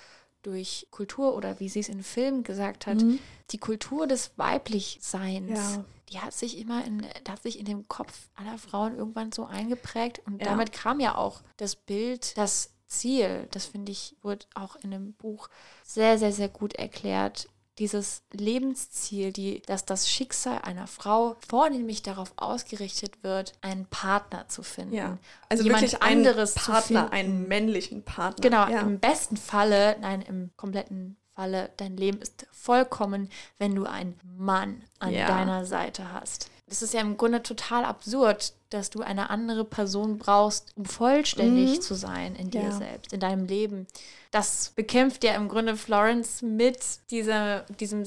durch 0.43 0.88
Kultur 0.91 1.37
oder 1.37 1.61
wie 1.61 1.69
sie 1.69 1.81
es 1.81 1.88
in 1.88 2.03
Filmen 2.03 2.43
gesagt 2.43 2.87
hat, 2.88 3.05
die 3.51 3.59
Kultur 3.59 4.07
des 4.09 4.33
Weiblichseins, 4.37 5.51
Ja. 5.77 5.85
die 6.11 6.19
hat 6.21 6.33
sich 6.35 6.59
immer 6.59 6.85
in, 6.85 7.07
hat 7.29 7.43
sich 7.43 7.59
in 7.59 7.65
dem 7.65 7.87
Kopf 7.88 8.29
aller 8.35 8.59
Frauen 8.59 8.97
irgendwann 8.97 9.31
so 9.33 9.45
eingeprägt 9.45 10.21
und 10.27 10.41
Ja. 10.41 10.47
damit 10.47 10.73
kam 10.73 10.99
ja 11.01 11.15
auch 11.17 11.43
das 11.59 11.77
Bild, 11.77 12.37
das 12.37 12.71
Ziel, 12.92 13.48
das 13.50 13.66
finde 13.66 13.90
ich, 13.92 14.16
wurde 14.22 14.44
auch 14.55 14.76
in 14.76 14.90
dem 14.90 15.14
Buch 15.14 15.48
sehr, 15.85 16.18
sehr, 16.18 16.33
sehr 16.33 16.48
gut 16.48 16.74
erklärt. 16.74 17.48
Dieses 17.78 18.22
Lebensziel, 18.33 19.33
die, 19.33 19.62
dass 19.62 19.87
das 19.87 20.09
Schicksal 20.11 20.59
einer 20.62 20.87
Frau 20.87 21.37
vornehmlich 21.48 22.02
darauf 22.02 22.33
ausgerichtet 22.37 23.22
wird, 23.22 23.55
einen 23.62 23.87
Partner 23.87 24.46
zu 24.48 24.62
finden. 24.62 24.94
Ja. 24.94 25.18
Also 25.48 25.64
Jemand 25.64 25.83
wirklich 25.83 26.02
einen 26.02 26.18
anderes 26.26 26.55
Partner, 26.55 27.11
einen 27.12 27.48
männlichen 27.48 28.02
Partner. 28.05 28.42
Genau, 28.42 28.68
Ja. 28.68 28.83
im 28.83 29.00
besten 29.00 29.38
Falle, 29.38 29.96
nein, 30.00 30.20
im 30.20 30.50
kompletten 30.57 31.16
Falle, 31.35 31.70
dein 31.78 31.96
Leben 31.96 32.20
ist 32.20 32.46
vollkommen, 32.52 33.31
wenn 33.59 33.74
du 33.74 33.87
einen 33.87 34.20
Mann 34.37 34.85
an 34.98 35.12
Ja. 35.14 35.26
deiner 35.26 35.64
Seite 35.64 36.12
hast. 36.12 36.50
Das 36.66 36.83
ist 36.83 36.92
ja 36.92 37.00
im 37.00 37.16
Grunde 37.16 37.42
total 37.42 37.85
absurd, 37.87 38.52
dass 38.74 38.90
du 38.90 39.00
eine 39.00 39.30
andere 39.30 39.64
Person 39.64 40.18
brauchst, 40.18 40.72
um 40.76 40.85
vollständig 40.85 41.80
zu 41.82 41.94
sein 41.94 42.35
in 42.37 42.50
dir 42.50 42.61
Mhm. 42.61 42.66
Ja. 42.66 42.72
selbst, 42.78 43.12
in 43.12 43.20
deinem 43.20 43.46
Leben. 43.46 43.87
Das 44.30 44.72
bekämpft 44.74 45.24
ja 45.24 45.35
im 45.35 45.48
Grunde 45.48 45.76
Florence 45.76 46.40
mit 46.40 46.78
dieser, 47.11 47.61
diesem 47.80 48.06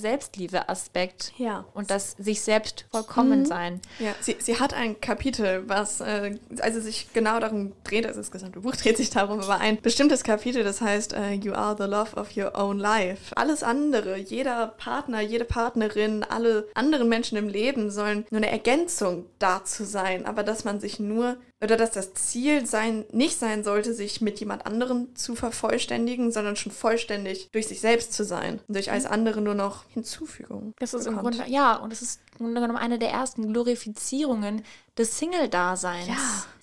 Selbstliebe-Aspekt 0.50 1.34
Ja. 1.38 1.66
und 1.74 1.92
das 1.92 2.16
sich 2.18 2.42
selbst 2.42 2.86
vollkommen 2.92 3.42
Mhm. 3.42 3.46
sein. 3.46 3.82
Ja, 4.00 4.16
sie, 4.22 4.36
sie 4.40 4.60
hat 4.60 4.74
ein 4.74 5.00
Kapitel, 5.02 5.64
was 5.68 6.02
äh, 6.02 6.38
also 6.62 6.80
sich 6.80 7.10
genau 7.14 7.40
darum 7.40 7.74
dreht, 7.84 8.06
also 8.06 8.20
das 8.20 8.32
gesamte 8.32 8.62
Buch 8.62 8.76
dreht 8.76 8.98
sich 8.98 9.10
darum, 9.10 9.40
aber 9.40 9.60
ein 9.60 9.80
bestimmtes 9.82 10.24
Kapitel, 10.24 10.64
das 10.64 10.82
heißt 10.82 11.14
äh, 11.14 11.34
You 11.34 11.54
are 11.54 11.76
the 11.78 11.88
love 11.90 12.16
of 12.16 12.36
your 12.36 12.58
own 12.58 12.80
life. 12.80 13.36
Alles 13.38 13.64
andere, 13.64 14.18
jeder 14.18 14.68
Partner, 14.78 15.22
jede 15.22 15.46
Partnerin, 15.46 16.24
alle 16.24 16.68
anderen 16.74 17.10
Menschen 17.10 17.38
im 17.38 17.48
Leben 17.50 17.92
sollen 17.92 18.26
nur 18.32 18.40
eine 18.40 18.50
Ergänzung 18.52 19.26
dazu 19.40 19.84
sein, 19.84 20.26
aber 20.26 20.44
dass 20.56 20.64
man 20.64 20.80
sich 20.80 21.00
nur 21.02 21.36
oder 21.62 21.76
dass 21.76 21.92
das 21.92 22.14
Ziel 22.14 22.66
sein 22.66 23.04
nicht 23.12 23.38
sein 23.38 23.66
sollte, 23.66 23.94
sich 23.94 24.22
mit 24.22 24.40
jemand 24.40 24.66
anderem 24.66 25.14
zu 25.14 25.36
vervollständigen, 25.36 26.32
sondern 26.32 26.56
schon 26.56 26.72
vollständig 26.72 27.50
durch 27.52 27.68
sich 27.68 27.82
selbst 27.82 28.14
zu 28.14 28.24
sein 28.24 28.62
und 28.66 28.76
durch 28.76 28.90
alles 28.90 29.06
andere 29.06 29.42
nur 29.42 29.54
noch 29.54 29.84
Hinzufügung. 29.90 30.74
Das 30.80 30.94
ist 30.94 31.08
im 31.08 31.18
bekommt. 31.18 31.36
Grunde, 31.40 31.52
ja, 31.52 31.76
und 31.76 31.92
es 31.92 32.02
ist 32.02 32.22
im 32.40 32.46
Grunde 32.46 32.62
genommen 32.62 32.80
eine 32.80 33.00
der 33.00 33.10
ersten 33.10 33.52
Glorifizierungen 33.52 34.64
des 34.98 35.18
Single-Daseins. 35.18 36.08
Ja, 36.08 36.14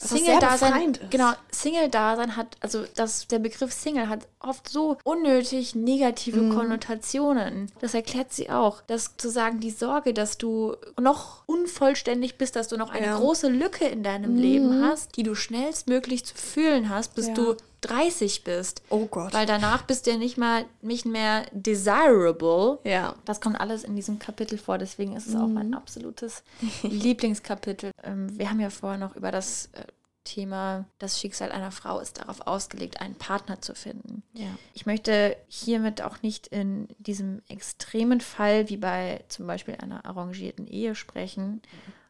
ist. 0.00 1.10
Genau, 1.10 1.32
Single-Dasein 1.50 2.36
hat, 2.36 2.56
also 2.60 2.84
das, 2.94 3.26
der 3.28 3.38
Begriff 3.38 3.72
Single 3.72 4.08
hat 4.08 4.26
oft 4.40 4.68
so 4.68 4.96
unnötig 5.04 5.74
negative 5.74 6.40
Mhm. 6.40 6.54
Konnotationen. 6.54 7.70
Das 7.80 7.94
erklärt 7.94 8.32
sie 8.32 8.50
auch. 8.50 8.80
Dass 8.82 9.16
zu 9.16 9.30
sagen, 9.30 9.60
die 9.60 9.70
Sorge, 9.70 10.14
dass 10.14 10.38
du 10.38 10.74
noch 11.00 11.42
unvollständig 11.46 12.38
bist, 12.38 12.56
dass 12.56 12.68
du 12.68 12.76
noch 12.76 12.90
eine 12.90 13.06
Ja. 13.06 13.16
Große 13.18 13.48
Lücke 13.48 13.86
in 13.86 14.02
deinem 14.02 14.36
Leben 14.36 14.82
hast, 14.84 15.16
die 15.16 15.22
du 15.22 15.34
schnellstmöglich 15.34 16.24
zu 16.24 16.34
fühlen 16.34 16.88
hast, 16.88 17.14
bis 17.14 17.28
Ja. 17.28 17.34
du 17.34 17.56
30 17.82 18.44
bist. 18.44 18.82
Oh 18.88 19.06
Gott. 19.06 19.32
Weil 19.34 19.46
danach 19.46 19.82
bist 19.82 20.06
du 20.06 20.12
ja 20.12 20.16
nicht 20.16 20.38
mal 20.38 20.64
nicht 20.80 21.04
mehr 21.06 21.44
desirable. 21.52 22.78
Ja. 22.84 23.14
Das 23.24 23.40
kommt 23.40 23.60
alles 23.60 23.84
in 23.84 23.96
diesem 23.96 24.18
Kapitel 24.18 24.56
vor, 24.58 24.78
deswegen 24.78 25.14
ist 25.16 25.26
es 25.26 25.34
auch 25.36 25.46
Mhm. 25.46 25.54
mein 25.54 25.74
absolutes 25.74 26.42
Lieblingskapitel. 26.82 27.90
Ähm, 28.02 28.38
wir 28.38 28.48
haben 28.50 28.60
ja 28.60 28.70
vorher 28.70 28.98
noch 28.98 29.16
über 29.16 29.30
das 29.30 29.66
äh, 29.72 29.84
Thema, 30.24 30.84
das 31.00 31.18
Schicksal 31.18 31.50
einer 31.50 31.72
Frau 31.72 31.98
ist 31.98 32.18
darauf 32.20 32.46
ausgelegt, 32.46 33.00
einen 33.00 33.16
Partner 33.16 33.60
zu 33.60 33.74
finden. 33.74 34.22
Ja. 34.34 34.46
Ich 34.72 34.86
möchte 34.86 35.36
hiermit 35.48 36.00
auch 36.00 36.22
nicht 36.22 36.46
in 36.46 36.86
diesem 36.98 37.42
extremen 37.48 38.20
Fall 38.20 38.68
wie 38.68 38.76
bei 38.76 39.24
zum 39.28 39.48
Beispiel 39.48 39.74
einer 39.74 40.06
arrangierten 40.06 40.68
Ehe 40.68 40.94
sprechen, 40.94 41.60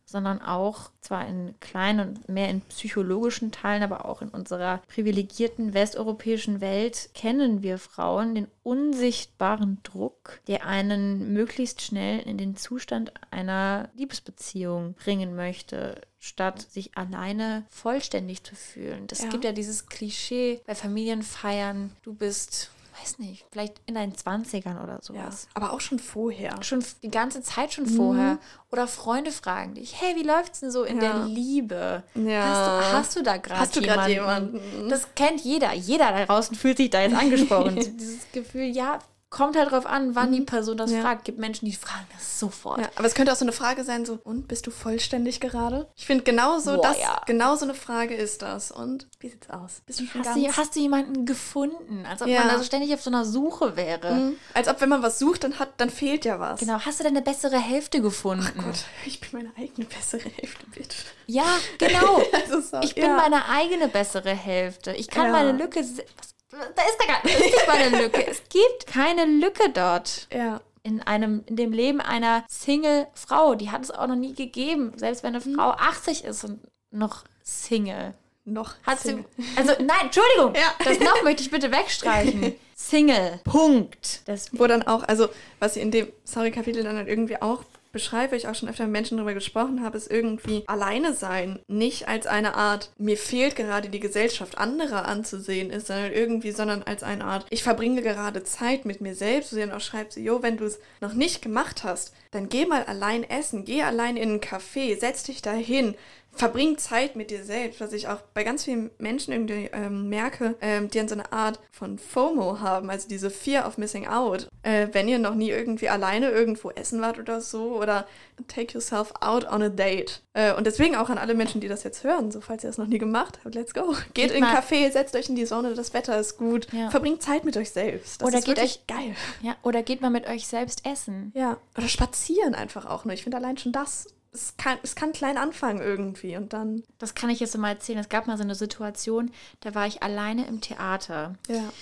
sondern 0.05 0.41
auch 0.43 0.91
zwar 1.01 1.27
in 1.27 1.55
kleinen 1.61 2.09
und 2.17 2.29
mehr 2.29 2.49
in 2.51 2.61
psychologischen 2.63 3.51
Teilen, 3.53 3.83
aber 3.83 4.05
auch 4.05 4.23
in 4.23 4.29
unserer 4.29 4.79
privilegierten 4.89 5.75
westeuropäischen 5.75 6.61
Welt 6.61 7.11
kennen 7.15 7.63
wir 7.63 7.79
Frauen 7.79 8.35
den 8.35 8.49
unsichtbaren 8.63 9.79
Druck, 9.83 10.41
der 10.47 10.67
einen 10.67 11.33
möglichst 11.33 11.83
schnell 11.83 12.21
in 12.21 12.39
den 12.39 12.57
Zustand 12.57 13.13
einer 13.31 13.89
Liebesbeziehung 13.95 14.95
bringen 14.95 15.35
möchte, 15.35 16.01
statt 16.19 16.61
sich 16.71 16.97
alleine 16.97 17.65
vollständig 17.69 18.45
zu 18.45 18.55
fühlen. 18.55 19.07
Das 19.09 19.23
Ja. 19.23 19.29
gibt 19.29 19.45
ja 19.45 19.53
dieses 19.53 19.87
Klischee 19.87 20.61
bei 20.67 20.75
Familienfeiern, 20.75 21.91
du 22.03 22.15
bist, 22.15 22.71
weiß 23.03 23.19
nicht, 23.19 23.45
vielleicht 23.51 23.81
in 23.87 23.95
deinen 23.95 24.13
20ern 24.15 24.83
oder 24.83 24.95
Ja, 24.95 24.99
sowas. 25.03 25.49
aber 25.55 25.73
auch 25.73 25.81
schon 25.81 25.99
vorher. 25.99 26.63
Schon 26.63 26.85
die 27.03 27.11
ganze 27.11 27.43
Zeit 27.43 27.73
schon 27.73 27.85
Mhm. 27.85 27.97
vorher. 27.97 28.39
Oder 28.71 28.87
Freunde 28.87 29.33
fragen 29.33 29.75
dich, 29.75 30.01
hey, 30.01 30.17
wie 30.17 30.23
läuft's 30.23 30.61
denn 30.61 30.71
so 30.71 30.85
in 30.85 30.97
Ja. 31.01 31.13
der 31.19 31.27
Liebe? 31.27 32.03
Ja. 32.15 32.43
Hast, 32.45 32.67
du, 32.67 32.93
hast 32.97 33.17
du 33.17 33.23
da 33.23 33.37
gerade 33.37 34.11
jemanden? 34.11 34.57
jemanden? 34.57 34.89
Das 34.89 35.07
kennt 35.15 35.41
jeder. 35.43 35.73
Jeder 35.75 36.11
da 36.13 36.25
draußen 36.25 36.57
fühlt 36.57 36.79
sich 36.79 36.89
da 36.91 37.03
jetzt 37.03 37.15
angesprochen. 37.15 37.75
Dieses 37.99 38.31
Gefühl, 38.33 38.65
ja, 38.67 38.99
kommt 39.33 39.57
halt 39.57 39.73
drauf 39.73 39.87
an, 39.87 40.15
wann 40.15 40.31
die 40.31 40.43
Person 40.43 40.77
das 40.77 40.91
Mhm. 40.91 40.97
Ja. 40.99 41.03
fragt. 41.03 41.25
Gibt 41.25 41.39
Menschen, 41.39 41.65
die 41.65 41.73
fragen 41.73 42.07
das 42.15 42.39
sofort. 42.39 42.81
Ja, 42.81 42.89
aber 42.97 43.07
es 43.07 43.15
könnte 43.15 43.33
auch 43.33 43.37
so 43.37 43.45
eine 43.45 43.53
Frage 43.53 43.83
sein, 43.83 44.05
so, 44.05 44.19
und 44.23 44.47
bist 44.47 44.67
du 44.67 44.71
vollständig 44.71 45.41
gerade? 45.41 45.89
Ich 45.97 46.07
finde, 46.07 46.23
genau 46.23 46.59
so, 46.59 46.77
Boah, 46.77 46.83
das, 46.83 47.01
ja. 47.01 47.21
genau 47.27 47.57
so 47.57 47.65
eine 47.65 47.75
Frage 47.75 48.15
ist 48.15 48.43
das. 48.43 48.71
Und 48.71 49.09
wie 49.21 49.31
sieht's 49.31 49.49
aus? 49.51 49.81
Bist 49.87 50.01
du 50.01 50.05
schon 50.07 50.21
Hast 50.25 50.35
ganz... 50.35 50.47
du, 50.47 50.57
hast 50.57 50.77
du 50.77 50.81
jemanden 50.81 51.25
gefunden? 51.27 52.05
Als 52.09 52.21
ob 52.23 52.29
man 52.29 52.51
also 52.51 52.63
ständig 52.63 52.93
auf 52.95 53.03
so 53.03 53.11
einer 53.11 53.25
Suche 53.25 53.75
wäre. 53.77 54.13
Mhm. 54.15 54.37
Als 54.55 54.69
ob, 54.69 54.81
wenn 54.83 54.91
man 54.91 55.03
was 55.03 55.19
sucht, 55.19 55.45
dann, 55.45 55.59
hat, 55.59 55.71
dann 55.79 55.91
fehlt 55.91 56.25
ja 56.27 56.39
was. 56.39 56.61
Genau, 56.61 56.79
hast 56.81 57.01
du 57.01 57.05
deine 57.05 57.23
bessere 57.23 57.59
Hälfte 57.59 58.01
gefunden? 58.03 58.47
Gott, 58.57 58.85
ich 59.07 59.19
bin 59.21 59.31
meine 59.33 59.53
eigene 59.57 59.87
bessere 59.87 60.29
Hälfte, 60.29 60.67
bitte. 60.75 60.95
Ja, 61.27 61.47
genau. 61.79 62.21
Also 62.33 62.61
so, 62.61 62.81
Ich 62.83 62.95
bin 62.95 63.15
meine 63.17 63.49
eigene 63.49 63.89
bessere 63.89 64.31
Hälfte. 64.35 64.93
Ich 64.93 65.09
kann 65.09 65.31
meine 65.33 65.53
Lücke. 65.53 65.81
Was, 65.81 66.32
da 66.59 66.83
ist 66.83 66.99
da 66.99 67.07
gar 67.07 67.25
nicht 67.25 67.67
meine 67.67 68.03
Lücke. 68.03 68.27
Es 68.27 68.43
gibt 68.49 68.87
keine 68.87 69.25
Lücke 69.25 69.71
dort. 69.71 70.29
Ja. 70.33 70.61
In, 70.83 71.01
einem, 71.01 71.45
in 71.47 71.57
dem 71.57 71.73
Leben 71.73 72.01
einer 72.01 72.45
Single-Frau. 72.49 73.55
Die 73.55 73.71
hat 73.71 73.83
es 73.83 73.91
auch 73.91 74.07
noch 74.07 74.17
nie 74.17 74.35
gegeben. 74.35 74.93
Selbst 74.97 75.23
wenn 75.23 75.35
eine 75.35 75.45
Mhm. 75.45 75.55
Frau 75.55 75.71
80 75.71 76.25
ist 76.25 76.45
und 76.45 76.61
noch 76.91 77.25
Single. 77.43 78.15
Noch. 78.45 78.75
Hat 78.85 78.99
sie. 78.99 79.11
Single. 79.11 79.25
Also, 79.57 79.73
nein, 79.81 80.01
Entschuldigung. 80.03 80.55
Ja. 80.55 80.75
Das 80.85 80.99
noch 80.99 81.23
möchte 81.23 81.43
ich 81.43 81.51
bitte 81.51 81.71
wegstreichen. 81.71 82.55
Single. 82.75 83.41
Punkt. 83.45 84.23
Das, 84.27 84.49
Wo 84.53 84.67
dann 84.67 84.83
auch, 84.83 85.05
also 85.05 85.29
was 85.61 85.75
sie 85.75 85.81
in 85.81 85.93
dem 85.93 86.09
Sorry-Kapitel 86.25 86.83
dann 86.83 86.97
halt 86.97 87.07
irgendwie 87.07 87.41
auch 87.41 87.63
beschreibe, 87.93 88.37
ich 88.37 88.49
auch 88.49 88.55
schon 88.55 88.69
öfter 88.69 88.85
mit 88.85 88.93
Menschen 88.93 89.19
darüber 89.19 89.35
gesprochen 89.35 89.83
habe, 89.83 89.97
ist 89.97 90.11
irgendwie 90.11 90.65
alleine 90.67 91.15
sein 91.15 91.61
nicht 91.69 92.09
als 92.09 92.27
eine 92.27 92.55
Art, 92.55 92.91
mir 92.99 93.17
fehlt 93.17 93.57
gerade 93.57 93.89
die 93.89 94.01
Gesellschaft 94.01 94.59
anderer 94.59 95.07
anzusehen 95.07 95.71
ist, 95.71 95.87
sondern 95.87 96.13
irgendwie, 96.13 96.53
sondern 96.53 96.83
als 96.83 97.03
eine 97.03 97.25
Art, 97.25 97.47
ich 97.51 97.63
verbringe 97.63 98.03
gerade 98.03 98.43
Zeit 98.45 98.85
mit 98.85 99.01
mir 99.01 99.15
selbst. 99.15 99.53
Und 99.53 99.61
dann 99.61 99.73
auch 99.73 99.81
schreibt 99.81 100.13
sie, 100.13 100.25
jo, 100.25 100.43
wenn 100.43 100.57
du 100.57 100.65
es 100.65 100.81
noch 101.01 101.13
nicht 101.13 101.43
gemacht 101.43 101.85
hast, 101.85 102.13
dann 102.31 102.49
geh 102.49 102.65
mal 102.65 102.85
allein 102.85 103.29
essen, 103.29 103.65
geh 103.65 103.83
allein 103.83 104.17
in 104.17 104.31
einen 104.31 104.41
Café, 104.41 104.99
setz 104.99 105.23
dich 105.25 105.43
dahin, 105.43 105.95
verbring 106.35 106.79
Zeit 106.79 107.15
mit 107.15 107.31
dir 107.31 107.45
selbst, 107.45 107.81
was 107.81 107.93
ich 107.93 108.09
auch 108.09 108.21
bei 108.35 108.43
ganz 108.43 108.65
vielen 108.65 108.91
Menschen 108.99 109.33
irgendwie 109.33 109.71
ähm, 109.73 110.09
merke, 110.09 110.57
ähm, 110.61 110.89
die 110.89 110.99
dann 110.99 111.09
so 111.09 111.15
eine 111.15 111.31
Art 111.33 111.61
von 111.71 111.99
FOMO 111.99 112.61
haben, 112.61 112.91
also 112.91 113.09
diese 113.09 113.31
Fear 113.31 113.67
of 113.67 113.79
Missing 113.79 114.07
Out. 114.07 114.49
Äh, 114.63 114.89
wenn 114.93 115.09
ihr 115.09 115.19
noch 115.19 115.35
nie 115.35 115.51
irgendwie 115.51 115.89
alleine 115.89 116.31
irgendwo 116.31 116.71
essen 116.71 117.01
wart 117.01 117.19
oder 117.19 117.41
so 117.41 117.77
oder 117.77 118.07
take 118.49 118.75
yourself 118.75 119.13
out 119.21 119.45
on 119.45 119.63
a 119.63 119.69
date. 119.69 120.23
Äh, 120.35 120.55
und 120.55 120.67
deswegen 120.67 120.97
auch 120.97 121.11
an 121.11 121.19
alle 121.19 121.35
Menschen, 121.35 121.61
die 121.61 121.69
das 121.69 121.85
jetzt 121.85 122.05
hören, 122.05 122.31
so 122.31 122.41
falls 122.41 122.65
ihr 122.65 122.71
das 122.71 122.79
noch 122.79 122.87
nie 122.87 122.99
gemacht 122.99 123.39
habt, 123.45 123.55
let's 123.55 123.75
go. 123.75 123.95
Geht, 124.15 124.31
in 124.31 124.43
einen 124.43 124.57
Café, 124.57 124.91
setzt 124.91 125.15
euch 125.15 125.29
in 125.29 125.37
die 125.37 125.47
Sonne, 125.47 125.75
das 125.75 125.93
Wetter 125.93 126.19
ist 126.19 126.39
gut, 126.39 126.67
ja. 126.73 126.91
verbringt 126.91 127.23
Zeit 127.23 127.45
mit 127.45 127.57
euch 127.57 127.71
selbst. 127.71 128.23
Das 128.23 128.29
oder 128.29 128.39
ist 128.39 128.45
geht 128.47 128.59
euch 128.59 128.87
geil. 128.87 129.15
Ja, 129.43 129.57
oder 129.63 129.83
geht 129.83 130.01
mal 130.01 130.11
mit 130.11 130.27
euch 130.27 130.47
selbst 130.47 130.87
essen. 130.87 131.33
Ja, 131.35 131.59
oder 131.77 131.89
spazieren 131.89 132.55
einfach 132.55 132.87
auch 132.87 133.05
nur. 133.05 133.15
Ich 133.15 133.23
finde 133.23 133.37
allein 133.37 133.59
schon 133.59 133.73
das 133.73 134.07
es 134.33 134.57
kann, 134.57 134.79
es 134.83 134.95
kann 134.95 135.13
klein 135.13 135.37
anfangen 135.37 135.81
irgendwie 135.81 136.37
und 136.37 136.53
dann. 136.53 136.83
Das 136.99 137.15
kann 137.15 137.31
ich 137.31 137.41
jetzt 137.41 137.57
mal 137.59 137.71
erzählen. 137.71 137.99
Es 137.99 138.09
gab 138.09 138.27
mal 138.27 138.37
so 138.37 138.43
eine 138.43 138.55
Situation, 138.55 139.31
da 139.61 139.75
war 139.75 139.87
ich 139.87 140.03
alleine 140.03 140.47
im 140.47 140.61
Theater. 140.61 141.35
Ja. 141.49 141.73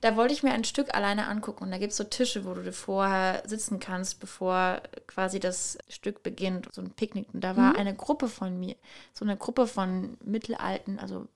Da 0.00 0.16
wollte 0.16 0.32
ich 0.32 0.44
mir 0.44 0.52
ein 0.52 0.64
Stück 0.64 0.94
alleine 0.94 1.26
angucken 1.26 1.64
und 1.64 1.70
da 1.72 1.78
gibt 1.78 1.90
es 1.90 1.96
so 1.96 2.04
Tische, 2.04 2.44
wo 2.44 2.54
du 2.54 2.72
vorher 2.72 3.42
sitzen 3.46 3.80
kannst, 3.80 4.20
bevor 4.20 4.80
quasi 5.08 5.40
das 5.40 5.76
Stück 5.88 6.22
beginnt, 6.22 6.68
so 6.72 6.80
ein 6.80 6.92
Picknick. 6.92 7.34
Und 7.34 7.42
da 7.42 7.56
war 7.56 7.70
mhm. 7.70 7.76
eine 7.76 7.94
Gruppe 7.94 8.28
von 8.28 8.58
mir, 8.60 8.76
so 9.12 9.24
eine 9.24 9.36
Gruppe 9.36 9.66
von 9.66 10.16
mittelalten, 10.24 11.00
also 11.00 11.26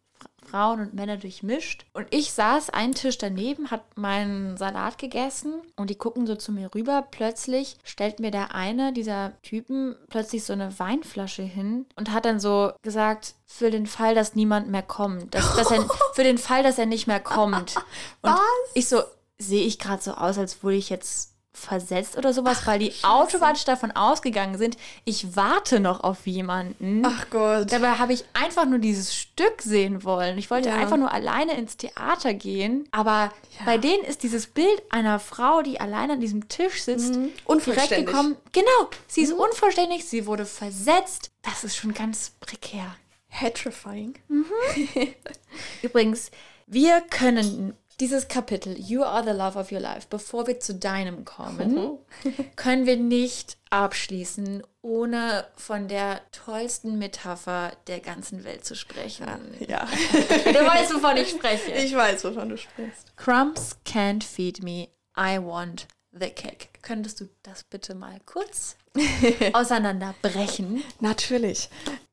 Frauen 0.53 0.81
und 0.81 0.95
Männer 0.95 1.17
durchmischt. 1.17 1.87
Und 1.95 2.07
ich 2.11 2.33
saß 2.33 2.71
einen 2.71 2.95
Tisch 2.95 3.17
daneben, 3.17 3.71
hat 3.71 3.97
meinen 3.97 4.59
Salat 4.59 4.99
gegessen 4.99 5.55
und 5.77 5.89
die 5.89 5.95
gucken 5.95 6.27
so 6.27 6.35
zu 6.35 6.53
mir 6.53 6.75
rüber. 6.75 7.07
Plötzlich 7.11 7.77
stellt 7.85 8.21
mir 8.21 8.31
der 8.31 8.55
eine 8.55 8.93
dieser 8.93 9.33
Typen 9.43 9.97
plötzlich 10.11 10.45
so 10.45 10.53
eine 10.53 10.79
Weinflasche 10.79 11.43
hin 11.43 11.87
und 11.97 12.13
hat 12.13 12.27
dann 12.27 12.39
so 12.39 12.73
gesagt, 12.83 13.35
für 13.47 13.71
den 13.71 13.87
Fall, 13.87 14.15
dass 14.15 14.35
niemand 14.35 14.69
mehr 14.69 14.83
kommt. 14.83 15.35
Dass, 15.35 15.57
dass 15.57 15.71
er, 15.71 15.89
für 16.15 16.25
den 16.25 16.39
Fall, 16.39 16.63
dass 16.63 16.79
er 16.79 16.87
nicht 16.87 17.07
mehr 17.07 17.21
kommt. 17.21 17.77
Und 18.21 18.33
Was? 18.33 18.41
ich 18.75 18.89
so, 18.89 19.03
sehe 19.39 19.65
ich 19.65 19.79
gerade 19.79 20.03
so 20.03 20.13
aus, 20.13 20.37
als 20.37 20.63
würde 20.63 20.77
ich 20.77 20.91
jetzt 20.91 21.32
versetzt 21.53 22.17
oder 22.17 22.33
sowas, 22.33 22.61
Ach, 22.63 22.67
weil 22.67 22.79
die 22.79 22.91
Scheiße. 22.91 23.09
automatisch 23.09 23.65
davon 23.65 23.93
ausgegangen 23.93 24.57
sind, 24.57 24.77
ich 25.05 25.37
warte 25.37 25.81
noch 25.81 26.01
auf 26.01 26.27
jemanden. 26.27 27.03
Ach 27.05 27.29
Gott. 27.31 27.71
Dabei 27.71 27.93
habe 27.93 28.15
ich 28.15 28.25
einfach 28.33 28.65
nur 28.65 28.79
dieses 28.79 29.15
Stück 29.15 29.61
sehen 29.61 30.03
wollen. 30.03 30.39
Ich 30.39 30.51
wollte 30.51 30.71
ja. 30.71 30.77
einfach 30.77 30.97
nur 30.97 31.13
alleine 31.13 31.57
ins 31.57 31.77
Theater 31.77 32.33
gehen. 32.33 32.89
Aber 32.91 33.33
ja. 33.59 33.67
bei 33.67 33.77
denen 33.77 34.03
ist 34.05 34.23
dieses 34.23 34.47
Bild 34.47 34.83
einer 34.91 35.19
Frau, 35.19 35.63
die 35.63 35.79
alleine 35.79 36.15
an 36.15 36.21
diesem 36.21 36.49
Tisch 36.49 36.83
sitzt, 36.83 37.15
mhm. 37.17 37.33
direkt 37.67 37.91
gekommen. 37.91 38.37
Genau, 38.53 38.91
sie 39.07 39.23
ist 39.23 39.35
mhm. 39.35 39.41
unvollständig, 39.41 40.05
sie 40.07 40.27
wurde 40.27 40.47
versetzt. 40.47 41.31
Das 41.43 41.65
ist 41.65 41.77
schon 41.77 41.93
ganz 41.93 42.33
prekär. 42.41 42.97
Petrifying. 43.29 44.15
Mhm. 44.29 44.47
Übrigens, 45.83 46.31
wir 46.67 47.03
können 47.03 47.75
dieses 48.01 48.29
Kapitel, 48.29 48.79
You 48.79 49.03
are 49.03 49.23
the 49.23 49.37
love 49.37 49.59
of 49.59 49.71
your 49.73 49.81
life, 49.81 50.07
bevor 50.09 50.47
wir 50.47 50.61
zu 50.61 50.75
deinem 50.75 51.25
kommen, 51.25 51.99
können 52.57 52.87
wir 52.87 52.97
nicht 52.97 53.57
abschließen, 53.71 54.63
ohne 54.83 55.47
von 55.57 55.89
der 55.89 56.21
tollsten 56.33 56.99
Metapher 56.99 57.73
der 57.87 58.01
ganzen 58.01 58.45
Welt 58.45 58.65
zu 58.65 58.75
sprechen. 58.75 59.27
Ja. 59.67 59.87
du 60.21 60.55
weißt, 60.55 60.95
wovon 60.95 61.17
ich 61.17 61.31
spreche. 61.31 61.73
Ich 61.73 61.95
weiß, 61.95 62.25
wovon 62.25 62.49
du 62.49 62.57
sprichst. 62.57 63.17
Crumbs 63.17 63.77
can't 63.87 64.25
feed 64.25 64.63
me. 64.63 64.89
I 65.17 65.39
want 65.39 65.87
the 66.13 66.31
cake. 66.31 66.69
Könntest 66.83 67.21
du 67.21 67.29
das 67.43 67.65
bitte 67.65 67.95
mal 67.95 68.19
kurz 68.27 68.77
auseinanderbrechen? 69.53 70.83
Natürlich. 71.01 71.69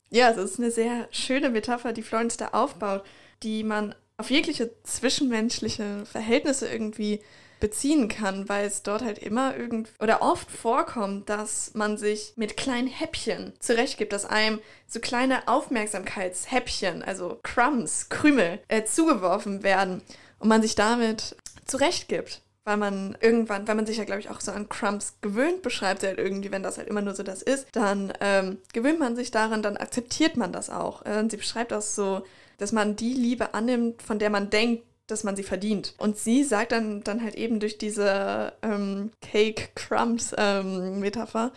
Ja, 0.09 0.31
es 0.31 0.37
ist 0.37 0.59
eine 0.59 0.71
sehr 0.71 1.07
schöne 1.11 1.49
Metapher, 1.49 1.93
die 1.93 2.01
Florence 2.01 2.37
da 2.37 2.49
aufbaut, 2.49 3.03
die 3.43 3.63
man 3.63 3.95
auf 4.19 4.29
jegliche 4.29 4.69
zwischenmenschliche 4.83 6.05
Verhältnisse 6.05 6.67
irgendwie 6.67 7.21
beziehen 7.61 8.09
kann, 8.09 8.47
weil 8.49 8.67
es 8.67 8.83
dort 8.83 9.01
halt 9.01 9.17
immer 9.17 9.55
irgendwie 9.55 9.91
oder 9.99 10.21
oft 10.21 10.51
vorkommt, 10.51 11.29
dass 11.29 11.73
man 11.73 11.97
sich 11.97 12.33
mit 12.35 12.57
kleinen 12.57 12.87
Häppchen 12.87 13.53
zurechtgibt, 13.59 14.13
dass 14.13 14.25
einem 14.25 14.59
so 14.87 14.99
kleine 14.99 15.47
Aufmerksamkeitshäppchen, 15.47 17.01
also 17.01 17.39
Crumbs, 17.43 18.09
Krümel, 18.09 18.59
äh, 18.67 18.83
zugeworfen 18.83 19.63
werden 19.63 20.01
und 20.39 20.49
man 20.49 20.61
sich 20.61 20.75
damit 20.75 21.35
zurechtgibt. 21.65 22.41
Weil 22.65 22.77
man 22.77 23.17
irgendwann, 23.21 23.67
weil 23.67 23.75
man 23.75 23.85
sich 23.85 23.97
ja, 23.97 24.03
glaube 24.03 24.19
ich, 24.19 24.29
auch 24.29 24.41
so 24.41 24.51
an 24.51 24.69
Crumbs 24.69 25.15
gewöhnt, 25.21 25.61
beschreibt 25.63 26.03
halt 26.03 26.19
irgendwie, 26.19 26.51
wenn 26.51 26.61
das 26.61 26.77
halt 26.77 26.87
immer 26.87 27.01
nur 27.01 27.15
so 27.15 27.23
das 27.23 27.41
ist, 27.41 27.67
dann 27.71 28.13
ähm, 28.19 28.57
gewöhnt 28.73 28.99
man 28.99 29.15
sich 29.15 29.31
daran, 29.31 29.63
dann 29.63 29.77
akzeptiert 29.77 30.37
man 30.37 30.51
das 30.51 30.69
auch. 30.69 31.03
Äh, 31.05 31.17
und 31.17 31.31
sie 31.31 31.37
beschreibt 31.37 31.73
auch 31.73 31.81
so, 31.81 32.23
dass 32.59 32.71
man 32.71 32.95
die 32.95 33.13
Liebe 33.13 33.53
annimmt, 33.53 34.01
von 34.03 34.19
der 34.19 34.29
man 34.29 34.49
denkt, 34.49 34.83
dass 35.07 35.23
man 35.23 35.35
sie 35.35 35.43
verdient. 35.43 35.95
Und 35.97 36.17
sie 36.17 36.43
sagt 36.43 36.71
dann, 36.71 37.03
dann 37.03 37.23
halt 37.23 37.35
eben 37.35 37.59
durch 37.59 37.77
diese 37.77 38.53
ähm, 38.61 39.11
Cake 39.21 39.69
Crumbs 39.73 40.35
ähm, 40.37 40.99
Metapher, 40.99 41.51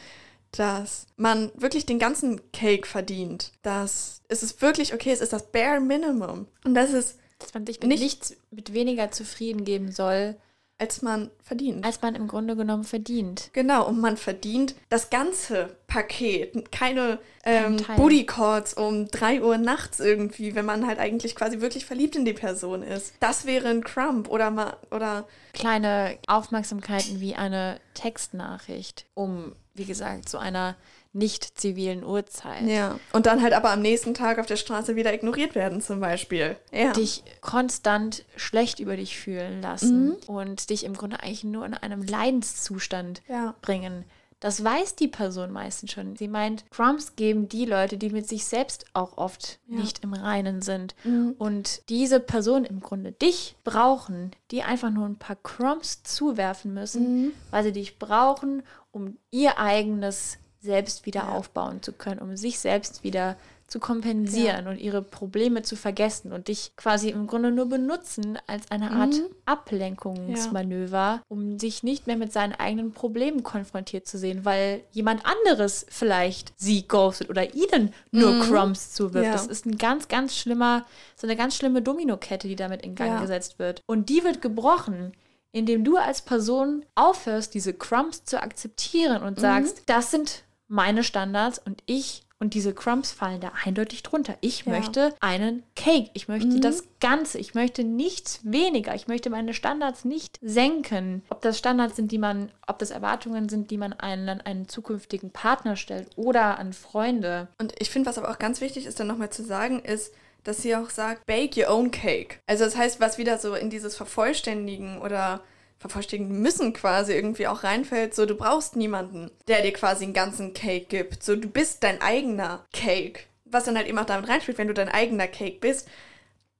dass 0.52 1.06
man 1.16 1.50
wirklich 1.54 1.84
den 1.84 1.98
ganzen 1.98 2.40
Cake 2.52 2.86
verdient. 2.86 3.52
Dass 3.62 4.22
es 4.28 4.42
ist 4.42 4.62
wirklich 4.62 4.94
okay, 4.94 5.10
es 5.10 5.20
ist 5.20 5.32
das 5.32 5.50
bare 5.50 5.80
Minimum. 5.80 6.46
Und 6.64 6.74
das 6.74 6.92
ist. 6.92 7.18
Dass 7.38 7.54
man 7.54 7.66
sich 7.66 7.80
mit 7.80 7.88
nicht, 7.88 8.00
nichts, 8.00 8.36
mit 8.52 8.72
weniger 8.72 9.10
zufrieden 9.10 9.64
geben 9.64 9.90
soll, 9.90 10.36
als 10.82 11.00
man 11.00 11.30
verdient. 11.44 11.84
Als 11.84 12.02
man 12.02 12.16
im 12.16 12.26
Grunde 12.26 12.56
genommen 12.56 12.82
verdient. 12.82 13.50
Genau, 13.52 13.86
und 13.86 14.00
man 14.00 14.16
verdient 14.16 14.74
das 14.88 15.10
ganze 15.10 15.76
Paket. 15.86 16.72
Keine 16.72 17.20
ähm, 17.44 17.76
Booty 17.94 18.26
Calls 18.26 18.74
um 18.74 19.06
3 19.06 19.42
Uhr 19.42 19.58
nachts 19.58 20.00
irgendwie, 20.00 20.56
wenn 20.56 20.64
man 20.64 20.84
halt 20.84 20.98
eigentlich 20.98 21.36
quasi 21.36 21.60
wirklich 21.60 21.86
verliebt 21.86 22.16
in 22.16 22.24
die 22.24 22.32
Person 22.32 22.82
ist. 22.82 23.14
Das 23.20 23.46
wäre 23.46 23.68
ein 23.68 23.84
Crump 23.84 24.28
oder 24.28 24.50
mal 24.50 24.76
oder 24.90 25.28
kleine 25.52 26.18
Aufmerksamkeiten 26.26 27.20
wie 27.20 27.36
eine 27.36 27.78
Textnachricht, 27.94 29.06
um 29.14 29.54
wie 29.74 29.84
gesagt 29.84 30.28
zu 30.28 30.38
einer 30.38 30.74
nicht 31.12 31.58
zivilen 31.58 32.04
Uhrzeit. 32.04 32.66
Ja. 32.66 32.98
Und 33.12 33.26
dann 33.26 33.42
halt 33.42 33.52
aber 33.52 33.70
am 33.70 33.82
nächsten 33.82 34.14
Tag 34.14 34.38
auf 34.38 34.46
der 34.46 34.56
Straße 34.56 34.96
wieder 34.96 35.12
ignoriert 35.12 35.54
werden, 35.54 35.80
zum 35.80 36.00
Beispiel. 36.00 36.56
Ja. 36.72 36.92
Dich 36.92 37.22
konstant 37.40 38.24
schlecht 38.36 38.80
über 38.80 38.96
dich 38.96 39.18
fühlen 39.18 39.60
lassen 39.60 40.06
mhm. 40.06 40.16
und 40.26 40.70
dich 40.70 40.84
im 40.84 40.94
Grunde 40.94 41.20
eigentlich 41.20 41.44
nur 41.44 41.66
in 41.66 41.74
einem 41.74 42.02
Leidenszustand 42.02 43.22
ja. 43.28 43.54
bringen. 43.60 44.04
Das 44.42 44.64
weiß 44.64 44.96
die 44.96 45.06
Person 45.06 45.52
meistens 45.52 45.92
schon. 45.92 46.16
Sie 46.16 46.26
meint, 46.26 46.68
Crumbs 46.70 47.14
geben 47.14 47.48
die 47.48 47.64
Leute, 47.64 47.96
die 47.96 48.10
mit 48.10 48.28
sich 48.28 48.44
selbst 48.44 48.86
auch 48.92 49.16
oft 49.16 49.60
ja. 49.68 49.78
nicht 49.78 50.02
im 50.02 50.14
Reinen 50.14 50.62
sind. 50.62 50.96
Mhm. 51.04 51.36
Und 51.38 51.88
diese 51.88 52.18
Person 52.18 52.64
im 52.64 52.80
Grunde 52.80 53.12
dich 53.12 53.54
brauchen, 53.62 54.32
die 54.50 54.64
einfach 54.64 54.90
nur 54.90 55.06
ein 55.06 55.16
paar 55.16 55.36
Crumbs 55.36 56.02
zuwerfen 56.02 56.74
müssen, 56.74 57.26
mhm. 57.26 57.32
weil 57.52 57.62
sie 57.62 57.70
dich 57.70 58.00
brauchen, 58.00 58.64
um 58.90 59.16
ihr 59.30 59.58
eigenes 59.58 60.38
selbst 60.62 61.06
wieder 61.06 61.22
ja. 61.22 61.28
aufbauen 61.28 61.82
zu 61.82 61.92
können, 61.92 62.20
um 62.20 62.36
sich 62.36 62.58
selbst 62.58 63.04
wieder 63.04 63.36
zu 63.72 63.80
kompensieren 63.80 64.66
ja. 64.66 64.70
und 64.70 64.78
ihre 64.78 65.00
Probleme 65.00 65.62
zu 65.62 65.76
vergessen 65.76 66.30
und 66.30 66.48
dich 66.48 66.72
quasi 66.76 67.08
im 67.08 67.26
Grunde 67.26 67.50
nur 67.50 67.66
benutzen 67.66 68.38
als 68.46 68.70
eine 68.70 68.90
Art 68.90 69.14
mhm. 69.14 69.34
Ablenkungsmanöver, 69.46 70.92
ja. 70.92 71.22
um 71.28 71.58
sich 71.58 71.82
nicht 71.82 72.06
mehr 72.06 72.18
mit 72.18 72.34
seinen 72.34 72.52
eigenen 72.52 72.92
Problemen 72.92 73.42
konfrontiert 73.42 74.06
zu 74.06 74.18
sehen, 74.18 74.44
weil 74.44 74.82
jemand 74.90 75.22
anderes 75.24 75.86
vielleicht 75.88 76.52
sie 76.58 76.86
ghostet 76.86 77.30
oder 77.30 77.54
ihnen 77.54 77.94
nur 78.10 78.32
mhm. 78.32 78.40
Crumbs 78.42 78.92
zuwirft. 78.92 79.24
Ja. 79.24 79.32
Das 79.32 79.46
ist 79.46 79.64
ein 79.64 79.78
ganz, 79.78 80.08
ganz 80.08 80.36
schlimmer, 80.36 80.84
so 81.16 81.26
eine 81.26 81.36
ganz 81.36 81.56
schlimme 81.56 81.80
Dominokette, 81.80 82.48
die 82.48 82.56
damit 82.56 82.82
in 82.82 82.94
Gang 82.94 83.22
gesetzt 83.22 83.58
wird. 83.58 83.80
Und 83.86 84.10
die 84.10 84.22
wird 84.22 84.42
gebrochen, 84.42 85.12
indem 85.50 85.82
du 85.82 85.96
als 85.96 86.20
Person 86.20 86.84
aufhörst, 86.94 87.54
diese 87.54 87.72
Crumbs 87.72 88.24
zu 88.24 88.42
akzeptieren 88.42 89.22
und 89.22 89.38
mhm. 89.38 89.40
sagst, 89.40 89.82
das 89.86 90.10
sind 90.10 90.44
meine 90.72 91.04
Standards 91.04 91.60
und 91.64 91.82
ich 91.86 92.22
und 92.40 92.54
diese 92.54 92.74
Crumbs 92.74 93.12
fallen 93.12 93.40
da 93.40 93.52
eindeutig 93.64 94.02
drunter. 94.02 94.36
Ich 94.40 94.64
ja. 94.64 94.72
möchte 94.72 95.14
einen 95.20 95.62
Cake. 95.76 96.10
Ich 96.12 96.26
möchte 96.26 96.56
mhm. 96.56 96.60
das 96.60 96.82
Ganze. 97.00 97.38
Ich 97.38 97.54
möchte 97.54 97.84
nichts 97.84 98.40
weniger. 98.42 98.96
Ich 98.96 99.06
möchte 99.06 99.30
meine 99.30 99.54
Standards 99.54 100.04
nicht 100.04 100.40
senken. 100.42 101.22
Ob 101.28 101.40
das 101.40 101.56
Standards 101.56 101.94
sind, 101.94 102.10
die 102.10 102.18
man, 102.18 102.50
ob 102.66 102.80
das 102.80 102.90
Erwartungen 102.90 103.48
sind, 103.48 103.70
die 103.70 103.76
man 103.76 103.92
einen, 103.92 104.28
an 104.28 104.40
einen 104.40 104.68
zukünftigen 104.68 105.30
Partner 105.30 105.76
stellt 105.76 106.08
oder 106.16 106.58
an 106.58 106.72
Freunde. 106.72 107.46
Und 107.58 107.74
ich 107.78 107.90
finde, 107.90 108.08
was 108.08 108.18
aber 108.18 108.30
auch 108.30 108.40
ganz 108.40 108.60
wichtig 108.60 108.86
ist, 108.86 108.98
dann 108.98 109.06
nochmal 109.06 109.30
zu 109.30 109.44
sagen, 109.44 109.78
ist, 109.78 110.12
dass 110.42 110.62
sie 110.62 110.74
auch 110.74 110.90
sagt, 110.90 111.24
bake 111.26 111.60
your 111.60 111.72
own 111.72 111.92
cake. 111.92 112.40
Also 112.48 112.64
das 112.64 112.76
heißt, 112.76 112.98
was 112.98 113.18
wieder 113.18 113.38
so 113.38 113.54
in 113.54 113.70
dieses 113.70 113.94
Vervollständigen 113.94 115.00
oder 115.00 115.44
vervollständigen 115.82 116.40
müssen 116.40 116.72
quasi 116.72 117.12
irgendwie 117.12 117.48
auch 117.48 117.64
reinfällt, 117.64 118.14
so 118.14 118.24
du 118.24 118.36
brauchst 118.36 118.76
niemanden, 118.76 119.30
der 119.48 119.62
dir 119.62 119.72
quasi 119.72 120.04
einen 120.04 120.14
ganzen 120.14 120.54
Cake 120.54 120.86
gibt. 120.86 121.22
So 121.22 121.36
du 121.36 121.48
bist 121.48 121.82
dein 121.82 122.00
eigener 122.00 122.64
Cake. 122.72 123.24
Was 123.44 123.64
dann 123.64 123.76
halt 123.76 123.88
eben 123.88 123.98
auch 123.98 124.06
damit 124.06 124.28
reinspielt, 124.30 124.58
wenn 124.58 124.68
du 124.68 124.74
dein 124.74 124.88
eigener 124.88 125.26
Cake 125.26 125.58
bist, 125.60 125.88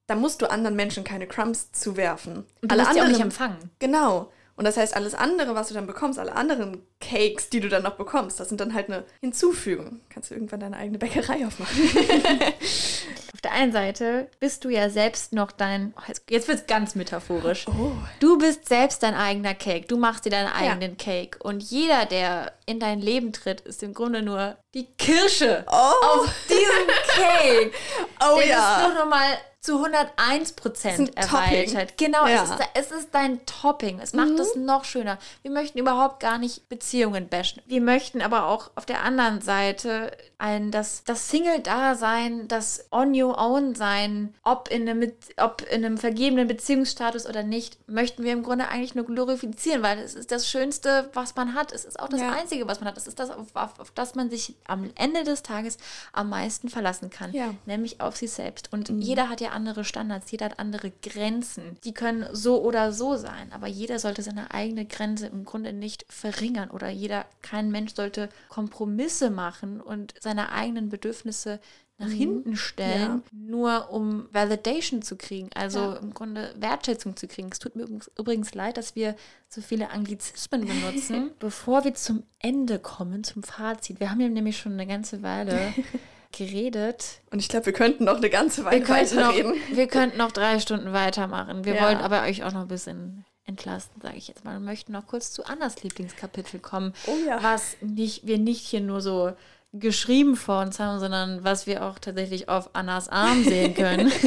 dann 0.08 0.20
musst 0.20 0.42
du 0.42 0.50
anderen 0.50 0.76
Menschen 0.76 1.04
keine 1.04 1.28
Crumbs 1.28 1.70
zuwerfen. 1.72 2.44
Und 2.60 2.72
du 2.72 2.74
alle 2.74 2.82
musst 2.82 2.90
anderen, 2.90 2.94
die 2.94 3.00
auch 3.00 3.18
nicht 3.18 3.24
empfangen. 3.24 3.70
Genau. 3.78 4.32
Und 4.56 4.64
das 4.64 4.76
heißt, 4.76 4.94
alles 4.94 5.14
andere, 5.14 5.54
was 5.54 5.68
du 5.68 5.74
dann 5.74 5.86
bekommst, 5.86 6.18
alle 6.18 6.34
anderen 6.34 6.82
Cakes, 7.00 7.48
die 7.48 7.60
du 7.60 7.68
dann 7.68 7.84
noch 7.84 7.94
bekommst, 7.94 8.40
das 8.40 8.48
sind 8.48 8.60
dann 8.60 8.74
halt 8.74 8.88
eine 8.88 9.04
Hinzufügung. 9.20 10.00
Kannst 10.10 10.30
du 10.30 10.34
irgendwann 10.34 10.60
deine 10.60 10.76
eigene 10.76 10.98
Bäckerei 10.98 11.46
aufmachen. 11.46 11.78
Auf 13.44 13.50
der 13.50 13.58
einen 13.60 13.72
Seite 13.72 14.28
bist 14.38 14.64
du 14.64 14.68
ja 14.68 14.88
selbst 14.88 15.32
noch 15.32 15.50
dein, 15.50 15.92
oh, 15.98 16.12
jetzt 16.30 16.46
wird 16.46 16.60
es 16.60 16.66
ganz 16.68 16.94
metaphorisch. 16.94 17.66
Oh. 17.66 17.90
Du 18.20 18.38
bist 18.38 18.68
selbst 18.68 19.02
dein 19.02 19.16
eigener 19.16 19.52
Cake. 19.54 19.88
Du 19.88 19.96
machst 19.96 20.24
dir 20.24 20.30
deinen 20.30 20.46
eigenen 20.52 20.96
Cake. 20.96 21.38
Und 21.42 21.60
jeder, 21.60 22.06
der 22.06 22.52
in 22.66 22.78
dein 22.78 23.00
Leben 23.00 23.32
tritt, 23.32 23.60
ist 23.62 23.82
im 23.82 23.94
Grunde 23.94 24.22
nur 24.22 24.56
die 24.74 24.86
Kirsche 24.96 25.64
Oh. 25.68 25.74
auf 25.74 26.32
diesem 26.48 26.86
Cake. 27.16 27.72
Oh 28.24 28.36
Der 28.36 28.46
ja. 28.46 28.86
ist 28.86 28.94
noch 28.94 29.06
mal 29.06 29.26
zu 29.60 29.74
101 29.84 30.42
Ist 30.50 30.56
Prozent 30.56 31.16
ein 31.16 31.28
Topping. 31.28 31.48
erweitert. 31.74 31.96
Genau, 31.98 32.26
Ja. 32.26 32.42
es, 32.44 32.50
ist, 32.50 32.60
es 32.74 32.90
ist 33.02 33.08
dein 33.14 33.44
Topping. 33.46 34.00
Es 34.00 34.12
macht 34.12 34.38
es 34.40 34.54
noch 34.56 34.84
schöner. 34.84 35.18
Wir 35.42 35.50
möchten 35.52 35.78
überhaupt 35.78 36.18
gar 36.20 36.38
nicht 36.38 36.68
Beziehungen 36.68 37.28
bashen. 37.28 37.62
Wir 37.66 37.80
möchten 37.80 38.22
aber 38.22 38.46
auch 38.46 38.70
auf 38.76 38.86
der 38.86 39.02
anderen 39.02 39.40
Seite 39.40 40.16
ein, 40.38 40.70
das, 40.72 41.04
das 41.04 41.28
Single-Dasein, 41.30 42.48
das 42.48 42.86
On-Your-Own-Sein, 43.32 44.34
ob, 44.42 44.68
in 44.70 44.88
einem 44.88 45.12
ob 45.36 45.62
in 45.70 45.84
einem 45.84 45.98
vergebenen 45.98 46.48
Beziehungsstatus 46.48 47.26
oder 47.26 47.42
nicht, 47.42 47.78
möchten 47.88 48.24
wir 48.24 48.32
im 48.32 48.42
Grunde 48.42 48.68
eigentlich 48.68 48.94
nur 48.94 49.04
glorifizieren, 49.04 49.82
weil 49.82 49.98
es 49.98 50.14
ist 50.14 50.30
das 50.30 50.48
Schönste, 50.48 51.10
was 51.14 51.34
man 51.36 51.54
hat. 51.54 51.72
Es 51.72 51.84
ist 51.84 51.98
auch 51.98 52.08
das 52.08 52.20
Ja. 52.20 52.32
Einzige, 52.32 52.66
was 52.66 52.80
man 52.80 52.88
hat. 52.88 52.96
Es 52.96 53.06
ist 53.06 53.18
das, 53.18 53.30
auf, 53.30 53.54
auf, 53.54 53.78
auf 53.78 53.90
das 53.92 54.14
man 54.14 54.30
sich 54.30 54.54
am 54.66 54.90
Ende 54.94 55.24
des 55.24 55.42
Tages 55.42 55.78
am 56.12 56.28
meisten 56.28 56.68
verlassen 56.68 57.10
kann 57.10 57.32
Ja. 57.32 57.54
nämlich 57.66 58.00
auf 58.00 58.16
sich 58.16 58.32
selbst. 58.32 58.72
Und 58.72 58.88
jeder 58.88 59.28
hat 59.28 59.40
ja 59.40 59.50
andere 59.50 59.84
Standards, 59.84 60.30
jeder 60.30 60.46
hat 60.46 60.58
andere 60.58 60.92
Grenzen. 61.02 61.76
Die 61.84 61.94
können 61.94 62.26
so 62.32 62.62
oder 62.62 62.92
so 62.92 63.16
sein, 63.16 63.52
aber 63.52 63.66
jeder 63.66 63.98
sollte 63.98 64.22
seine 64.22 64.52
eigene 64.52 64.84
Grenze 64.86 65.26
im 65.26 65.44
Grunde 65.44 65.72
nicht 65.72 66.04
verringern 66.08 66.70
oder 66.70 66.88
jeder, 66.88 67.24
kein 67.42 67.70
Mensch 67.70 67.94
sollte 67.94 68.28
Kompromisse 68.48 69.30
machen 69.30 69.80
und 69.80 70.14
seine 70.20 70.52
eigenen 70.52 70.88
Bedürfnisse 70.88 71.60
nach 72.02 72.10
hinten 72.10 72.56
stellen, 72.56 73.22
nur 73.32 73.90
um 73.90 74.28
Validation 74.32 75.02
zu 75.02 75.16
kriegen, 75.16 75.48
also 75.54 75.78
Ja. 75.78 75.92
im 75.96 76.12
Grunde 76.12 76.52
Wertschätzung 76.58 77.16
zu 77.16 77.28
kriegen. 77.28 77.48
Es 77.52 77.58
tut 77.58 77.76
mir 77.76 77.86
übrigens, 78.18 78.54
leid, 78.54 78.76
dass 78.76 78.96
wir 78.96 79.14
so 79.48 79.60
viele 79.60 79.90
Anglizismen 79.90 80.66
benutzen. 80.66 81.30
Bevor 81.38 81.84
wir 81.84 81.94
zum 81.94 82.24
Ende 82.40 82.78
kommen, 82.78 83.22
zum 83.24 83.42
Fazit, 83.42 84.00
wir 84.00 84.10
haben 84.10 84.20
hier 84.20 84.28
nämlich 84.30 84.58
schon 84.58 84.72
eine 84.72 84.86
ganze 84.86 85.22
Weile 85.22 85.72
geredet. 86.32 87.20
Und 87.30 87.38
ich 87.38 87.48
glaube, 87.48 87.66
wir 87.66 87.72
könnten 87.72 88.04
noch 88.04 88.16
eine 88.16 88.30
ganze 88.30 88.62
Wir 88.62 88.66
Weile 88.66 88.80
noch, 88.80 88.88
weiterreden. 88.88 89.54
wir 89.72 89.86
könnten 89.86 90.18
noch 90.18 90.32
drei 90.32 90.58
Stunden 90.60 90.92
weitermachen. 90.92 91.64
Wir 91.64 91.74
Ja. 91.76 91.84
wollen 91.86 91.98
aber 91.98 92.22
euch 92.22 92.42
auch 92.44 92.52
noch 92.52 92.62
ein 92.62 92.68
bisschen 92.68 93.24
entlasten, 93.44 94.00
sage 94.00 94.16
ich 94.16 94.28
jetzt 94.28 94.44
mal. 94.44 94.56
Und 94.56 94.64
möchten 94.64 94.92
noch 94.92 95.06
kurz 95.06 95.32
zu 95.32 95.44
Annas 95.44 95.82
Lieblingskapitel 95.82 96.60
kommen. 96.60 96.94
Oh 97.06 97.16
ja. 97.26 97.42
Was 97.42 97.76
nicht, 97.80 98.26
wir 98.26 98.38
nicht 98.38 98.66
hier 98.66 98.80
nur 98.80 99.00
so 99.00 99.32
geschrieben 99.72 100.36
vor 100.36 100.60
uns 100.60 100.78
haben, 100.78 101.00
sondern 101.00 101.44
was 101.44 101.66
wir 101.66 101.84
auch 101.84 101.98
tatsächlich 101.98 102.48
auf 102.48 102.70
Annas 102.74 103.08
Arm 103.08 103.44
sehen 103.44 103.74
können. 103.74 104.12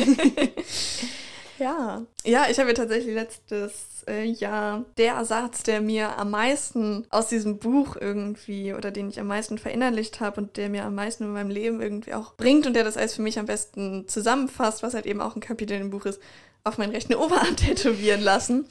Ja. 1.57 2.05
Ja, 2.25 2.47
ich 2.49 2.59
habe 2.59 2.73
tatsächlich 2.73 3.13
letztes 3.13 4.03
äh, 4.07 4.25
Jahr 4.25 4.85
der 4.97 5.23
Satz, 5.25 5.63
der 5.63 5.81
mir 5.81 6.17
am 6.17 6.31
meisten 6.31 7.05
aus 7.09 7.27
diesem 7.29 7.59
Buch 7.59 7.95
irgendwie 7.99 8.73
oder 8.73 8.91
den 8.91 9.09
ich 9.09 9.19
am 9.19 9.27
meisten 9.27 9.57
verinnerlicht 9.57 10.19
habe 10.19 10.41
und 10.41 10.57
der 10.57 10.69
mir 10.69 10.85
am 10.85 10.95
meisten 10.95 11.23
in 11.23 11.33
meinem 11.33 11.49
Leben 11.49 11.81
irgendwie 11.81 12.13
auch 12.13 12.33
bringt 12.35 12.67
und 12.67 12.73
der 12.73 12.83
das 12.83 12.97
alles 12.97 13.15
für 13.15 13.21
mich 13.21 13.39
am 13.39 13.45
besten 13.45 14.07
zusammenfasst, 14.07 14.83
was 14.83 14.93
halt 14.93 15.05
eben 15.05 15.21
auch 15.21 15.35
ein 15.35 15.41
Kapitel 15.41 15.79
im 15.79 15.91
Buch 15.91 16.05
ist, 16.05 16.19
auf 16.63 16.77
meinen 16.77 16.91
rechten 16.91 17.15
Oberarm 17.15 17.55
tätowieren 17.55 18.21
lassen. 18.21 18.67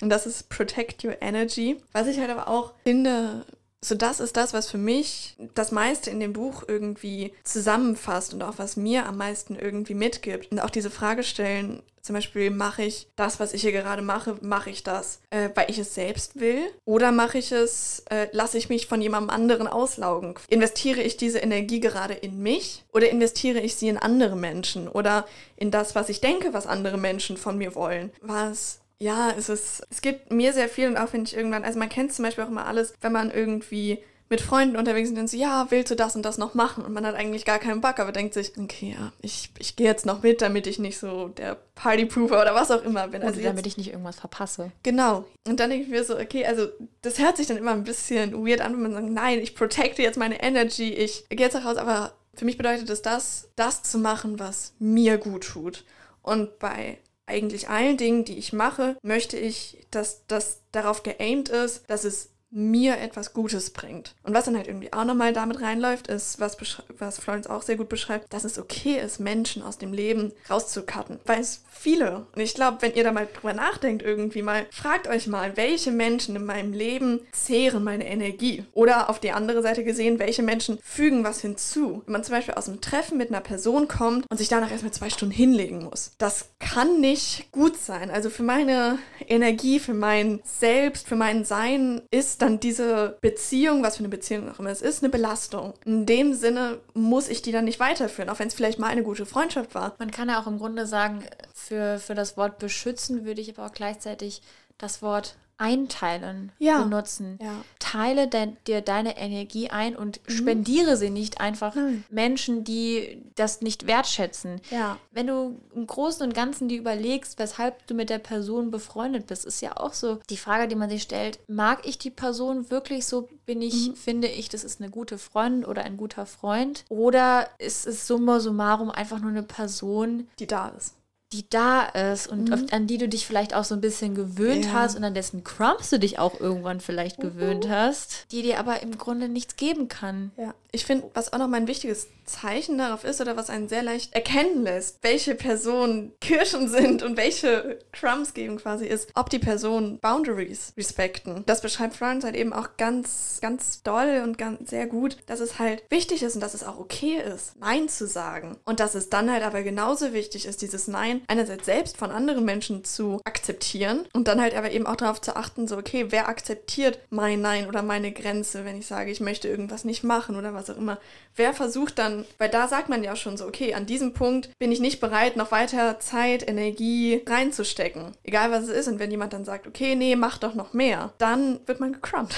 Und 0.00 0.08
das 0.08 0.26
ist 0.26 0.48
Protect 0.48 1.04
Your 1.04 1.20
Energy. 1.20 1.76
Was 1.92 2.06
ich 2.06 2.18
halt 2.18 2.30
aber 2.30 2.48
auch 2.48 2.72
finde, 2.84 3.44
so 3.84 3.94
das 3.94 4.18
ist 4.18 4.36
das, 4.36 4.54
was 4.54 4.70
für 4.70 4.78
mich 4.78 5.36
das 5.54 5.70
meiste 5.70 6.10
in 6.10 6.18
dem 6.18 6.32
Buch 6.32 6.64
irgendwie 6.66 7.34
zusammenfasst 7.44 8.32
und 8.32 8.42
auch 8.42 8.54
was 8.56 8.76
mir 8.76 9.06
am 9.06 9.18
meisten 9.18 9.56
irgendwie 9.56 9.94
mitgibt. 9.94 10.50
Und 10.50 10.60
auch 10.60 10.70
diese 10.70 10.90
Frage 10.90 11.22
stellen, 11.22 11.82
zum 12.00 12.14
Beispiel, 12.14 12.50
mache 12.50 12.82
ich 12.82 13.08
das, 13.16 13.40
was 13.40 13.54
ich 13.54 13.62
hier 13.62 13.72
gerade 13.72 14.02
mache, 14.02 14.36
mache 14.42 14.68
ich 14.68 14.82
das, 14.82 15.20
äh, 15.30 15.48
weil 15.54 15.70
ich 15.70 15.78
es 15.78 15.94
selbst 15.94 16.38
will? 16.38 16.60
Oder 16.84 17.12
mache 17.12 17.38
ich 17.38 17.50
es, 17.50 18.04
äh, 18.10 18.28
lasse 18.32 18.58
ich 18.58 18.68
mich 18.68 18.86
von 18.86 19.00
jemandem 19.00 19.30
anderen 19.30 19.66
auslaugen? 19.66 20.34
Investiere 20.48 21.00
ich 21.00 21.16
diese 21.16 21.38
Energie 21.38 21.80
gerade 21.80 22.12
in 22.12 22.42
mich 22.42 22.84
oder 22.92 23.08
investiere 23.08 23.60
ich 23.60 23.76
sie 23.76 23.88
in 23.88 23.96
andere 23.96 24.36
Menschen 24.36 24.86
oder 24.86 25.26
in 25.56 25.70
das, 25.70 25.94
was 25.94 26.10
ich 26.10 26.20
denke, 26.20 26.52
was 26.52 26.66
andere 26.66 26.98
Menschen 26.98 27.38
von 27.38 27.56
mir 27.56 27.74
wollen? 27.74 28.12
Was 28.20 28.80
ja, 28.98 29.30
es 29.36 29.48
ist, 29.48 29.86
es 29.90 30.00
gibt 30.00 30.32
mir 30.32 30.52
sehr 30.52 30.68
viel 30.68 30.88
und 30.88 30.96
auch 30.96 31.12
wenn 31.12 31.24
ich 31.24 31.36
irgendwann, 31.36 31.64
also 31.64 31.78
man 31.78 31.88
kennt 31.88 32.12
zum 32.12 32.24
Beispiel 32.24 32.44
auch 32.44 32.48
immer 32.48 32.66
alles, 32.66 32.94
wenn 33.00 33.12
man 33.12 33.30
irgendwie 33.30 33.98
mit 34.30 34.40
Freunden 34.40 34.76
unterwegs 34.76 35.10
sind 35.10 35.18
und 35.18 35.28
so, 35.28 35.36
ja, 35.36 35.66
willst 35.70 35.90
du 35.90 35.94
das 35.94 36.16
und 36.16 36.22
das 36.22 36.38
noch 36.38 36.54
machen? 36.54 36.84
Und 36.84 36.92
man 36.92 37.06
hat 37.06 37.14
eigentlich 37.14 37.44
gar 37.44 37.58
keinen 37.58 37.80
Bock, 37.80 37.98
aber 37.98 38.10
denkt 38.10 38.32
sich, 38.32 38.52
okay, 38.58 38.96
ja, 38.98 39.12
ich, 39.20 39.50
ich 39.58 39.76
gehe 39.76 39.86
jetzt 39.86 40.06
noch 40.06 40.22
mit, 40.22 40.40
damit 40.40 40.66
ich 40.66 40.78
nicht 40.78 40.98
so 40.98 41.28
der 41.28 41.58
Partypooper 41.74 42.40
oder 42.40 42.54
was 42.54 42.70
auch 42.70 42.82
immer 42.82 43.06
bin. 43.08 43.20
Oder 43.20 43.28
Also 43.28 43.40
jetzt, 43.40 43.50
damit 43.50 43.66
ich 43.66 43.76
nicht 43.76 43.90
irgendwas 43.90 44.16
verpasse. 44.16 44.72
Genau. 44.82 45.26
Und 45.46 45.60
dann 45.60 45.68
denke 45.68 45.84
ich 45.84 45.90
mir 45.90 46.04
so, 46.04 46.18
okay, 46.18 46.46
also 46.46 46.68
das 47.02 47.18
hört 47.18 47.36
sich 47.36 47.46
dann 47.46 47.58
immer 47.58 47.72
ein 47.72 47.84
bisschen 47.84 48.32
weird 48.46 48.62
an, 48.62 48.72
wenn 48.72 48.82
man 48.82 48.92
sagt, 48.92 49.10
nein, 49.10 49.40
ich 49.40 49.54
protecte 49.54 50.02
jetzt 50.02 50.18
meine 50.18 50.42
Energy, 50.42 50.92
ich 50.94 51.28
gehe 51.28 51.40
jetzt 51.40 51.54
nach 51.54 51.64
Hause, 51.64 51.82
aber 51.82 52.14
für 52.34 52.46
mich 52.46 52.56
bedeutet 52.56 52.88
es 52.88 53.02
das, 53.02 53.50
das 53.56 53.82
zu 53.82 53.98
machen, 53.98 54.38
was 54.38 54.72
mir 54.78 55.18
gut 55.18 55.44
tut. 55.44 55.84
Und 56.22 56.58
bei 56.58 56.98
eigentlich 57.26 57.68
allen 57.68 57.96
Dingen, 57.96 58.24
die 58.24 58.38
ich 58.38 58.52
mache, 58.52 58.96
möchte 59.02 59.38
ich, 59.38 59.86
dass 59.90 60.26
das 60.26 60.60
darauf 60.72 61.02
geaimt 61.02 61.48
ist, 61.48 61.88
dass 61.88 62.04
es 62.04 62.33
mir 62.54 62.98
etwas 62.98 63.32
Gutes 63.32 63.70
bringt. 63.70 64.14
Und 64.22 64.32
was 64.32 64.44
dann 64.44 64.56
halt 64.56 64.68
irgendwie 64.68 64.92
auch 64.92 65.04
nochmal 65.04 65.32
damit 65.32 65.60
reinläuft, 65.60 66.06
ist, 66.06 66.38
was, 66.38 66.56
was 66.98 67.18
Florence 67.18 67.48
auch 67.48 67.62
sehr 67.62 67.76
gut 67.76 67.88
beschreibt, 67.88 68.32
dass 68.32 68.44
es 68.44 68.58
okay 68.58 69.00
ist, 69.00 69.18
Menschen 69.18 69.62
aus 69.62 69.76
dem 69.76 69.92
Leben 69.92 70.32
rauszucutten. 70.48 71.18
Weil 71.26 71.40
es 71.40 71.62
viele, 71.68 72.26
und 72.34 72.40
ich 72.40 72.54
glaube, 72.54 72.78
wenn 72.80 72.94
ihr 72.94 73.02
da 73.02 73.10
mal 73.10 73.26
drüber 73.32 73.54
nachdenkt, 73.54 74.02
irgendwie 74.02 74.42
mal, 74.42 74.66
fragt 74.70 75.08
euch 75.08 75.26
mal, 75.26 75.56
welche 75.56 75.90
Menschen 75.90 76.36
in 76.36 76.44
meinem 76.44 76.72
Leben 76.72 77.20
zehren 77.32 77.82
meine 77.82 78.06
Energie? 78.06 78.64
Oder 78.72 79.10
auf 79.10 79.18
die 79.18 79.32
andere 79.32 79.60
Seite 79.62 79.82
gesehen, 79.82 80.20
welche 80.20 80.44
Menschen 80.44 80.78
fügen 80.82 81.24
was 81.24 81.40
hinzu? 81.40 82.02
Wenn 82.06 82.12
man 82.12 82.24
zum 82.24 82.36
Beispiel 82.36 82.54
aus 82.54 82.68
einem 82.68 82.80
Treffen 82.80 83.18
mit 83.18 83.30
einer 83.30 83.40
Person 83.40 83.88
kommt 83.88 84.30
und 84.30 84.36
sich 84.36 84.48
danach 84.48 84.70
erstmal 84.70 84.92
zwei 84.92 85.10
Stunden 85.10 85.34
hinlegen 85.34 85.82
muss. 85.82 86.12
Das 86.18 86.50
kann 86.60 87.00
nicht 87.00 87.50
gut 87.50 87.76
sein. 87.76 88.10
Also 88.10 88.30
für 88.30 88.44
meine 88.44 88.98
Energie, 89.26 89.80
für 89.80 89.94
mein 89.94 90.40
Selbst, 90.44 91.08
für 91.08 91.16
mein 91.16 91.44
Sein 91.44 92.02
ist 92.12 92.43
dann 92.44 92.60
diese 92.60 93.16
Beziehung, 93.20 93.82
was 93.82 93.96
für 93.96 94.00
eine 94.00 94.08
Beziehung 94.08 94.50
auch 94.50 94.58
immer 94.58 94.70
es 94.70 94.82
ist, 94.82 95.02
eine 95.02 95.10
Belastung. 95.10 95.74
In 95.84 96.06
dem 96.06 96.34
Sinne 96.34 96.78
muss 96.92 97.28
ich 97.28 97.42
die 97.42 97.52
dann 97.52 97.64
nicht 97.64 97.80
weiterführen, 97.80 98.28
auch 98.28 98.38
wenn 98.38 98.48
es 98.48 98.54
vielleicht 98.54 98.78
mal 98.78 98.88
eine 98.88 99.02
gute 99.02 99.26
Freundschaft 99.26 99.74
war. 99.74 99.94
Man 99.98 100.10
kann 100.10 100.28
ja 100.28 100.40
auch 100.40 100.46
im 100.46 100.58
Grunde 100.58 100.86
sagen, 100.86 101.24
für, 101.54 101.98
für 101.98 102.14
das 102.14 102.36
Wort 102.36 102.58
beschützen 102.58 103.24
würde 103.24 103.40
ich 103.40 103.56
aber 103.56 103.66
auch 103.66 103.72
gleichzeitig 103.72 104.42
das 104.78 105.02
Wort 105.02 105.36
einteilen 105.56 106.52
Ja. 106.58 106.82
benutzen. 106.82 107.38
Ja. 107.40 107.52
Teile 107.78 108.26
de 108.28 108.48
dir 108.66 108.80
deine 108.80 109.16
Energie 109.16 109.70
ein 109.70 109.94
und 109.96 110.20
spendiere 110.26 110.96
sie 110.96 111.10
nicht 111.10 111.40
einfach 111.40 111.74
Nein. 111.74 112.04
Menschen, 112.10 112.64
die 112.64 113.22
das 113.36 113.60
nicht 113.60 113.86
wertschätzen. 113.86 114.60
Ja. 114.70 114.98
Wenn 115.12 115.26
du 115.28 115.60
im 115.74 115.86
Großen 115.86 116.26
und 116.26 116.34
Ganzen 116.34 116.68
dir 116.68 116.78
überlegst, 116.78 117.38
weshalb 117.38 117.86
du 117.86 117.94
mit 117.94 118.10
der 118.10 118.18
Person 118.18 118.70
befreundet 118.70 119.26
bist, 119.28 119.44
ist 119.44 119.60
ja 119.60 119.76
auch 119.76 119.92
so 119.94 120.18
die 120.28 120.36
Frage, 120.36 120.66
die 120.68 120.74
man 120.76 120.90
sich 120.90 121.02
stellt, 121.02 121.38
mag 121.46 121.86
ich 121.86 121.98
die 121.98 122.10
Person 122.10 122.70
wirklich 122.70 123.06
so, 123.06 123.28
bin 123.46 123.62
ich, 123.62 123.92
finde 123.94 124.28
ich, 124.28 124.48
das 124.48 124.64
ist 124.64 124.80
eine 124.80 124.90
gute 124.90 125.18
Freundin 125.18 125.64
oder 125.64 125.82
ein 125.84 125.96
guter 125.96 126.26
Freund? 126.26 126.84
Oder 126.88 127.48
ist 127.58 127.86
es 127.86 128.06
summa 128.06 128.40
summarum 128.40 128.90
einfach 128.90 129.20
nur 129.20 129.30
eine 129.30 129.42
Person, 129.42 130.28
Die 130.38 130.46
da 130.46 130.68
ist. 130.68 130.94
Die 131.34 131.50
da 131.50 131.82
ist 131.82 132.28
und 132.28 132.52
auf, 132.52 132.60
an 132.70 132.86
die 132.86 132.96
du 132.96 133.08
dich 133.08 133.26
vielleicht 133.26 133.54
auch 133.54 133.64
so 133.64 133.74
ein 133.74 133.80
bisschen 133.80 134.14
gewöhnt 134.14 134.66
Ja. 134.66 134.72
hast 134.72 134.96
und 134.96 135.02
an 135.02 135.14
dessen 135.14 135.42
Crumbs 135.42 135.90
du 135.90 135.98
dich 135.98 136.18
auch 136.20 136.38
irgendwann 136.38 136.78
vielleicht 136.80 137.18
gewöhnt 137.18 137.68
hast, 137.68 138.30
die 138.30 138.42
dir 138.42 138.60
aber 138.60 138.82
im 138.82 138.96
Grunde 138.98 139.28
nichts 139.28 139.56
geben 139.56 139.88
kann. 139.88 140.30
Ja, 140.36 140.54
ich 140.74 140.84
finde, 140.84 141.10
was 141.14 141.32
auch 141.32 141.38
noch 141.38 141.48
mal 141.48 141.58
ein 141.58 141.68
wichtiges 141.68 142.08
Zeichen 142.24 142.78
darauf 142.78 143.04
ist 143.04 143.20
oder 143.20 143.36
was 143.36 143.50
einen 143.50 143.68
sehr 143.68 143.82
leicht 143.82 144.14
erkennen 144.14 144.64
lässt, 144.64 144.98
welche 145.02 145.34
Personen 145.34 146.12
Kirschen 146.20 146.68
sind 146.68 147.02
und 147.02 147.16
welche 147.16 147.78
Crumbs 147.92 148.34
geben 148.34 148.56
quasi 148.56 148.86
ist, 148.86 149.10
ob 149.14 149.30
die 149.30 149.38
Personen 149.38 149.98
Boundaries 149.98 150.72
respekten. 150.76 151.44
Das 151.46 151.60
beschreibt 151.60 151.94
Florence 151.94 152.24
halt 152.24 152.34
eben 152.34 152.52
auch 152.52 152.76
ganz, 152.76 153.38
ganz 153.40 153.82
doll 153.82 154.22
und 154.24 154.38
ganz 154.38 154.70
sehr 154.70 154.86
gut, 154.86 155.18
dass 155.26 155.40
es 155.40 155.58
halt 155.58 155.84
wichtig 155.90 156.22
ist 156.22 156.34
und 156.34 156.40
dass 156.40 156.54
es 156.54 156.64
auch 156.64 156.78
okay 156.78 157.20
ist, 157.20 157.56
Nein 157.60 157.88
zu 157.88 158.06
sagen. 158.06 158.56
Und 158.64 158.80
dass 158.80 158.94
es 158.94 159.10
dann 159.10 159.30
halt 159.30 159.42
aber 159.42 159.62
genauso 159.62 160.12
wichtig 160.12 160.46
ist, 160.46 160.62
dieses 160.62 160.88
Nein 160.88 161.22
einerseits 161.28 161.66
selbst 161.66 161.96
von 161.96 162.10
anderen 162.10 162.44
Menschen 162.44 162.84
zu 162.84 163.20
akzeptieren 163.24 164.08
und 164.12 164.28
dann 164.28 164.40
halt 164.40 164.54
aber 164.54 164.70
eben 164.70 164.86
auch 164.86 164.96
darauf 164.96 165.20
zu 165.20 165.36
achten, 165.36 165.68
so, 165.68 165.76
okay, 165.76 166.06
wer 166.08 166.28
akzeptiert 166.28 166.98
mein 167.10 167.40
Nein 167.42 167.68
oder 167.68 167.82
meine 167.82 168.12
Grenze, 168.12 168.64
wenn 168.64 168.78
ich 168.78 168.86
sage, 168.86 169.10
ich 169.10 169.20
möchte 169.20 169.48
irgendwas 169.48 169.84
nicht 169.84 170.04
machen 170.04 170.36
oder 170.36 170.54
was 170.54 170.63
auch 170.70 170.76
immer. 170.76 170.98
Wer 171.36 171.54
versucht 171.54 171.98
dann, 171.98 172.24
weil 172.38 172.48
da 172.48 172.68
sagt 172.68 172.88
man 172.88 173.02
ja 173.02 173.16
schon 173.16 173.36
so, 173.36 173.46
okay, 173.46 173.74
an 173.74 173.86
diesem 173.86 174.12
Punkt 174.12 174.50
bin 174.58 174.72
ich 174.72 174.80
nicht 174.80 175.00
bereit, 175.00 175.36
noch 175.36 175.50
weiter 175.50 176.00
Zeit, 176.00 176.46
Energie 176.48 177.22
reinzustecken. 177.26 178.12
Egal 178.22 178.50
was 178.50 178.64
es 178.64 178.70
ist. 178.70 178.88
Und 178.88 178.98
wenn 178.98 179.10
jemand 179.10 179.32
dann 179.32 179.44
sagt, 179.44 179.66
okay, 179.66 179.94
nee, 179.94 180.16
mach 180.16 180.38
doch 180.38 180.54
noch 180.54 180.72
mehr, 180.72 181.12
dann 181.18 181.60
wird 181.66 181.80
man 181.80 181.92
gecrumpt. 181.92 182.34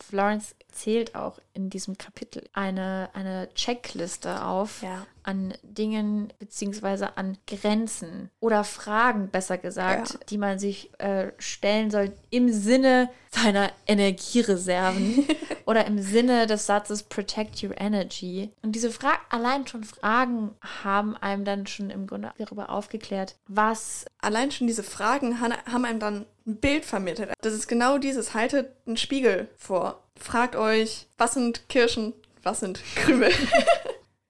Florence 0.00 0.54
zählt 0.70 1.14
auch 1.14 1.38
in 1.54 1.70
diesem 1.70 1.96
Kapitel 1.96 2.48
eine, 2.52 3.10
eine 3.14 3.48
Checkliste 3.54 4.44
auf 4.44 4.82
Ja. 4.82 5.06
An 5.24 5.54
Dingen 5.62 6.32
beziehungsweise 6.38 7.16
an 7.16 7.36
Grenzen 7.46 8.30
oder 8.40 8.62
Fragen, 8.64 9.28
besser 9.28 9.58
gesagt, 9.58 10.12
Ja. 10.14 10.20
die 10.28 10.38
man 10.38 10.58
sich 10.58 10.90
äh, 11.00 11.32
stellen 11.38 11.90
soll 11.90 12.12
im 12.30 12.52
Sinne 12.52 13.08
seiner 13.30 13.70
Energiereserven 13.86 15.26
oder 15.66 15.86
im 15.86 16.00
Sinne 16.00 16.46
des 16.46 16.66
Satzes 16.66 17.02
Protect 17.02 17.62
Your 17.62 17.78
Energy. 17.80 18.50
Und 18.62 18.72
diese 18.72 18.90
Fragen, 18.90 19.20
allein 19.30 19.66
schon 19.66 19.82
Fragen 19.84 20.52
haben 20.84 21.16
einem 21.16 21.44
dann 21.44 21.66
schon 21.66 21.90
im 21.90 22.06
Grunde 22.06 22.32
darüber 22.38 22.70
aufgeklärt, 22.70 23.36
was 23.48 24.04
Allein 24.20 24.50
schon 24.50 24.66
diese 24.66 24.82
Fragen 24.82 25.40
haben 25.40 25.84
einem 25.84 25.98
dann 26.00 26.26
ein 26.46 26.56
Bild 26.56 26.84
vermittelt. 26.86 27.32
Das 27.42 27.52
ist 27.52 27.66
genau 27.68 27.98
dieses, 27.98 28.32
haltet 28.34 28.70
einen 28.86 28.96
Spiegel 28.96 29.48
vor. 29.58 30.02
Fragt 30.16 30.56
euch, 30.56 31.06
was 31.18 31.34
sind 31.34 31.68
Kirschen, 31.68 32.14
was 32.42 32.60
sind 32.60 32.80
Krümel? 32.94 33.30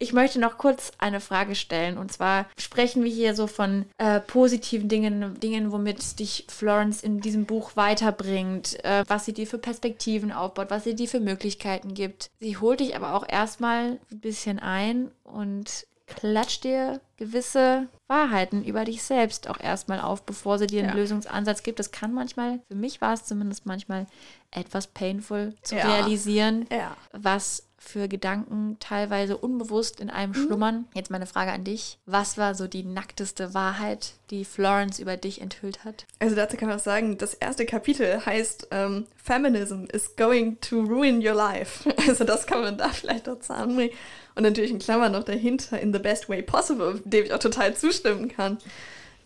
Ich 0.04 0.12
möchte 0.12 0.38
noch 0.38 0.58
kurz 0.58 0.92
eine 0.98 1.18
Frage 1.18 1.54
stellen. 1.54 1.96
Und 1.96 2.12
zwar 2.12 2.44
sprechen 2.58 3.02
wir 3.04 3.10
hier 3.10 3.34
so 3.34 3.46
von 3.46 3.86
äh, 3.96 4.20
positiven 4.20 4.86
Dingen, 4.90 5.40
Dingen, 5.40 5.72
womit 5.72 6.18
dich 6.18 6.44
Florence 6.50 7.02
in 7.02 7.22
diesem 7.22 7.46
Buch 7.46 7.74
weiterbringt, 7.74 8.84
äh, 8.84 9.02
was 9.08 9.24
sie 9.24 9.32
dir 9.32 9.46
für 9.46 9.56
Perspektiven 9.56 10.30
aufbaut, 10.30 10.66
was 10.68 10.84
sie 10.84 10.94
dir 10.94 11.08
für 11.08 11.20
Möglichkeiten 11.20 11.94
gibt. 11.94 12.28
Sie 12.38 12.58
holt 12.58 12.80
dich 12.80 12.94
aber 12.96 13.14
auch 13.14 13.26
erstmal 13.26 13.98
ein 14.12 14.20
bisschen 14.20 14.58
ein 14.58 15.10
und 15.22 15.86
klatscht 16.06 16.64
dir 16.64 17.00
gewisse 17.16 17.86
Wahrheiten 18.06 18.62
über 18.62 18.84
dich 18.84 19.02
selbst 19.02 19.48
auch 19.48 19.58
erstmal 19.58 20.02
auf, 20.02 20.24
bevor 20.24 20.58
sie 20.58 20.66
dir 20.66 20.80
einen 20.80 20.90
Ja. 20.90 20.94
Lösungsansatz 20.96 21.62
gibt. 21.62 21.78
Das 21.78 21.92
kann 21.92 22.12
manchmal, 22.12 22.60
für 22.68 22.74
mich 22.76 23.00
war 23.00 23.14
es 23.14 23.24
zumindest 23.24 23.64
manchmal 23.64 24.06
etwas 24.50 24.86
painful 24.86 25.54
zu 25.62 25.76
Ja. 25.76 25.86
realisieren 25.86 26.66
Ja. 26.70 26.94
was 27.12 27.62
für 27.84 28.08
Gedanken 28.08 28.76
teilweise 28.80 29.36
unbewusst 29.36 30.00
in 30.00 30.10
einem 30.10 30.34
schlummern. 30.34 30.86
Jetzt 30.94 31.10
meine 31.10 31.26
Frage 31.26 31.52
an 31.52 31.64
dich. 31.64 31.98
Was 32.06 32.38
war 32.38 32.54
so 32.54 32.66
die 32.66 32.82
nackteste 32.82 33.54
Wahrheit, 33.54 34.14
die 34.30 34.44
Florence 34.44 34.98
über 34.98 35.16
dich 35.16 35.40
enthüllt 35.40 35.84
hat? 35.84 36.06
Also 36.18 36.34
dazu 36.34 36.56
kann 36.56 36.68
man 36.68 36.78
auch 36.78 36.82
sagen, 36.82 37.18
das 37.18 37.34
erste 37.34 37.66
Kapitel 37.66 38.24
heißt 38.24 38.68
ähm, 38.70 39.06
Feminism 39.16 39.84
is 39.92 40.16
going 40.16 40.60
to 40.60 40.80
ruin 40.80 41.24
your 41.24 41.34
life. 41.34 41.88
Also 42.06 42.24
das 42.24 42.46
kann 42.46 42.60
man 42.60 42.76
da 42.76 42.90
vielleicht 42.90 43.26
dazu 43.26 43.54
anbringen. 43.54 43.92
Und 44.34 44.42
natürlich 44.42 44.70
in 44.70 44.78
Klammern 44.78 45.12
noch 45.12 45.24
dahinter, 45.24 45.80
in 45.80 45.92
the 45.92 45.98
best 45.98 46.28
way 46.28 46.42
possible, 46.42 47.00
dem 47.04 47.24
ich 47.24 47.32
auch 47.32 47.38
total 47.38 47.74
zustimmen 47.74 48.28
kann. 48.28 48.58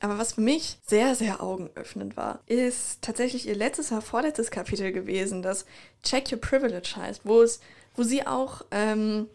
Aber 0.01 0.19
was 0.19 0.35
für 0.35 0.41
mich 0.41 0.77
sehr, 0.87 1.15
sehr 1.15 1.43
augenöffnend 1.43 2.17
war, 2.17 2.41
ist 2.47 3.03
tatsächlich 3.03 3.49
ihr 3.49 3.57
letztes 3.57 3.91
oder 3.91 4.01
vorletztes 4.01 4.51
Kapitel 4.51 4.93
gewesen, 4.93 5.43
das 5.43 5.67
Check 6.05 6.31
Your 6.31 6.39
Privilege 6.39 6.95
heißt, 6.97 7.23
wo 7.25 7.43
es, 7.43 7.61
wo 7.99 8.03
sie 8.03 8.27
auch 8.27 8.63
ähm, 8.71 9.29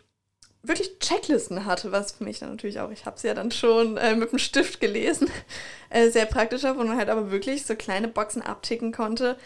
wirklich 0.64 0.98
Checklisten 1.00 1.66
hatte, 1.66 1.92
was 1.92 2.14
für 2.14 2.24
mich 2.24 2.40
dann 2.40 2.52
natürlich 2.52 2.80
auch, 2.80 2.90
ich 2.90 3.06
habe 3.06 3.18
es 3.18 3.24
ja 3.24 3.34
dann 3.34 3.52
schon 3.52 3.98
äh, 3.98 4.16
mit 4.16 4.32
dem 4.32 4.40
Stift 4.40 4.80
gelesen, 4.80 5.30
äh, 5.90 6.10
sehr 6.10 6.26
praktischer, 6.26 6.78
wo 6.78 6.84
man 6.84 6.98
halt 6.98 7.10
aber 7.10 7.32
wirklich 7.32 7.66
so 7.66 7.76
kleine 7.76 8.08
Boxen 8.08 8.42
abticken 8.42 8.94
konnte, 8.94 9.38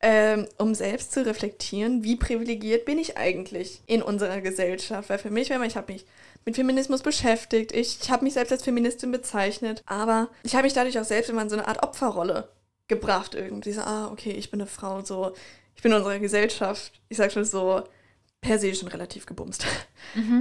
ähm, 0.00 0.48
um 0.58 0.74
selbst 0.74 1.12
zu 1.12 1.24
reflektieren, 1.24 2.02
wie 2.02 2.16
privilegiert 2.16 2.86
bin 2.86 2.98
ich 2.98 3.16
eigentlich 3.16 3.82
in 3.86 4.02
unserer 4.02 4.40
Gesellschaft. 4.40 5.08
Weil 5.10 5.18
für 5.18 5.30
mich, 5.30 5.50
wenn 5.50 5.58
man, 5.58 5.68
ich 5.68 5.76
habe 5.76 5.92
mich 5.92 6.06
mit 6.44 6.56
Feminismus 6.56 7.02
beschäftigt, 7.02 7.72
ich, 7.72 7.98
ich 8.02 8.10
habe 8.10 8.24
mich 8.24 8.34
selbst 8.34 8.52
als 8.52 8.64
Feministin 8.64 9.12
bezeichnet, 9.12 9.82
aber 9.86 10.28
ich 10.42 10.54
habe 10.54 10.64
mich 10.64 10.74
dadurch 10.74 10.98
auch 10.98 11.04
selbst 11.04 11.30
immer 11.30 11.42
in 11.42 11.50
so 11.50 11.56
eine 11.56 11.68
Art 11.68 11.82
Opferrolle 11.82 12.48
gebracht 12.88 13.34
irgendwie. 13.34 13.72
So, 13.72 13.80
ah, 13.82 14.08
okay, 14.10 14.32
ich 14.32 14.50
bin 14.50 14.60
eine 14.60 14.68
Frau, 14.68 15.02
so, 15.02 15.32
ich 15.74 15.82
bin 15.82 15.92
in 15.92 15.98
unserer 15.98 16.18
Gesellschaft, 16.18 17.00
ich 17.08 17.16
sag 17.16 17.32
schon 17.32 17.44
so, 17.44 17.82
per 18.44 18.58
se 18.58 18.74
schon 18.74 18.88
relativ 18.88 19.26
gebumst. 19.26 19.66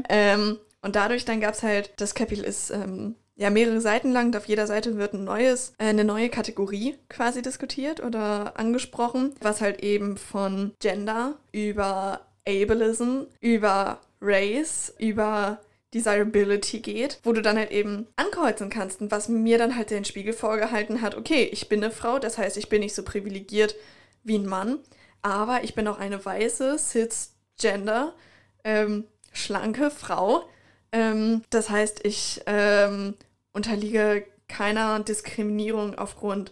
Ähm, 0.09 0.59
und 0.81 0.95
dadurch 0.95 1.25
dann 1.25 1.39
gab 1.39 1.53
es 1.53 1.63
halt, 1.63 1.93
das 1.97 2.13
Kapitel 2.13 2.43
ist 2.43 2.69
ähm, 2.69 3.15
ja 3.35 3.49
mehrere 3.49 3.81
Seiten 3.81 4.11
lang, 4.11 4.27
und 4.27 4.37
auf 4.37 4.45
jeder 4.45 4.67
Seite 4.67 4.97
wird 4.97 5.13
ein 5.13 5.23
neues, 5.23 5.73
äh, 5.77 5.85
eine 5.85 6.03
neue 6.03 6.29
Kategorie 6.29 6.95
quasi 7.09 7.41
diskutiert 7.41 8.03
oder 8.03 8.59
angesprochen, 8.59 9.33
was 9.41 9.61
halt 9.61 9.81
eben 9.81 10.17
von 10.17 10.73
Gender 10.79 11.39
über 11.51 12.27
Ableism, 12.45 13.21
über 13.39 14.01
Race, 14.21 14.93
über 14.99 15.59
Desirability 15.93 16.79
geht, 16.79 17.19
wo 17.23 17.31
du 17.31 17.41
dann 17.41 17.57
halt 17.57 17.71
eben 17.71 18.07
ankreuzen 18.17 18.69
kannst 18.69 19.01
und 19.01 19.11
was 19.11 19.29
mir 19.29 19.57
dann 19.57 19.75
halt 19.75 19.91
den 19.91 20.05
Spiegel 20.05 20.33
vorgehalten 20.33 21.01
hat, 21.01 21.15
okay, 21.15 21.47
ich 21.51 21.69
bin 21.69 21.83
eine 21.83 21.91
Frau, 21.91 22.19
das 22.19 22.37
heißt, 22.37 22.57
ich 22.57 22.67
bin 22.67 22.81
nicht 22.81 22.95
so 22.95 23.03
privilegiert 23.03 23.75
wie 24.23 24.37
ein 24.37 24.45
Mann, 24.45 24.79
aber 25.21 25.63
ich 25.63 25.73
bin 25.73 25.87
auch 25.87 25.99
eine 25.99 26.23
weiße, 26.23 26.77
cisgender, 27.59 28.13
ähm, 28.63 29.05
schlanke 29.31 29.91
Frau. 29.91 30.43
Ähm, 30.91 31.43
das 31.49 31.69
heißt, 31.69 32.05
ich 32.05 32.41
ähm, 32.45 33.15
unterliege 33.51 34.25
keiner 34.47 34.99
Diskriminierung 34.99 35.95
aufgrund 35.95 36.51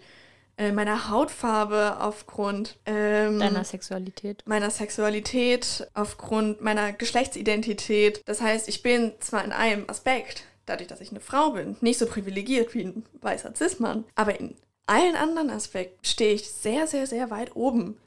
äh, 0.58 0.72
meiner 0.72 1.10
Hautfarbe, 1.10 1.98
aufgrund 2.00 2.78
ähm, 2.86 3.40
Deiner 3.40 3.64
Sexualität. 3.64 4.44
meiner 4.46 4.70
Sexualität, 4.70 5.88
aufgrund 5.94 6.62
meiner 6.62 6.94
Geschlechtsidentität. 6.94 8.22
Das 8.26 8.42
heißt, 8.42 8.68
ich 8.68 8.82
bin 8.82 9.14
zwar 9.20 9.44
in 9.44 9.52
einem 9.52 9.90
Aspekt, 9.90 10.46
dadurch, 10.66 10.88
dass 10.88 11.02
ich 11.02 11.12
eine 11.12 11.20
Frau 11.20 11.52
bin, 11.52 11.78
nicht 11.82 12.00
so 12.00 12.06
privilegiert 12.06 12.74
wie 12.74 12.84
ein 12.84 13.06
weißer 13.22 13.54
Cis-Mann, 13.56 14.06
aber 14.16 14.40
in 14.40 14.56
allen 14.88 15.16
anderen 15.16 15.50
Aspekten 15.50 16.04
stehe 16.04 16.34
ich 16.34 16.50
sehr, 16.50 16.88
sehr, 16.88 17.08
sehr 17.08 17.30
weit 17.30 17.56
oben 17.56 17.98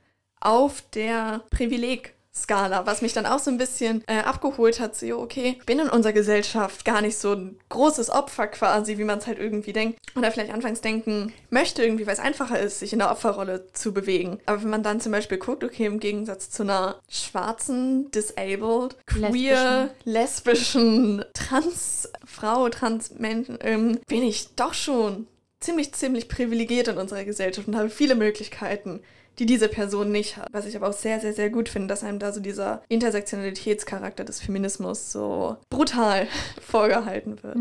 auf 0.40 0.82
der 0.92 1.42
Privilegskala, 2.45 2.87
was 2.87 3.03
mich 3.03 3.12
dann 3.12 3.26
auch 3.26 3.39
so 3.39 3.51
ein 3.51 3.59
bisschen 3.59 4.03
äh, 4.07 4.18
abgeholt 4.18 4.80
hat, 4.80 4.97
so, 4.97 5.18
okay, 5.18 5.57
ich 5.59 5.66
bin 5.66 5.78
in 5.78 5.89
unserer 5.89 6.12
Gesellschaft 6.12 6.85
gar 6.85 7.01
nicht 7.01 7.16
so 7.16 7.32
ein 7.32 7.59
großes 7.68 8.11
Opfer 8.11 8.47
quasi, 8.49 8.99
wie 8.99 9.05
man 9.05 9.18
es 9.18 9.26
halt 9.26 9.39
irgendwie 9.39 9.72
denkt. 9.72 9.99
Oder 10.16 10.30
vielleicht 10.30 10.53
anfangs 10.53 10.80
denken 10.80 11.32
möchte 11.51 11.82
irgendwie, 11.82 12.07
weil 12.07 12.14
es 12.14 12.20
einfacher 12.20 12.59
ist, 12.59 12.80
sich 12.80 12.93
in 12.93 12.99
der 12.99 13.11
Opferrolle 13.11 13.66
zu 13.72 13.93
bewegen. 13.93 14.39
Aber 14.47 14.62
wenn 14.62 14.70
man 14.70 14.82
dann 14.82 15.01
zum 15.01 15.12
Beispiel 15.12 15.39
guckt, 15.39 15.64
okay, 15.64 15.87
im 15.87 16.01
Gegensatz 16.01 16.51
zu 16.51 16.62
einer 16.62 17.01
schwarzen, 17.09 18.11
disabled, 18.11 18.97
queer, 19.07 19.91
lesbischen, 20.05 21.24
Transfrau, 21.35 22.68
Transmenschen, 22.68 23.59
ähm, 23.61 23.99
bin 24.07 24.22
ich 24.22 24.55
doch 24.57 24.74
schon 24.74 25.26
ziemlich, 25.61 25.95
ziemlich 25.95 26.28
privilegiert 26.28 26.89
in 26.89 26.99
unserer 26.99 27.24
Gesellschaft 27.24 27.66
und 27.68 27.76
habe 27.76 27.89
viele 27.89 28.14
Möglichkeiten, 28.14 29.01
die 29.39 29.47
diese 29.47 29.68
Person 29.68 30.12
nicht 30.12 30.37
hat. 30.37 30.49
Was 30.53 30.66
ich 30.66 30.76
aber 30.76 30.89
auch 30.89 30.95
sehr, 30.95 31.20
sehr, 31.20 31.32
sehr 31.32 31.51
gut 31.51 31.68
finde, 31.68 31.89
dass 31.89 32.05
einem 32.05 32.18
da 32.18 32.32
so 32.32 32.41
dieser 32.41 32.82
Intersektionalitätscharakter 32.89 34.24
des 34.24 34.41
Feminismus 34.41 35.12
so 35.12 35.57
brutal 35.70 36.28
vorgehalten 36.61 37.43
wird. 37.43 37.57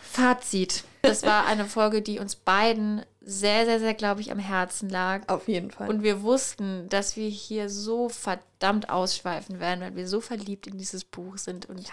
Fazit. 0.00 0.84
Das 1.02 1.22
war 1.22 1.46
eine 1.46 1.66
Folge, 1.66 2.02
die 2.02 2.18
uns 2.18 2.36
beiden 2.36 3.02
sehr, 3.20 3.64
sehr, 3.66 3.78
sehr, 3.78 3.94
glaube 3.94 4.20
ich, 4.22 4.32
am 4.32 4.38
Herzen 4.38 4.88
lag. 4.88 5.28
Auf 5.28 5.46
jeden 5.46 5.70
Fall. 5.70 5.88
Und 5.88 6.02
wir 6.02 6.22
wussten, 6.22 6.88
dass 6.88 7.16
wir 7.16 7.28
hier 7.28 7.68
so 7.68 8.08
verdammt 8.08 8.90
ausschweifen 8.90 9.60
werden, 9.60 9.80
weil 9.80 9.94
wir 9.94 10.08
so 10.08 10.20
verliebt 10.20 10.66
in 10.66 10.78
dieses 10.78 11.04
Buch 11.04 11.36
sind. 11.38 11.66
Und 11.66 11.86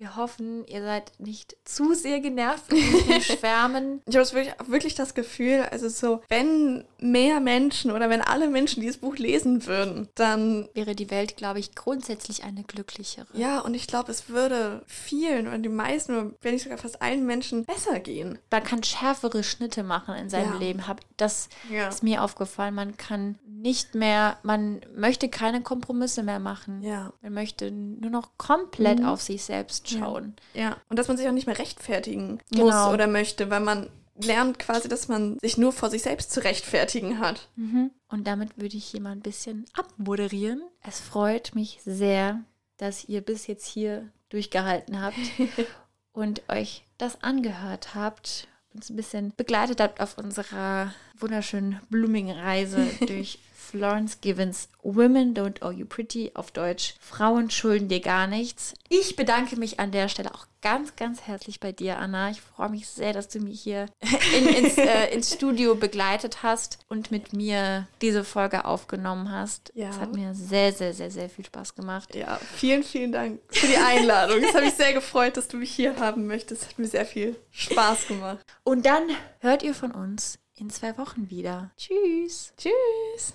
wir 0.00 0.16
hoffen, 0.16 0.64
ihr 0.66 0.80
seid 0.82 1.12
nicht 1.18 1.56
zu 1.66 1.92
sehr 1.92 2.20
genervt 2.20 2.64
von 2.70 2.78
dem 2.78 3.20
Schwärmen. 3.20 4.00
Ich 4.06 4.16
habe 4.16 4.32
wirklich, 4.32 4.54
wirklich 4.66 4.94
das 4.94 5.12
Gefühl, 5.14 5.66
also 5.70 5.90
so, 5.90 6.22
wenn 6.30 6.84
mehr 6.98 7.38
Menschen 7.40 7.90
oder 7.90 8.08
wenn 8.08 8.22
alle 8.22 8.48
Menschen 8.48 8.80
dieses 8.80 8.96
Buch 8.96 9.16
lesen 9.18 9.66
würden, 9.66 10.08
dann 10.14 10.68
Wäre 10.72 10.94
die 10.94 11.10
Welt, 11.10 11.36
glaube 11.36 11.58
ich, 11.60 11.74
grundsätzlich 11.74 12.44
eine 12.44 12.64
glücklichere. 12.64 13.26
ja, 13.34 13.60
und 13.60 13.74
ich 13.74 13.86
glaube, 13.86 14.10
es 14.10 14.30
würde 14.30 14.82
vielen 14.86 15.46
oder 15.46 15.58
die 15.58 15.68
meisten, 15.68 16.12
oder 16.16 16.30
wenn 16.40 16.54
nicht 16.54 16.62
sogar 16.62 16.78
fast 16.78 17.02
allen 17.02 17.26
Menschen 17.26 17.66
besser 17.66 18.00
gehen. 18.00 18.38
Man 18.50 18.64
kann 18.64 18.82
schärfere 18.82 19.42
Schnitte 19.44 19.82
machen 19.82 20.14
in 20.14 20.30
seinem 20.30 20.54
Ja. 20.54 20.58
Leben. 20.58 20.88
Hab, 20.88 21.02
das 21.18 21.50
Ja. 21.70 21.88
ist 21.88 22.02
mir 22.02 22.22
aufgefallen. 22.24 22.74
Man 22.74 22.96
kann 22.96 23.38
nicht 23.44 23.94
mehr, 23.94 24.38
man 24.42 24.80
möchte 24.96 25.28
keine 25.28 25.60
Kompromisse 25.60 26.22
mehr 26.22 26.38
machen. 26.38 26.82
Ja. 26.82 27.12
Man 27.20 27.34
möchte 27.34 27.70
nur 27.70 28.10
noch 28.10 28.30
komplett 28.38 29.00
Mhm. 29.00 29.04
auf 29.04 29.20
sich 29.20 29.42
selbst 29.44 29.89
schauen. 29.98 30.34
Ja, 30.54 30.76
und 30.88 30.98
dass 30.98 31.08
man 31.08 31.16
sich 31.16 31.26
auch 31.28 31.32
nicht 31.32 31.46
mehr 31.46 31.58
rechtfertigen 31.58 32.40
Genau. 32.50 32.64
muss 32.66 32.92
oder 32.94 33.06
möchte, 33.06 33.50
weil 33.50 33.60
man 33.60 33.88
lernt 34.22 34.58
quasi, 34.58 34.88
dass 34.88 35.08
man 35.08 35.38
sich 35.40 35.56
nur 35.56 35.72
vor 35.72 35.90
sich 35.90 36.02
selbst 36.02 36.30
zu 36.32 36.42
rechtfertigen 36.44 37.18
hat. 37.20 37.48
Mhm. 37.56 37.90
Und 38.08 38.26
damit 38.26 38.58
würde 38.58 38.76
ich 38.76 38.84
hier 38.84 39.00
mal 39.00 39.12
ein 39.12 39.20
bisschen 39.22 39.64
abmoderieren. 39.72 40.62
Es 40.82 41.00
freut 41.00 41.54
mich 41.54 41.80
sehr, 41.84 42.40
dass 42.76 43.04
ihr 43.08 43.20
bis 43.22 43.46
jetzt 43.46 43.66
hier 43.66 44.08
durchgehalten 44.28 45.00
habt 45.00 45.16
und 46.12 46.42
euch 46.48 46.84
das 46.98 47.22
angehört 47.22 47.94
habt, 47.94 48.46
uns 48.74 48.90
ein 48.90 48.96
bisschen 48.96 49.32
begleitet 49.36 49.80
habt 49.80 50.00
auf 50.00 50.18
unserer 50.18 50.92
wunderschönen 51.18 51.80
blumigen 51.88 52.30
Reise 52.30 52.86
durch 53.06 53.38
Florence 53.70 54.20
Givens 54.20 54.68
Women 54.82 55.34
Don't 55.34 55.62
Owe 55.62 55.72
You 55.72 55.86
Pretty 55.86 56.32
auf 56.34 56.50
Deutsch 56.50 56.94
Frauen 57.00 57.50
schulden 57.50 57.88
dir 57.88 58.00
gar 58.00 58.26
nichts. 58.26 58.74
Ich 58.88 59.14
bedanke 59.14 59.56
mich 59.56 59.78
an 59.78 59.92
der 59.92 60.08
Stelle 60.08 60.34
auch 60.34 60.46
ganz, 60.60 60.96
ganz 60.96 61.22
herzlich 61.22 61.60
bei 61.60 61.70
dir, 61.70 61.98
Anna. 61.98 62.30
Ich 62.30 62.40
freue 62.40 62.70
mich 62.70 62.88
sehr, 62.88 63.12
dass 63.12 63.28
du 63.28 63.38
mich 63.38 63.60
hier 63.60 63.86
in, 64.36 64.46
ins, 64.48 64.76
äh, 64.76 65.14
ins 65.14 65.32
Studio 65.32 65.74
begleitet 65.76 66.42
hast 66.42 66.78
und 66.88 67.10
mit 67.10 67.32
mir 67.32 67.86
diese 68.02 68.24
Folge 68.24 68.64
aufgenommen 68.64 69.30
hast. 69.30 69.70
Ja. 69.74 69.90
Es 69.90 69.98
hat 69.98 70.14
mir 70.14 70.34
sehr, 70.34 70.72
sehr, 70.72 70.92
sehr, 70.92 71.10
sehr 71.10 71.30
viel 71.30 71.44
Spaß 71.44 71.74
gemacht. 71.74 72.14
Ja, 72.14 72.40
vielen, 72.56 72.82
vielen 72.82 73.12
Dank 73.12 73.40
für 73.50 73.68
die 73.68 73.76
Einladung. 73.76 74.42
Es 74.42 74.54
hat 74.54 74.64
mich 74.64 74.74
sehr 74.74 74.92
gefreut, 74.92 75.36
dass 75.36 75.46
du 75.48 75.56
mich 75.56 75.70
hier 75.70 75.96
haben 75.96 76.26
möchtest. 76.26 76.62
Es 76.62 76.68
hat 76.70 76.78
mir 76.78 76.88
sehr 76.88 77.06
viel 77.06 77.36
Spaß 77.50 78.08
gemacht. 78.08 78.44
Und 78.64 78.84
dann 78.84 79.02
hört 79.38 79.62
ihr 79.62 79.74
von 79.74 79.92
uns 79.92 80.38
in 80.60 80.68
zwei 80.68 80.96
Wochen 80.98 81.30
wieder. 81.30 81.70
Tschüss. 81.76 82.52
Tschüss. 82.56 83.28